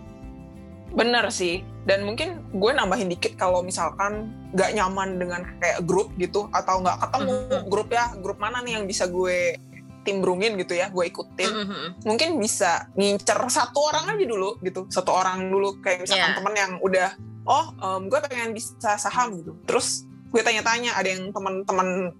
Bener 0.93 1.25
sih, 1.33 1.65
dan 1.89 2.05
mungkin 2.05 2.45
gue 2.53 2.69
nambahin 2.77 3.09
dikit 3.09 3.41
kalau 3.41 3.65
misalkan 3.65 4.29
nggak 4.53 4.77
nyaman 4.77 5.17
dengan 5.17 5.41
kayak 5.57 5.89
grup 5.89 6.13
gitu, 6.21 6.53
atau 6.53 6.85
nggak 6.85 7.01
ketemu 7.01 7.33
Mhm. 7.49 7.65
grup 7.73 7.89
ya, 7.89 8.13
grup 8.21 8.37
mana 8.37 8.61
nih 8.61 8.77
yang 8.77 8.85
bisa 8.85 9.09
gue 9.09 9.57
timbrungin 10.03 10.59
gitu 10.59 10.75
ya, 10.75 10.91
gue 10.91 11.05
ikutin. 11.09 11.51
Mhm. 11.51 11.87
Mungkin 12.05 12.37
bisa 12.39 12.91
ngincer 12.95 13.39
satu 13.49 13.79
orang 13.87 14.15
aja 14.15 14.25
dulu 14.27 14.59
gitu, 14.61 14.87
satu 14.91 15.11
orang 15.15 15.47
dulu 15.47 15.79
kayak 15.79 16.03
misalkan 16.05 16.31
Iya. 16.31 16.37
temen 16.39 16.55
yang 16.55 16.73
udah, 16.83 17.09
oh 17.47 17.65
em, 17.79 18.03
gue 18.11 18.19
pengen 18.27 18.51
bisa 18.53 18.99
saham 18.99 19.39
gitu. 19.39 19.55
Terus 19.65 20.05
gue 20.31 20.43
tanya-tanya, 20.43 20.95
ada 20.95 21.09
yang 21.09 21.31
teman-teman 21.31 22.13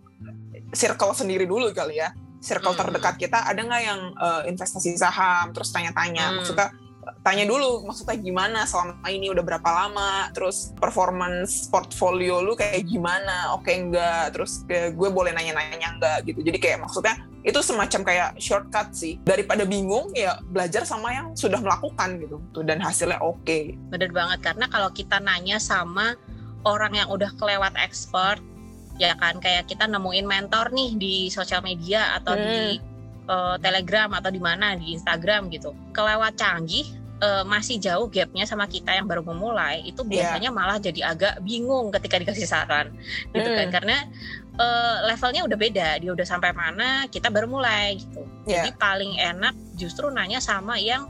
circle 0.73 1.13
sendiri 1.13 1.45
dulu 1.45 1.69
kali 1.73 2.01
ya, 2.01 2.15
circle 2.41 2.73
Mhm. 2.73 2.81
terdekat 2.81 3.15
kita, 3.19 3.39
ada 3.45 3.61
nggak 3.61 3.83
yang 3.83 4.01
eh, 4.17 4.43
investasi 4.51 4.97
saham, 4.97 5.53
terus 5.53 5.71
tanya-tanya, 5.71 6.33
Hmm. 6.33 6.35
maksudnya 6.41 6.69
tanya 7.27 7.43
dulu 7.47 7.83
maksudnya 7.83 8.15
gimana 8.19 8.63
selama 8.63 9.03
ini 9.11 9.31
udah 9.31 9.43
berapa 9.43 9.67
lama 9.67 10.31
terus 10.31 10.71
performance 10.79 11.67
portfolio 11.67 12.39
lu 12.39 12.55
kayak 12.55 12.87
gimana 12.87 13.55
oke 13.59 13.67
enggak 13.67 14.31
terus 14.35 14.63
kayak 14.71 14.95
gue 14.95 15.09
boleh 15.11 15.35
nanya-nanya 15.35 15.99
enggak 15.99 16.19
gitu. 16.27 16.43
Jadi 16.47 16.59
kayak 16.63 16.79
maksudnya 16.87 17.19
itu 17.43 17.59
semacam 17.59 18.01
kayak 18.07 18.29
shortcut 18.39 18.95
sih. 18.95 19.19
Daripada 19.27 19.67
bingung 19.67 20.15
ya 20.15 20.39
belajar 20.47 20.87
sama 20.87 21.11
yang 21.11 21.35
sudah 21.35 21.59
melakukan 21.59 22.23
gitu. 22.23 22.39
Tuh 22.55 22.63
dan 22.63 22.79
hasilnya 22.79 23.19
oke. 23.19 23.75
Bener 23.91 24.11
banget 24.15 24.39
karena 24.43 24.71
kalau 24.71 24.91
kita 24.95 25.19
nanya 25.19 25.59
sama 25.59 26.15
orang 26.63 26.95
yang 26.95 27.11
udah 27.11 27.35
kelewat 27.35 27.75
expert 27.83 28.39
ya 29.01 29.17
kan 29.19 29.41
kayak 29.43 29.67
kita 29.67 29.89
nemuin 29.89 30.29
mentor 30.29 30.71
nih 30.71 30.95
di 30.95 31.15
sosial 31.33 31.65
media 31.65 32.15
atau 32.21 32.39
di 32.39 32.79
eh, 33.29 33.57
Telegram 33.61 34.11
atau 34.17 34.31
di 34.33 34.41
mana 34.43 34.75
di 34.75 34.95
Instagram 34.95 35.51
gitu. 35.53 35.75
Kelewat 35.95 36.35
canggih 36.39 36.87
eh, 37.23 37.45
masih 37.47 37.79
jauh 37.79 38.11
gapnya 38.11 38.45
sama 38.45 38.67
kita 38.67 38.95
yang 38.95 39.07
baru 39.07 39.23
memulai 39.23 39.83
itu 39.87 40.03
biasanya 40.03 40.51
malah 40.51 40.79
jadi 40.83 41.15
agak 41.15 41.43
bingung 41.47 41.91
ketika 41.95 42.19
dikasih 42.19 42.49
saran 42.49 42.91
gitu 43.31 43.47
kan. 43.47 43.67
Hmm. 43.71 43.75
karena 43.75 43.97
eh, 44.59 44.97
levelnya 45.07 45.43
udah 45.47 45.59
beda 45.59 45.89
dia 46.03 46.11
udah 46.11 46.27
sampai 46.27 46.51
mana 46.53 47.07
kita 47.09 47.31
baru 47.31 47.47
mulai 47.47 47.99
gitu. 47.99 48.27
Ya 48.45 48.67
jadi 48.67 48.75
paling 48.77 49.17
enak 49.17 49.55
justru 49.79 50.11
nanya 50.11 50.43
sama 50.43 50.77
yang 50.79 51.07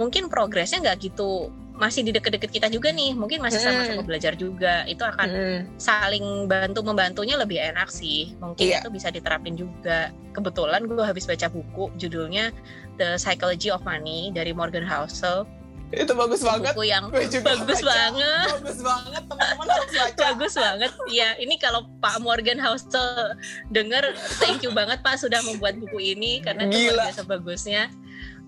mungkin 0.00 0.26
progresnya 0.32 0.82
nggak 0.82 1.12
gitu 1.12 1.52
masih 1.72 2.04
di 2.04 2.12
deket-deket 2.12 2.52
kita 2.52 2.68
juga 2.68 2.92
nih 2.92 3.16
mungkin 3.16 3.40
masih 3.40 3.58
Hmm. 3.58 3.72
sama-sama 3.72 4.02
belajar 4.04 4.36
juga 4.36 4.84
itu 4.84 5.02
akan 5.02 5.28
Mm. 5.28 5.60
saling 5.80 6.26
bantu 6.46 6.84
membantunya 6.84 7.34
lebih 7.34 7.58
enak 7.58 7.88
sih. 7.88 8.36
Mungkin 8.38 8.60
Iya. 8.68 8.84
itu 8.84 8.92
bisa 8.92 9.08
diterapin 9.08 9.56
juga. 9.56 10.12
Kebetulan 10.30 10.84
gue 10.84 11.00
habis 11.00 11.24
baca 11.24 11.48
buku 11.48 11.88
judulnya 11.96 12.52
The 12.96 13.16
Psychology 13.16 13.72
of 13.72 13.82
Money 13.82 14.30
dari 14.30 14.52
Morgan 14.52 14.84
Housel. 14.84 15.48
Itu 15.92 16.16
bagus 16.16 16.40
banget. 16.40 16.72
Buku 16.72 16.88
yang 16.88 17.12
bagus 17.12 17.80
baca. 17.84 17.84
banget. 17.84 18.48
Bagus 18.64 18.78
banget 18.80 19.22
teman-teman 19.28 19.66
harus 19.68 19.92
baca. 19.92 20.22
Bagus 20.32 20.54
banget. 20.56 20.92
Ya 21.12 21.28
ini 21.36 21.54
kalau 21.56 21.84
Pak 22.00 22.16
Morgan 22.20 22.56
Housel 22.56 23.36
denger 23.68 24.12
thank 24.40 24.64
you 24.64 24.72
banget 24.72 25.04
Pak 25.04 25.20
sudah 25.20 25.44
membuat 25.44 25.76
buku 25.76 26.16
ini 26.16 26.40
karena 26.40 26.64
itu 26.64 26.92
luar 26.92 27.12
biasa 27.12 27.24
bagusnya. 27.24 27.92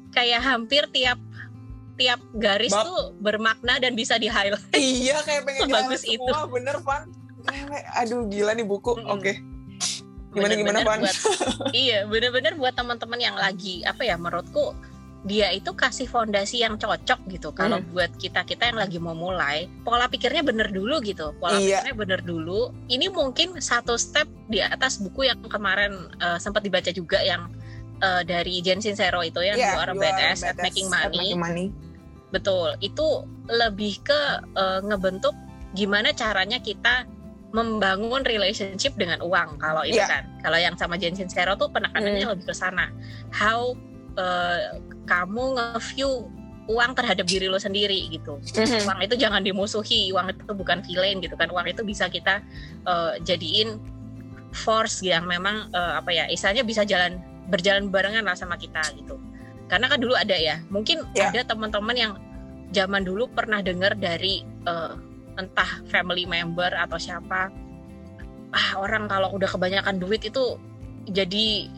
Kayak 0.09 0.41
hampir 0.41 0.87
tiap 0.89 1.19
tiap 1.95 2.19
garis 2.35 2.69
Bab. 2.69 2.85
tuh 2.85 3.01
bermakna 3.19 3.77
dan 3.77 3.93
bisa 3.93 4.15
di 4.15 4.27
highlight 4.27 4.71
iya 4.73 5.19
kayak 5.21 5.43
pengen 5.45 5.61
Sebagus 5.67 6.01
jalan 6.01 6.15
itu. 6.15 6.25
semua 6.27 6.47
bener 6.47 6.77
Van 6.81 7.03
Cewek, 7.45 7.85
aduh 7.95 8.23
gila 8.27 8.53
nih 8.53 8.65
buku 8.65 8.93
Mm-mm. 8.95 9.15
oke 9.15 9.33
gimana 10.31 10.53
gimana 10.53 10.79
Bener-bener 10.79 10.85
Van 10.85 11.01
buat 11.01 11.17
iya 11.73 11.99
bener-bener 12.05 12.53
buat 12.55 12.75
teman-teman 12.75 13.19
yang 13.19 13.37
lagi 13.37 13.83
apa 13.83 14.03
ya 14.03 14.17
menurutku 14.17 14.75
dia 15.23 15.49
itu 15.51 15.73
kasih 15.73 16.05
fondasi 16.05 16.61
yang 16.61 16.77
cocok 16.77 17.17
gitu 17.29 17.49
kalau 17.51 17.81
Hmm. 17.81 17.89
buat 17.91 18.13
kita 18.15 18.45
kita 18.45 18.69
yang 18.69 18.77
lagi 18.77 18.99
mau 18.99 19.15
mulai 19.15 19.71
pola 19.81 20.05
pikirnya 20.05 20.43
bener 20.43 20.69
dulu 20.69 21.01
gitu 21.01 21.33
pola 21.35 21.57
Iya. 21.57 21.81
pikirnya 21.81 21.95
bener 21.97 22.21
dulu 22.23 22.61
ini 22.89 23.09
mungkin 23.09 23.57
satu 23.57 23.95
step 23.95 24.29
di 24.47 24.61
atas 24.61 24.99
buku 24.99 25.25
yang 25.25 25.41
kemarin 25.43 25.97
eh, 26.19 26.37
sempat 26.37 26.61
dibaca 26.61 26.91
juga 26.91 27.21
yang 27.21 27.49
eh, 28.05 28.23
dari 28.23 28.61
Jen 28.61 28.79
Sincero 28.79 29.25
itu 29.25 29.41
ya 29.41 29.57
Iya, 29.57 29.73
You 29.73 29.81
Are 29.81 29.95
Badass 29.97 30.45
at 30.45 30.61
Making 30.61 30.89
at 30.89 31.09
Money. 31.09 31.19
Making 31.19 31.41
money. 31.41 31.67
betul. 32.29 32.75
Itu 32.79 33.25
lebih 33.49 34.03
ke 34.03 34.21
eh, 34.45 34.81
ngebentuk 34.85 35.33
gimana 35.73 36.13
caranya 36.13 36.61
kita 36.61 37.09
membangun 37.51 38.27
relationship 38.27 38.99
dengan 38.99 39.23
uang 39.23 39.57
kalau 39.57 39.83
itu 39.83 39.97
Iya. 39.97 40.11
kan. 40.11 40.25
Kalau 40.43 40.59
yang 40.59 40.75
sama 40.75 40.99
Jen 40.99 41.15
Sincero 41.15 41.55
tuh 41.55 41.71
penekanannya 41.71 42.27
lebih 42.29 42.47
ke 42.47 42.55
sana. 42.55 42.91
How 43.31 43.73
eh, 44.15 44.79
kamu 45.07 45.45
nge-view 45.55 46.27
uang 46.65 46.97
terhadap 46.97 47.29
diri 47.29 47.47
lo 47.47 47.61
sendiri 47.61 48.09
gitu. 48.11 48.41
Mhm. 48.41 48.89
uang 48.89 48.99
itu 49.05 49.15
jangan 49.15 49.45
dimusuhi 49.45 50.11
uang 50.11 50.33
itu 50.33 50.51
bukan 50.51 50.83
villain 50.83 51.21
gitu 51.21 51.37
kan. 51.37 51.47
Uang 51.51 51.67
itu 51.67 51.87
bisa 51.87 52.11
kita 52.11 52.43
eh, 52.83 53.13
jadiin 53.23 53.79
force 54.51 55.03
yang 55.03 55.27
memang 55.27 55.71
eh, 55.71 55.93
apa 55.99 56.11
ya 56.11 56.25
istilahnya 56.27 56.63
bisa 56.63 56.83
jalan 56.83 57.19
berjalan 57.47 57.89
barengan 57.89 58.25
lah 58.25 58.35
sama 58.35 58.55
kita 58.55 58.81
gitu 58.97 59.17
karena 59.65 59.87
kan 59.87 59.99
dulu 59.99 60.13
ada 60.13 60.35
ya 60.35 60.61
mungkin 60.69 61.05
Ya. 61.13 61.29
ada 61.29 61.45
teman-teman 61.47 61.97
yang 61.97 62.13
zaman 62.71 63.03
dulu 63.03 63.29
pernah 63.29 63.61
dengar 63.61 63.95
dari 63.95 64.43
eh, 64.45 64.93
entah 65.35 65.83
family 65.87 66.25
member 66.25 66.71
atau 66.71 66.97
siapa 66.97 67.51
ah 68.51 68.69
orang 68.77 69.05
kalau 69.07 69.35
udah 69.35 69.51
kebanyakan 69.51 69.99
duit 69.99 70.23
itu 70.23 70.57
jadi 71.05 71.69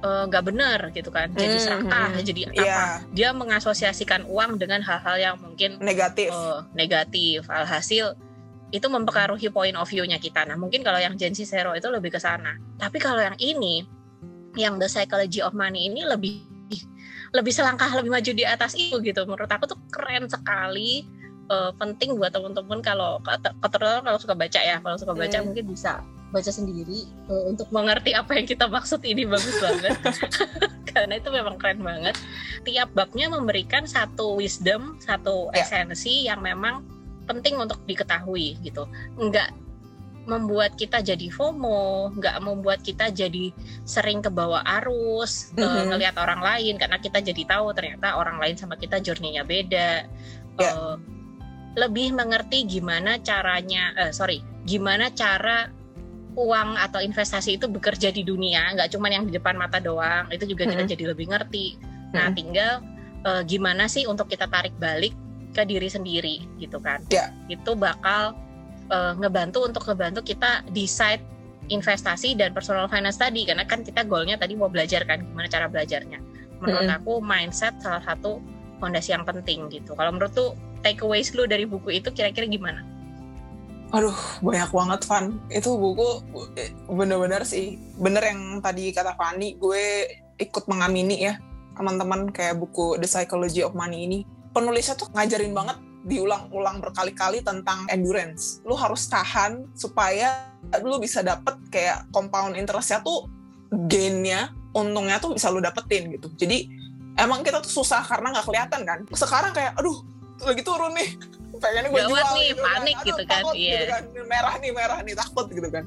eh, 0.00 0.24
nggak 0.26 0.44
benar 0.46 0.78
gitu 0.90 1.10
kan 1.10 1.28
jadi 1.30 1.52
Mhm. 1.52 1.60
serakah 1.60 2.08
jadi 2.22 2.42
apa 2.48 2.56
Iya, 2.56 2.84
dia 3.10 3.28
mengasosiasikan 3.30 4.24
uang 4.24 4.56
dengan 4.56 4.80
hal-hal 4.80 5.16
yang 5.18 5.36
mungkin 5.36 5.76
negatif. 5.78 6.30
eh, 6.30 6.58
negatif 6.72 7.44
alhasil 7.46 8.16
itu 8.70 8.86
mempengaruhi 8.86 9.50
point 9.50 9.74
of 9.74 9.82
view-nya 9.84 10.16
kita. 10.16 10.46
Nah, 10.46 10.54
mungkin 10.54 10.80
kalau 10.80 10.96
yang 10.96 11.18
Gen 11.18 11.34
Z 11.34 11.42
Zero 11.44 11.74
itu 11.74 11.90
lebih 11.90 12.14
ke 12.14 12.22
sana. 12.22 12.54
Tapi 12.78 12.96
kalau 12.96 13.18
yang 13.18 13.34
ini, 13.36 13.82
yang 14.58 14.78
The 14.78 14.90
Psychology 14.90 15.44
of 15.44 15.54
Money 15.54 15.90
ini 15.90 16.02
lebih 16.06 16.42
lebih 17.36 17.52
selangkah 17.54 17.90
lebih 17.94 18.10
maju 18.10 18.30
di 18.34 18.44
atas 18.46 18.74
itu 18.74 18.98
gitu. 19.02 19.22
Menurut 19.26 19.50
aku 19.50 19.70
tuh 19.70 19.78
keren 19.94 20.26
sekali. 20.26 21.06
Eh, 21.50 21.72
penting 21.82 22.14
buat 22.14 22.30
teman-teman 22.30 22.78
kalau 22.78 23.18
keterutama 23.58 24.06
kalau 24.06 24.18
suka 24.22 24.38
baca 24.38 24.60
ya, 24.62 24.78
kalau 24.78 24.94
suka 24.94 25.18
baca 25.18 25.34
Hmm. 25.34 25.50
mungkin 25.50 25.66
bisa 25.66 25.98
baca 26.30 26.50
sendiri 26.50 27.10
uh, 27.26 27.50
untuk 27.50 27.66
mengerti 27.74 28.14
apa 28.14 28.38
yang 28.38 28.46
kita 28.46 28.70
maksud 28.70 29.02
ini 29.02 29.26
bagus 29.26 29.58
banget 29.58 29.98
karena 30.94 31.18
itu 31.18 31.28
memang 31.30 31.58
keren 31.58 31.82
banget 31.82 32.14
tiap 32.62 32.94
babnya 32.94 33.26
memberikan 33.26 33.82
satu 33.82 34.38
wisdom 34.38 34.94
satu 35.02 35.50
yeah. 35.50 35.66
esensi 35.66 36.30
yang 36.30 36.38
memang 36.38 36.86
penting 37.26 37.58
untuk 37.58 37.82
diketahui 37.86 38.58
gitu 38.62 38.86
enggak 39.18 39.50
membuat 40.28 40.76
kita 40.76 41.00
jadi 41.00 41.32
FOMO, 41.32 42.12
nggak 42.20 42.36
membuat 42.44 42.84
kita 42.84 43.08
jadi 43.08 43.52
sering 43.88 44.20
ke 44.20 44.28
bawah 44.28 44.60
arus, 44.80 45.52
mm 45.54 45.60
-hmm. 45.60 45.64
uh, 45.64 45.84
ngelihat 45.94 46.16
orang 46.20 46.40
lain 46.44 46.76
karena 46.76 47.00
kita 47.00 47.24
jadi 47.24 47.42
tahu 47.48 47.72
ternyata 47.72 48.20
orang 48.20 48.36
lain 48.36 48.56
sama 48.56 48.76
kita 48.76 49.00
journey-nya 49.00 49.46
beda. 49.46 50.06
Yeah. 50.60 50.74
Uh, 50.76 50.96
lebih 51.78 52.12
mengerti 52.12 52.66
gimana 52.66 53.16
caranya, 53.22 53.94
uh, 53.96 54.12
sorry, 54.12 54.44
gimana 54.68 55.08
cara 55.14 55.70
uang 56.36 56.78
atau 56.78 57.00
investasi 57.02 57.58
itu 57.58 57.66
bekerja 57.66 58.12
di 58.12 58.22
dunia, 58.22 58.76
nggak 58.76 58.92
cuma 58.92 59.08
yang 59.08 59.24
di 59.24 59.32
depan 59.34 59.56
mata 59.56 59.80
doang. 59.80 60.28
Itu 60.28 60.44
juga 60.44 60.68
mm 60.68 60.76
-hmm. 60.76 60.84
kita 60.84 60.92
jadi 60.94 61.04
lebih 61.16 61.26
ngerti. 61.32 61.66
Nah, 61.80 61.88
mm 62.12 62.16
-hmm. 62.28 62.36
tinggal 62.36 62.72
uh, 63.24 63.42
gimana 63.46 63.88
sih 63.88 64.04
untuk 64.04 64.28
kita 64.28 64.46
tarik 64.52 64.76
balik 64.76 65.16
ke 65.50 65.64
diri 65.64 65.88
sendiri 65.88 66.36
gitu 66.60 66.78
kan? 66.78 67.02
Yeah. 67.08 67.32
Itu 67.50 67.74
bakal 67.74 68.36
uh, 68.90 69.14
ngebantu 69.16 69.64
untuk 69.64 69.86
ngebantu 69.86 70.20
kita 70.26 70.66
decide 70.74 71.22
investasi 71.70 72.34
dan 72.34 72.50
personal 72.50 72.90
finance 72.90 73.16
tadi. 73.16 73.46
Karena 73.46 73.64
kan 73.64 73.86
kita 73.86 74.04
goalnya 74.04 74.36
tadi 74.36 74.58
mau 74.58 74.68
belajar 74.68 75.06
kan 75.06 75.22
gimana 75.22 75.46
cara 75.46 75.70
belajarnya. 75.70 76.18
Menurut 76.60 76.84
mm 76.84 76.90
-hmm. 76.90 76.98
aku 77.00 77.12
mindset 77.24 77.78
salah 77.80 78.02
satu 78.04 78.42
fondasi 78.82 79.14
yang 79.14 79.24
penting 79.24 79.70
gitu. 79.70 79.94
Kalau 79.94 80.10
menurut 80.12 80.32
tuh 80.34 80.50
takeaways 80.82 81.32
lu 81.32 81.46
dari 81.46 81.64
buku 81.64 82.02
itu 82.02 82.10
kira-kira 82.10 82.48
gimana? 82.50 82.82
Aduh 83.90 84.14
banyak 84.40 84.70
banget 84.70 85.00
Van. 85.06 85.24
Itu 85.50 85.76
buku 85.76 86.24
bener-bener 86.90 87.42
sih. 87.46 87.78
Bener 87.98 88.22
yang 88.22 88.62
tadi 88.62 88.90
kata 88.90 89.14
Fani 89.14 89.58
gue 89.58 89.84
ikut 90.40 90.64
mengamini 90.66 91.28
ya 91.28 91.36
teman-teman 91.76 92.28
kayak 92.32 92.58
buku 92.58 92.98
The 92.98 93.08
Psychology 93.08 93.62
of 93.62 93.76
Money 93.76 94.06
ini. 94.06 94.18
Penulisnya 94.50 94.98
tuh 94.98 95.06
ngajarin 95.14 95.54
banget 95.54 95.78
diulang-ulang 96.04 96.80
berkali-kali 96.80 97.44
tentang 97.44 97.84
endurance. 97.92 98.64
Lu 98.64 98.72
harus 98.72 99.04
tahan 99.08 99.68
supaya 99.76 100.48
lu 100.80 100.96
bisa 100.96 101.20
dapet 101.20 101.56
kayak 101.68 102.08
compound 102.14 102.56
interestnya 102.56 103.04
tuh 103.04 103.28
gainnya, 103.68 104.52
untungnya 104.72 105.20
tuh 105.20 105.36
bisa 105.36 105.52
lu 105.52 105.60
dapetin 105.60 106.08
gitu. 106.16 106.32
Jadi 106.40 106.68
emang 107.20 107.44
kita 107.44 107.60
tuh 107.60 107.70
susah 107.70 108.00
karena 108.06 108.32
nggak 108.32 108.46
kelihatan 108.48 108.80
kan. 108.88 108.98
Sekarang 109.12 109.52
kayak, 109.52 109.76
aduh 109.76 110.00
lagi 110.40 110.64
turun 110.64 110.96
nih, 110.96 111.20
pengen 111.62 111.92
gue 111.92 112.00
jual 112.00 112.28
nih, 112.32 112.46
gitu 112.56 112.62
kan. 112.64 112.68
panik 112.72 112.96
kan. 112.96 113.08
gitu 113.08 113.22
kan. 113.28 113.42
Iya. 113.52 113.72
Gitu 113.76 113.86
kan. 113.92 114.02
Merah 114.24 114.54
nih, 114.56 114.70
merah 114.72 114.98
nih, 115.04 115.14
takut 115.16 115.46
gitu 115.52 115.68
kan. 115.68 115.84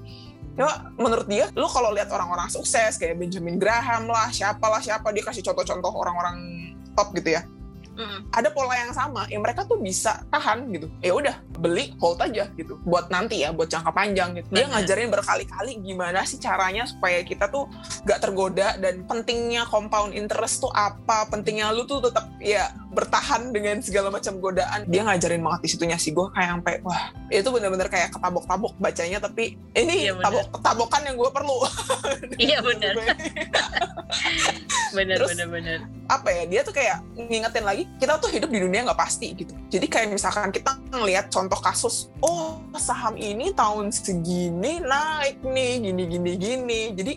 Ya, 0.54 0.70
menurut 1.02 1.26
dia, 1.26 1.50
lu 1.58 1.66
kalau 1.66 1.90
lihat 1.98 2.14
orang-orang 2.14 2.46
sukses 2.54 3.02
kayak 3.02 3.18
Benjamin 3.18 3.58
Graham 3.58 4.06
lah, 4.06 4.30
siapalah 4.30 4.78
siapa 4.78 5.10
dia 5.10 5.26
kasih 5.26 5.42
contoh-contoh 5.42 5.90
orang-orang 5.90 6.38
top 6.94 7.10
gitu 7.18 7.34
ya 7.34 7.42
mm. 7.98 8.34
ada 8.34 8.50
pola 8.54 8.76
yang 8.78 8.94
sama 8.94 9.26
ya 9.30 9.40
mereka 9.40 9.66
tuh 9.66 9.80
bisa 9.80 10.22
tahan 10.30 10.70
gitu. 10.74 10.88
Ya 11.00 11.14
udah 11.16 11.36
beli 11.58 11.94
hold 11.98 12.20
aja 12.22 12.50
gitu. 12.58 12.78
Buat 12.86 13.10
nanti 13.14 13.42
ya 13.42 13.54
buat 13.54 13.70
jangka 13.70 13.92
panjang 13.94 14.38
gitu. 14.38 14.48
Dia 14.54 14.70
ngajarin 14.70 15.10
berkali-kali 15.10 15.82
gimana 15.82 16.26
sih 16.28 16.38
caranya 16.38 16.86
supaya 16.86 17.22
kita 17.24 17.50
tuh 17.50 17.70
gak 18.06 18.20
tergoda 18.22 18.76
dan 18.78 19.06
pentingnya 19.06 19.66
compound 19.70 20.14
interest 20.14 20.62
tuh 20.62 20.72
apa 20.74 21.30
pentingnya 21.30 21.72
lu 21.72 21.86
tuh 21.88 22.04
tetap 22.04 22.30
ya 22.42 22.70
bertahan 22.94 23.50
dengan 23.50 23.82
segala 23.82 24.14
macam 24.14 24.38
godaan. 24.38 24.86
Dia 24.86 25.02
ngajarin 25.04 25.42
banget 25.42 25.62
di 25.66 25.70
situnya 25.74 25.98
sih 25.98 26.14
gue 26.14 26.30
kayak 26.30 26.50
sampai 26.58 26.74
wah. 26.86 27.10
Itu 27.34 27.50
bener-bener 27.50 27.90
kayak 27.90 28.14
ketabok-tabok 28.14 28.78
bacanya 28.78 29.18
tapi 29.18 29.58
ini 29.74 30.08
iya, 30.08 30.14
tabok 30.22 30.54
ketabokan 30.62 31.02
yang 31.10 31.16
gue 31.18 31.30
perlu. 31.34 31.58
Iya 32.34 32.66
bener. 32.66 32.98
Bener 34.94 35.18
Terus, 35.18 35.30
bener 35.34 35.48
bener. 35.50 35.80
apa 36.06 36.30
ya 36.30 36.44
dia 36.46 36.62
tuh 36.62 36.74
kayak 36.74 37.02
ngingetin 37.18 37.66
lagi 37.66 37.84
kita 37.98 38.22
tuh 38.22 38.30
hidup 38.30 38.50
di 38.50 38.62
dunia 38.62 38.86
nggak 38.86 39.00
pasti 39.00 39.34
gitu. 39.34 39.54
Jadi 39.70 39.86
kayak 39.90 40.14
misalkan 40.14 40.54
kita 40.54 40.78
ngelihat 40.94 41.30
contoh 41.34 41.58
kasus 41.62 42.14
oh 42.22 42.62
saham 42.78 43.18
ini 43.18 43.54
tahun 43.54 43.90
segini 43.90 44.82
naik 44.82 45.42
nih 45.42 45.90
gini 45.90 46.04
gini 46.10 46.32
gini. 46.38 46.82
Jadi 46.94 47.14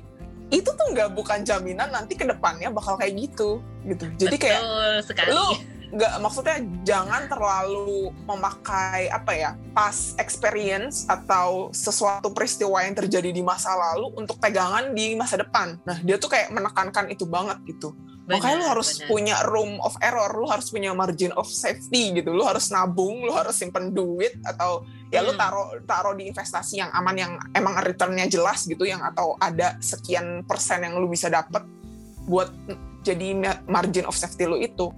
itu 0.50 0.70
tuh 0.70 0.86
nggak 0.94 1.10
bukan 1.14 1.42
jaminan 1.42 1.90
nanti 1.90 2.14
ke 2.14 2.22
depannya 2.22 2.70
bakal 2.70 2.94
kayak 2.94 3.14
gitu 3.18 3.58
gitu. 3.86 4.04
Jadi 4.18 4.36
kayak 4.38 4.62
sekali. 5.02 5.34
lu 5.34 5.46
nggak 5.86 6.18
maksudnya 6.18 6.58
jangan 6.82 7.30
terlalu 7.30 8.10
memakai 8.26 9.06
apa 9.06 9.32
ya 9.32 9.50
pas 9.70 10.18
experience 10.18 11.06
atau 11.06 11.70
sesuatu 11.70 12.34
peristiwa 12.34 12.82
yang 12.82 12.98
terjadi 12.98 13.30
di 13.30 13.42
masa 13.42 13.70
lalu 13.74 14.10
untuk 14.18 14.38
pegangan 14.42 14.90
di 14.94 15.14
masa 15.14 15.38
depan. 15.38 15.78
Nah 15.86 15.98
dia 16.02 16.18
tuh 16.18 16.30
kayak 16.30 16.50
menekankan 16.50 17.06
itu 17.10 17.22
banget 17.26 17.58
gitu 17.66 17.94
Benar, 18.26 18.42
Makanya 18.42 18.56
lu 18.58 18.66
harus 18.66 18.90
benar. 18.90 19.06
punya 19.06 19.36
room 19.46 19.72
of 19.86 19.94
error, 20.02 20.30
lu 20.34 20.50
harus 20.50 20.66
punya 20.66 20.90
margin 20.90 21.30
of 21.38 21.46
safety 21.46 22.10
gitu. 22.10 22.34
Lu 22.34 22.42
harus 22.42 22.74
nabung, 22.74 23.22
lu 23.22 23.30
harus 23.30 23.54
simpen 23.54 23.94
duit 23.94 24.34
atau 24.42 24.82
ya 25.14 25.22
hmm. 25.22 25.30
lu 25.30 25.32
taruh 25.38 25.66
taruh 25.86 26.14
di 26.18 26.26
investasi 26.26 26.82
yang 26.82 26.90
aman 26.90 27.14
yang 27.14 27.32
emang 27.54 27.78
returnnya 27.78 28.26
jelas 28.26 28.66
gitu 28.66 28.82
yang 28.82 28.98
atau 28.98 29.38
ada 29.38 29.78
sekian 29.78 30.42
persen 30.42 30.82
yang 30.82 30.98
lu 30.98 31.06
bisa 31.06 31.30
dapat 31.30 31.62
buat 32.26 32.50
jadi 33.06 33.62
margin 33.70 34.02
of 34.10 34.18
safety 34.18 34.50
lu 34.50 34.58
itu. 34.58 34.90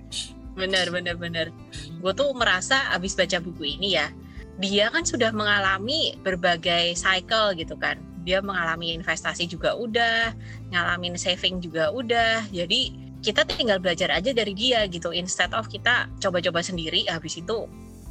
Benar, 0.57 0.89
benar, 0.89 1.21
benar. 1.21 1.53
Gue 2.01 2.13
tuh 2.17 2.33
merasa 2.33 2.89
abis 2.97 3.13
baca 3.13 3.39
buku 3.45 3.77
ini 3.77 4.01
ya, 4.01 4.09
dia 4.57 4.89
kan 4.89 5.05
sudah 5.05 5.31
mengalami 5.37 6.17
berbagai 6.25 6.97
cycle 6.97 7.53
gitu 7.61 7.77
kan. 7.77 8.01
Dia 8.25 8.41
mengalami 8.41 8.97
investasi 8.97 9.47
juga 9.47 9.77
udah, 9.77 10.33
ngalamin 10.73 11.15
saving 11.15 11.61
juga 11.61 11.93
udah. 11.93 12.49
Jadi 12.51 13.08
kita 13.19 13.43
tinggal 13.49 13.83
belajar 13.83 14.15
aja 14.15 14.31
dari 14.31 14.55
dia 14.55 14.87
gitu 14.87 15.11
instead 15.11 15.51
of 15.55 15.67
kita 15.67 16.07
coba-coba 16.23 16.63
sendiri 16.63 17.07
habis 17.11 17.39
itu 17.39 17.67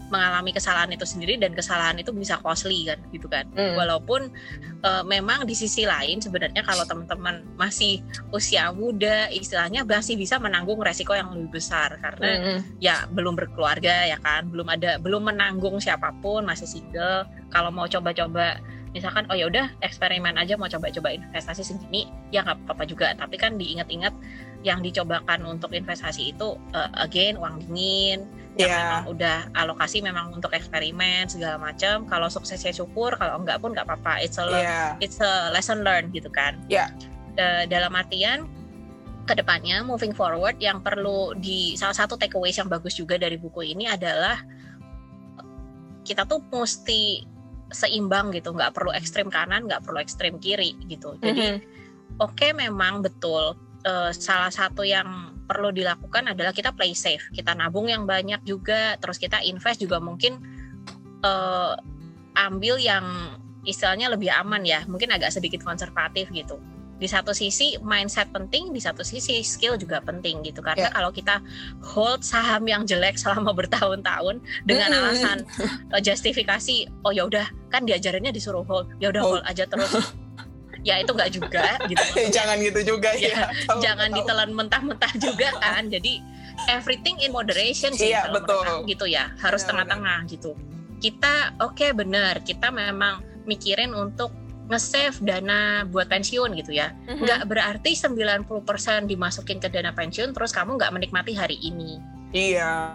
mengalami 0.08 0.56
kesalahan 0.56 0.88
itu 0.96 1.04
sendiri 1.04 1.36
dan 1.36 1.52
kesalahan 1.52 2.00
itu 2.00 2.16
bisa 2.16 2.40
costly 2.40 2.88
kan 2.88 3.00
gitu 3.12 3.28
kan 3.28 3.44
mm. 3.52 3.76
walaupun 3.76 4.32
uh, 4.84 5.04
memang 5.04 5.44
di 5.44 5.52
sisi 5.52 5.84
lain 5.84 6.24
sebenarnya 6.24 6.64
kalau 6.64 6.88
teman-teman 6.88 7.44
masih 7.60 8.00
usia 8.32 8.72
muda 8.72 9.28
istilahnya 9.28 9.84
masih 9.84 10.16
bisa 10.16 10.40
menanggung 10.40 10.80
resiko 10.80 11.12
yang 11.12 11.32
lebih 11.36 11.60
besar 11.60 12.00
karena 12.00 12.56
mm. 12.56 12.80
ya 12.80 13.04
belum 13.12 13.36
berkeluarga 13.36 14.08
ya 14.08 14.18
kan 14.24 14.48
belum 14.48 14.68
ada 14.72 14.96
belum 15.04 15.28
menanggung 15.28 15.84
siapa 15.84 16.16
pun 16.24 16.48
masih 16.48 16.68
single 16.68 17.28
kalau 17.52 17.68
mau 17.72 17.88
coba-coba 17.88 18.64
misalkan 18.96 19.28
oh 19.28 19.36
ya 19.36 19.52
udah 19.52 19.68
eksperimen 19.84 20.40
aja 20.40 20.56
mau 20.56 20.72
coba-coba 20.72 21.14
investasi 21.14 21.62
segini 21.62 22.08
ya 22.32 22.42
nggak 22.42 22.64
apa-apa 22.64 22.84
juga 22.88 23.12
tapi 23.14 23.36
kan 23.36 23.60
diingat-ingat 23.60 24.16
yang 24.68 24.84
dicobakan 24.84 25.48
untuk 25.48 25.72
investasi 25.72 26.36
itu 26.36 26.60
uh, 26.76 26.92
again 27.00 27.40
uang 27.40 27.64
dingin 27.64 28.28
yang 28.60 28.70
yeah. 28.74 28.80
memang 28.84 29.04
udah 29.16 29.38
alokasi 29.56 30.04
memang 30.04 30.34
untuk 30.34 30.52
eksperimen 30.52 31.30
segala 31.32 31.56
macam 31.62 32.04
kalau 32.10 32.28
suksesnya 32.28 32.74
syukur 32.76 33.16
kalau 33.16 33.40
enggak 33.40 33.62
pun 33.64 33.72
nggak 33.72 33.88
apa-apa 33.88 34.20
it's 34.20 34.36
a 34.36 34.46
yeah. 34.50 34.98
it's 35.00 35.24
a 35.24 35.54
lesson 35.56 35.86
learned 35.86 36.12
gitu 36.12 36.28
kan 36.28 36.60
yeah. 36.68 36.92
uh, 37.40 37.64
dalam 37.70 37.96
artian 37.96 38.50
ke 39.28 39.34
depannya 39.36 39.84
moving 39.84 40.12
forward 40.12 40.56
yang 40.58 40.84
perlu 40.84 41.36
di 41.38 41.76
salah 41.80 41.96
satu 41.96 42.20
takeaways 42.20 42.58
yang 42.58 42.68
bagus 42.68 42.96
juga 42.96 43.20
dari 43.20 43.36
buku 43.40 43.76
ini 43.76 43.88
adalah 43.88 44.40
kita 46.08 46.24
tuh 46.24 46.40
mesti 46.48 47.28
seimbang 47.68 48.32
gitu 48.32 48.56
nggak 48.56 48.72
perlu 48.72 48.96
ekstrim 48.96 49.28
kanan 49.28 49.68
nggak 49.68 49.84
perlu 49.84 50.00
ekstrim 50.00 50.40
kiri 50.40 50.80
gitu 50.88 51.20
jadi 51.20 51.36
mm 51.36 51.56
-hmm. 51.60 52.24
oke 52.24 52.34
okay, 52.40 52.56
memang 52.56 53.04
betul 53.04 53.60
uh, 53.88 54.12
salah 54.12 54.52
satu 54.52 54.84
yang 54.84 55.32
perlu 55.48 55.72
dilakukan 55.72 56.36
adalah 56.36 56.52
kita 56.52 56.76
play 56.76 56.92
safe, 56.92 57.32
kita 57.32 57.56
nabung 57.56 57.88
yang 57.88 58.04
banyak 58.04 58.44
juga, 58.44 59.00
terus 59.00 59.16
kita 59.16 59.40
invest 59.48 59.80
juga 59.80 60.04
mungkin 60.04 60.44
uh, 61.24 61.80
ambil 62.36 62.76
yang 62.78 63.40
istilahnya 63.64 64.12
lebih 64.12 64.28
aman 64.36 64.68
ya, 64.68 64.84
mungkin 64.92 65.16
agak 65.16 65.32
sedikit 65.32 65.64
konservatif 65.64 66.28
gitu. 66.36 66.60
Di 66.98 67.06
satu 67.06 67.30
sisi 67.30 67.78
mindset 67.86 68.34
penting, 68.34 68.74
di 68.74 68.82
satu 68.82 69.06
sisi 69.06 69.46
skill 69.46 69.78
juga 69.78 70.02
penting 70.02 70.42
gitu. 70.42 70.66
Karena 70.66 70.90
yeah. 70.90 70.94
kalau 70.98 71.14
kita 71.14 71.40
hold 71.80 72.26
saham 72.26 72.66
yang 72.66 72.90
jelek 72.90 73.16
selama 73.22 73.54
bertahun-tahun 73.60 74.44
dengan 74.68 74.92
alasan 74.92 75.48
uh, 75.96 76.02
justifikasi, 76.04 76.92
oh 77.08 77.16
ya 77.16 77.24
udah 77.24 77.48
kan 77.72 77.88
diajarinnya 77.88 78.36
disuruh 78.36 78.68
hold, 78.68 78.92
ya 79.00 79.16
udah 79.16 79.24
hold 79.24 79.44
aja 79.48 79.64
terus. 79.64 79.96
ya 80.86 81.02
itu 81.02 81.12
nggak 81.14 81.32
juga 81.34 81.78
gitu 81.90 82.04
jangan 82.36 82.58
gitu 82.62 82.80
juga 82.96 83.12
ya, 83.18 83.34
ya. 83.34 83.76
Jangan 83.86 84.10
ditelan 84.14 84.52
mentah-mentah 84.54 85.14
juga 85.18 85.50
kan 85.58 85.90
jadi 85.90 86.22
everything 86.70 87.18
in 87.22 87.34
moderation 87.34 87.94
sih 87.94 88.14
iya, 88.14 88.30
betul. 88.30 88.86
gitu 88.90 89.06
ya 89.06 89.34
harus 89.42 89.62
iya, 89.64 89.70
tengah-tengah 89.74 90.20
ya, 90.26 90.32
gitu 90.32 90.52
kita 90.98 91.58
oke 91.62 91.78
okay, 91.78 91.92
benar 91.94 92.42
kita 92.42 92.74
memang 92.74 93.22
mikirin 93.46 93.94
untuk 93.94 94.34
nge-save 94.68 95.16
dana 95.24 95.88
buat 95.88 96.12
pensiun 96.12 96.52
gitu 96.60 96.76
ya. 96.76 96.92
Mm-hmm. 96.92 97.24
Nggak 97.24 97.42
berarti 97.48 97.92
90% 97.96 99.08
dimasukin 99.08 99.64
ke 99.64 99.72
dana 99.72 99.96
pensiun 99.96 100.36
terus 100.36 100.52
kamu 100.52 100.76
nggak 100.76 100.92
menikmati 100.92 101.32
hari 101.32 101.56
ini. 101.64 102.04
Iya. 102.36 102.92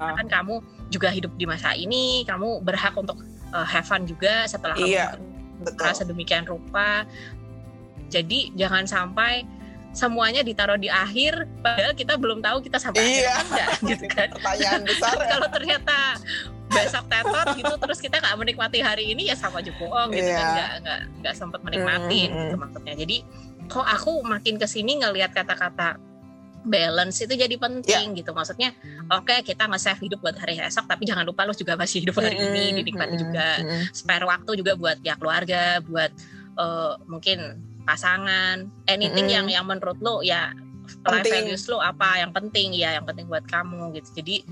Kan 0.00 0.26
kamu 0.32 0.64
juga 0.88 1.12
hidup 1.12 1.36
di 1.36 1.44
masa 1.44 1.76
ini, 1.76 2.24
kamu 2.24 2.64
berhak 2.64 2.96
untuk 2.96 3.20
uh, 3.52 3.68
have 3.68 3.84
fun 3.84 4.08
juga 4.08 4.48
setelah 4.48 4.80
iya. 4.80 5.20
Betul. 5.62 5.92
sedemikian 5.94 6.44
rupa. 6.48 7.04
Jadi 8.10 8.50
jangan 8.58 8.84
sampai 8.90 9.46
semuanya 9.90 10.46
ditaruh 10.46 10.78
di 10.78 10.86
akhir 10.86 11.50
padahal 11.66 11.94
kita 11.98 12.14
belum 12.14 12.38
tahu 12.42 12.62
kita 12.62 12.78
sampai 12.78 13.02
iya. 13.22 13.34
akhir 13.34 13.46
enggak 13.46 13.70
gitu 13.94 14.06
kan. 14.10 14.28
Pertanyaan 14.34 14.82
besar 14.86 15.16
ya. 15.22 15.26
Kalau 15.36 15.48
ternyata 15.50 15.96
besok 16.70 17.04
tetot 17.10 17.46
gitu 17.58 17.74
terus 17.82 17.98
kita 17.98 18.22
nggak 18.22 18.36
menikmati 18.38 18.78
hari 18.78 19.10
ini 19.10 19.26
ya 19.26 19.34
sama 19.34 19.58
aja 19.58 19.74
bohong 19.74 20.14
gitu 20.14 20.30
Iya. 20.30 20.38
kan 20.38 20.46
nggak 20.54 20.70
nggak 20.86 21.00
nggak 21.18 21.34
sempat 21.34 21.60
menikmati 21.66 22.20
Mm, 22.26 22.30
mm, 22.30 22.40
gitu 22.46 22.56
maksudnya. 22.62 22.94
Jadi 22.94 23.16
kok 23.66 23.86
aku 23.86 24.12
makin 24.22 24.54
ke 24.58 24.66
sini 24.70 25.02
ngelihat 25.02 25.34
kata-kata 25.34 25.98
balance 26.64 27.24
itu 27.24 27.34
jadi 27.36 27.56
penting 27.56 28.16
gitu. 28.16 28.30
Maksudnya 28.36 28.76
oke 29.08 29.44
kita 29.44 29.64
nge-save 29.68 30.00
hidup 30.04 30.20
buat 30.20 30.36
hari 30.36 30.60
esok 30.60 30.84
tapi 30.84 31.08
jangan 31.08 31.24
lupa 31.24 31.48
lu 31.48 31.56
juga 31.56 31.76
masih 31.76 32.04
hidup 32.04 32.20
hari 32.20 32.36
ini 32.36 32.82
dinikmati 32.82 33.16
mm-mm, 33.16 33.24
juga 33.24 33.48
mm-mm. 33.64 33.82
spare 33.96 34.24
waktu 34.28 34.50
juga 34.60 34.72
buat 34.76 34.98
ya 35.00 35.16
keluarga 35.16 35.80
buat 35.84 36.12
eh, 36.60 36.92
mungkin 37.08 37.38
pasangan. 37.88 38.68
Anything 38.86 39.28
Mm-mm. 39.28 39.36
yang 39.36 39.46
yang 39.62 39.64
menurut 39.64 39.98
lo 40.04 40.20
ya 40.20 40.52
life 41.06 41.30
values 41.30 41.64
lo 41.70 41.78
apa 41.78 42.18
yang 42.18 42.34
penting 42.34 42.74
ya 42.74 42.98
yang 43.00 43.06
penting 43.08 43.26
buat 43.30 43.44
kamu 43.48 43.96
gitu. 43.96 44.20
Jadi 44.20 44.44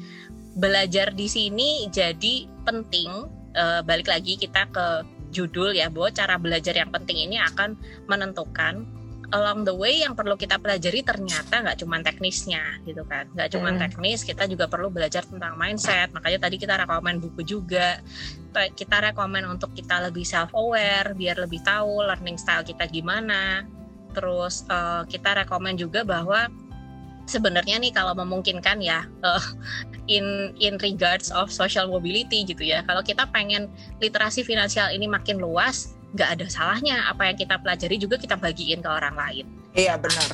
belajar 0.56 1.12
di 1.12 1.26
sini 1.28 1.86
jadi 1.92 2.48
penting. 2.64 3.36
Eh, 3.58 3.80
balik 3.82 4.06
lagi 4.06 4.38
kita 4.38 4.70
ke 4.70 4.86
judul 5.28 5.76
ya 5.76 5.92
bahwa 5.92 6.08
cara 6.12 6.40
belajar 6.40 6.72
yang 6.72 6.88
penting 6.88 7.28
ini 7.28 7.36
akan 7.36 7.76
menentukan 8.08 8.86
along 9.28 9.68
the 9.68 9.76
way 9.76 10.00
yang 10.00 10.16
perlu 10.16 10.40
kita 10.40 10.56
pelajari 10.56 11.04
ternyata 11.04 11.60
nggak 11.60 11.84
cuma 11.84 12.00
teknisnya 12.00 12.80
gitu 12.88 13.04
kan. 13.04 13.28
Nggak 13.36 13.48
cuma 13.52 13.68
Mm. 13.76 13.78
teknis 13.84 14.24
kita 14.24 14.48
juga 14.48 14.72
perlu 14.72 14.88
belajar 14.88 15.20
tentang 15.28 15.60
mindset. 15.60 16.08
Makanya 16.16 16.48
tadi 16.48 16.56
kita 16.56 16.80
rekomen 16.80 17.20
buku 17.20 17.44
juga. 17.44 18.00
Kita- 18.56 19.12
rekomen 19.12 19.44
untuk 19.46 19.70
kita 19.76 20.00
lebih 20.08 20.24
self 20.24 20.50
aware 20.56 21.12
biar 21.14 21.38
lebih 21.38 21.60
tahu 21.62 22.02
learning 22.08 22.40
style 22.40 22.64
kita 22.64 22.88
gimana. 22.88 23.68
Terus 24.16 24.64
eh, 24.66 25.02
kita 25.06 25.44
rekomen 25.44 25.76
juga 25.76 26.02
bahwa 26.02 26.48
sebenarnya 27.28 27.76
nih 27.76 27.92
kalau 27.92 28.16
memungkinkan 28.16 28.80
ya 28.80 29.04
eh, 29.04 29.44
in 30.08 30.56
in 30.56 30.80
regards 30.80 31.28
of 31.28 31.52
social 31.52 31.84
mobility 31.86 32.48
gitu 32.48 32.64
ya. 32.64 32.80
Kalau 32.88 33.04
kita 33.04 33.28
pengen 33.28 33.68
literasi 34.00 34.40
finansial 34.40 34.88
ini 34.88 35.04
makin 35.04 35.36
luas 35.36 35.97
nggak 36.16 36.28
ada 36.38 36.46
salahnya 36.48 37.04
apa 37.08 37.28
yang 37.28 37.36
kita 37.36 37.60
pelajari 37.60 37.96
juga 38.00 38.16
kita 38.16 38.36
bagiin 38.40 38.80
ke 38.80 38.88
orang 38.88 39.12
lain 39.12 39.46
Iya 39.76 39.94
benar. 39.94 40.30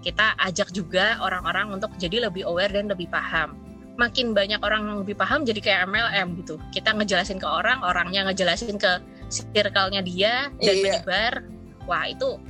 Kita 0.00 0.32
ajak 0.40 0.72
juga 0.72 1.20
orang-orang 1.20 1.76
untuk 1.76 1.92
jadi 2.00 2.30
lebih 2.30 2.48
aware 2.48 2.72
dan 2.72 2.88
lebih 2.88 3.12
paham. 3.12 3.58
Makin 4.00 4.32
banyak 4.32 4.62
orang 4.64 4.88
yang 4.88 4.98
lebih 5.04 5.18
paham 5.18 5.44
jadi 5.44 5.60
kayak 5.60 5.80
MLM 5.90 6.40
gitu. 6.40 6.56
Kita 6.72 6.96
ngejelasin 6.96 7.36
ke 7.36 7.44
orang, 7.44 7.84
orangnya 7.84 8.24
ngejelasin 8.30 8.80
ke 8.80 9.04
circle-nya 9.28 10.00
dia 10.00 10.48
dan 10.62 10.74
Iya. 10.74 10.82
menyebar. 10.86 11.32
Wah, 11.84 12.08
itu 12.08 12.40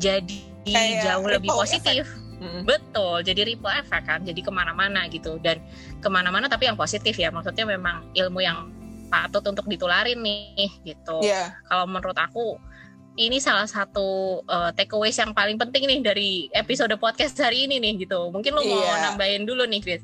jadi 0.00 0.38
Kayak 0.66 1.06
jauh 1.06 1.26
lebih 1.30 1.48
positif. 1.54 2.04
Mm-mm. 2.40 2.64
Betul, 2.64 3.20
jadi 3.20 3.52
ripple 3.52 3.68
effect 3.84 4.04
kan, 4.08 4.24
jadi 4.24 4.40
ke 4.40 4.48
mana-mana 4.48 5.04
gitu. 5.12 5.36
Dan 5.44 5.60
ke 6.00 6.08
mana-mana 6.08 6.48
tapi 6.48 6.66
yang 6.66 6.76
positif 6.76 7.14
ya, 7.20 7.28
maksudnya 7.28 7.68
memang 7.68 8.08
ilmu 8.16 8.40
yang 8.40 8.72
patut 9.10 9.42
untuk 9.42 9.66
ditularin 9.66 10.22
nih 10.22 10.70
gitu 10.86 11.18
Iya. 11.20 11.58
kalau 11.66 11.90
menurut 11.90 12.14
aku 12.16 12.56
ini 13.18 13.36
salah 13.36 13.66
satu 13.68 14.40
uh, 14.46 14.70
takeaways 14.72 15.18
yang 15.18 15.34
paling 15.36 15.58
penting 15.58 15.84
nih 15.84 16.00
dari 16.00 16.30
episode 16.56 16.94
podcast 16.96 17.36
hari 17.36 17.68
ini 17.68 17.76
nih 17.76 18.06
gitu. 18.06 18.30
Mungkin 18.32 18.54
lu 18.54 18.62
mau 18.64 18.80
Iya. 18.80 19.12
nambahin 19.12 19.44
dulu 19.44 19.66
nih, 19.68 19.82
Fit. 19.84 20.02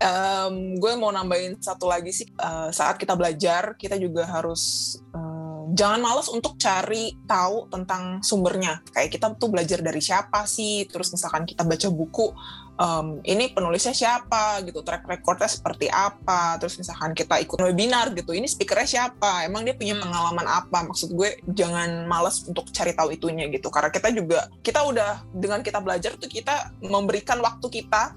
Em, 0.00 0.80
gue 0.80 0.92
mau 0.96 1.12
nambahin 1.12 1.60
satu 1.60 1.84
lagi 1.84 2.08
sih 2.08 2.24
eh, 2.24 2.68
saat 2.72 2.96
kita 2.96 3.12
belajar 3.12 3.76
kita 3.76 4.00
juga 4.00 4.24
harus 4.24 4.96
eh, 5.12 5.39
jangan 5.70 6.00
malas 6.02 6.26
untuk 6.28 6.58
cari 6.58 7.14
tahu 7.26 7.70
tentang 7.70 8.20
sumbernya. 8.20 8.82
Kayak 8.90 9.10
kita 9.14 9.26
tuh 9.38 9.48
belajar 9.52 9.78
dari 9.80 10.02
siapa 10.02 10.44
sih? 10.44 10.86
Terus 10.90 11.14
misalkan 11.14 11.46
kita 11.46 11.62
baca 11.62 11.88
buku 11.92 12.32
em, 12.80 13.06
ini 13.28 13.52
penulisnya 13.52 13.94
siapa 13.94 14.64
gitu 14.66 14.80
track 14.82 15.06
recordnya 15.06 15.46
seperti 15.46 15.86
apa? 15.86 16.58
Terus 16.58 16.80
misalkan 16.80 17.12
kita 17.14 17.38
ikut 17.38 17.60
webinar 17.60 18.10
gitu 18.16 18.32
ini 18.34 18.48
speakernya 18.48 18.88
siapa? 18.88 19.46
Emang 19.46 19.62
dia 19.62 19.76
punya 19.76 19.94
Hmm. 19.94 20.08
pengalaman 20.08 20.46
apa? 20.48 20.78
Maksud 20.86 21.14
gue 21.14 21.38
jangan 21.52 22.08
malas 22.08 22.42
untuk 22.48 22.68
cari 22.72 22.96
tahu 22.96 23.14
itunya 23.14 23.46
gitu. 23.52 23.68
Karena 23.68 23.92
kita 23.92 24.08
juga 24.10 24.48
kita 24.64 24.82
udah 24.84 25.24
dengan 25.32 25.60
kita 25.62 25.78
belajar 25.78 26.16
tuh 26.18 26.28
kita 26.28 26.74
memberikan 26.82 27.38
waktu 27.44 27.66
kita 27.68 28.16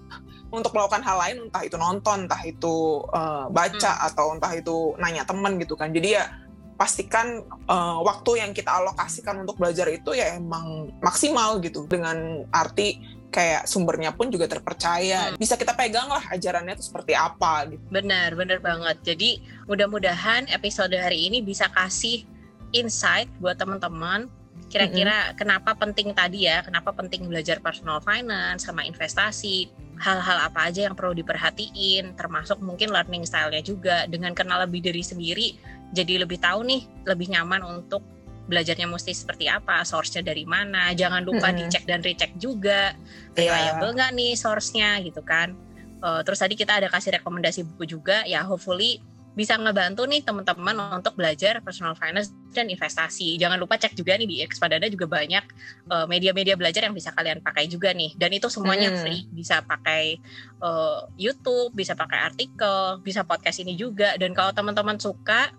untuk 0.53 0.69
melakukan 0.73 1.01
hal 1.01 1.17
lain. 1.17 1.35
Entah 1.49 1.63
itu 1.65 1.77
nonton 1.81 2.29
entah 2.29 2.41
itu 2.45 3.01
uh, 3.09 3.49
baca 3.49 4.05
atau 4.05 4.37
entah 4.37 4.53
itu 4.53 4.93
nanya 5.01 5.25
teman 5.25 5.57
gitu 5.57 5.73
kan. 5.73 5.89
Jadi 5.89 6.13
ya 6.13 6.42
pastikan 6.83 7.39
uh, 7.71 8.03
waktu 8.03 8.43
yang 8.43 8.51
kita 8.51 8.67
alokasikan 8.67 9.39
untuk 9.47 9.55
belajar 9.55 9.87
itu 9.87 10.11
ya 10.11 10.35
emang 10.35 10.91
maksimal 10.99 11.63
gitu 11.63 11.87
dengan 11.87 12.43
arti 12.51 12.99
kayak 13.31 13.63
sumbernya 13.63 14.11
pun 14.11 14.27
juga 14.27 14.51
terpercaya 14.51 15.31
Hmm. 15.31 15.39
bisa 15.39 15.55
kita 15.55 15.71
pegang 15.79 16.11
lah 16.11 16.19
ajarannya 16.35 16.75
itu 16.75 16.91
seperti 16.91 17.15
apa 17.15 17.71
gitu 17.71 17.79
Benar, 17.87 18.35
benar 18.35 18.59
banget. 18.59 18.99
Jadi 19.07 19.39
mudah-mudahan 19.71 20.51
episode 20.51 20.91
hari 20.91 21.31
ini 21.31 21.39
bisa 21.39 21.71
kasih 21.71 22.27
insight 22.75 23.31
buat 23.39 23.55
teman-teman. 23.55 24.27
Kira-kira 24.67 25.37
kenapa 25.37 25.77
penting 25.77 26.17
tadi 26.17 26.49
ya, 26.49 26.65
kenapa 26.65 26.89
penting 26.97 27.29
belajar 27.29 27.61
personal 27.61 28.01
finance 28.01 28.65
sama 28.65 28.81
investasi, 28.81 29.69
hal-hal 30.01 30.49
apa 30.49 30.73
aja 30.73 30.89
yang 30.89 30.97
perlu 30.97 31.13
diperhatiin, 31.13 32.17
termasuk 32.17 32.57
mungkin 32.57 32.89
learning 32.89 33.21
style-nya 33.21 33.61
juga. 33.61 34.09
Dengan 34.09 34.33
kenal 34.33 34.65
lebih 34.65 34.81
diri 34.81 35.05
sendiri, 35.05 35.61
jadi 35.93 36.25
lebih 36.25 36.41
tahu 36.41 36.65
nih, 36.65 36.81
lebih 37.05 37.29
nyaman 37.29 37.61
untuk 37.63 38.01
belajarnya 38.43 38.89
mesti 38.91 39.15
seperti 39.15 39.47
apa, 39.47 39.87
source-nya 39.87 40.19
dari 40.19 40.43
mana. 40.43 40.91
Jangan 40.91 41.23
lupa 41.23 41.53
Mm-mm. 41.53 41.63
dicek 41.63 41.87
dan 41.87 42.03
recheck 42.03 42.35
juga, 42.35 42.91
Iya. 43.33 43.37
reliable 43.39 43.95
nggak 43.95 44.11
nih 44.11 44.33
source-nya 44.35 44.99
gitu 44.99 45.23
kan. 45.23 45.55
Eh, 46.03 46.21
terus 46.27 46.43
tadi 46.43 46.59
kita 46.59 46.75
ada 46.83 46.91
kasih 46.91 47.15
rekomendasi 47.15 47.63
buku 47.63 47.87
juga, 47.87 48.27
ya 48.27 48.43
hopefully 48.43 48.99
bisa 49.33 49.57
ngebantu 49.57 50.05
nih 50.05 50.21
teman-teman 50.21 50.77
untuk 50.93 51.17
belajar 51.17 51.57
personal 51.65 51.97
finance 51.97 52.29
dan 52.53 52.69
investasi. 52.69 53.33
Jangan 53.41 53.57
lupa 53.57 53.81
cek 53.81 53.97
juga 53.97 54.13
nih 54.13 54.29
di 54.29 54.37
Expadana 54.45 54.85
juga 54.91 55.09
banyak 55.09 55.41
eh, 55.89 56.05
media-media 56.05 56.53
belajar 56.59 56.85
yang 56.85 56.93
bisa 56.93 57.09
kalian 57.15 57.39
pakai 57.39 57.65
juga 57.65 57.95
nih. 57.95 58.13
Dan 58.19 58.29
itu 58.35 58.51
semuanya 58.51 58.91
Hmm. 58.91 58.99
free. 59.01 59.25
Bisa 59.31 59.63
pakai 59.63 60.19
eh, 60.59 60.99
YouTube, 61.17 61.71
bisa 61.73 61.95
pakai 61.95 62.29
artikel, 62.29 62.99
bisa 63.01 63.23
podcast 63.23 63.63
ini 63.63 63.73
juga. 63.73 64.13
Dan 64.19 64.35
kalau 64.35 64.51
teman-teman 64.51 64.99
suka, 64.99 65.49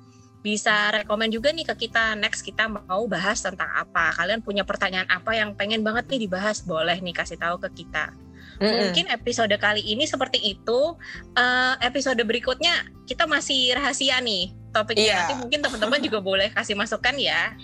bisa 0.44 0.92
rekomend 0.92 1.32
juga 1.32 1.48
nih 1.56 1.64
ke 1.64 1.88
kita 1.88 2.12
next 2.20 2.44
kita 2.44 2.68
mau 2.68 3.08
bahas 3.08 3.40
tentang 3.40 3.72
apa. 3.72 4.12
Kalian 4.12 4.44
punya 4.44 4.60
pertanyaan 4.60 5.08
apa 5.08 5.32
yang 5.32 5.56
pengen 5.56 5.80
banget 5.80 6.04
nih 6.12 6.28
dibahas? 6.28 6.60
Boleh 6.60 7.00
nih 7.00 7.16
kasih 7.16 7.40
tahu 7.40 7.56
ke 7.64 7.80
kita. 7.80 8.12
Mungkin 8.60 9.08
episode 9.08 9.56
kali 9.56 9.80
ini 9.80 10.04
seperti 10.04 10.44
itu. 10.44 10.80
Eh, 11.32 11.74
episode 11.80 12.20
berikutnya 12.20 12.84
kita 13.08 13.24
masih 13.24 13.72
rahasia 13.72 14.20
nih 14.20 14.52
topiknya. 14.68 15.02
Iya. 15.02 15.16
Nanti 15.24 15.34
mungkin 15.40 15.60
teman-teman 15.64 16.00
juga 16.04 16.20
boleh 16.20 16.52
kasih 16.52 16.76
masukan 16.76 17.16
ya. 17.16 17.56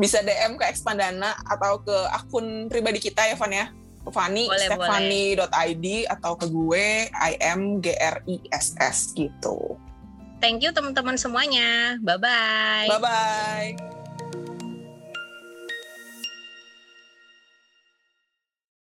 bisa 0.00 0.24
DM 0.24 0.56
ke 0.56 0.64
Expandana 0.64 1.36
atau 1.44 1.84
ke 1.84 1.92
akun 2.16 2.72
pribadi 2.72 3.04
kita 3.04 3.20
ya 3.28 3.36
Van 3.36 3.52
ya 3.52 3.68
Fani 4.08 4.48
stefani.id 4.48 5.86
atau 6.08 6.40
ke 6.40 6.48
gue 6.48 7.12
IMGRISS 7.12 9.12
gitu 9.12 9.76
Thank 10.40 10.64
you 10.64 10.72
teman-teman 10.72 11.20
semuanya. 11.20 12.00
Bye 12.00 12.16
bye. 12.16 12.88
bye 12.88 13.00
bye 13.00 13.99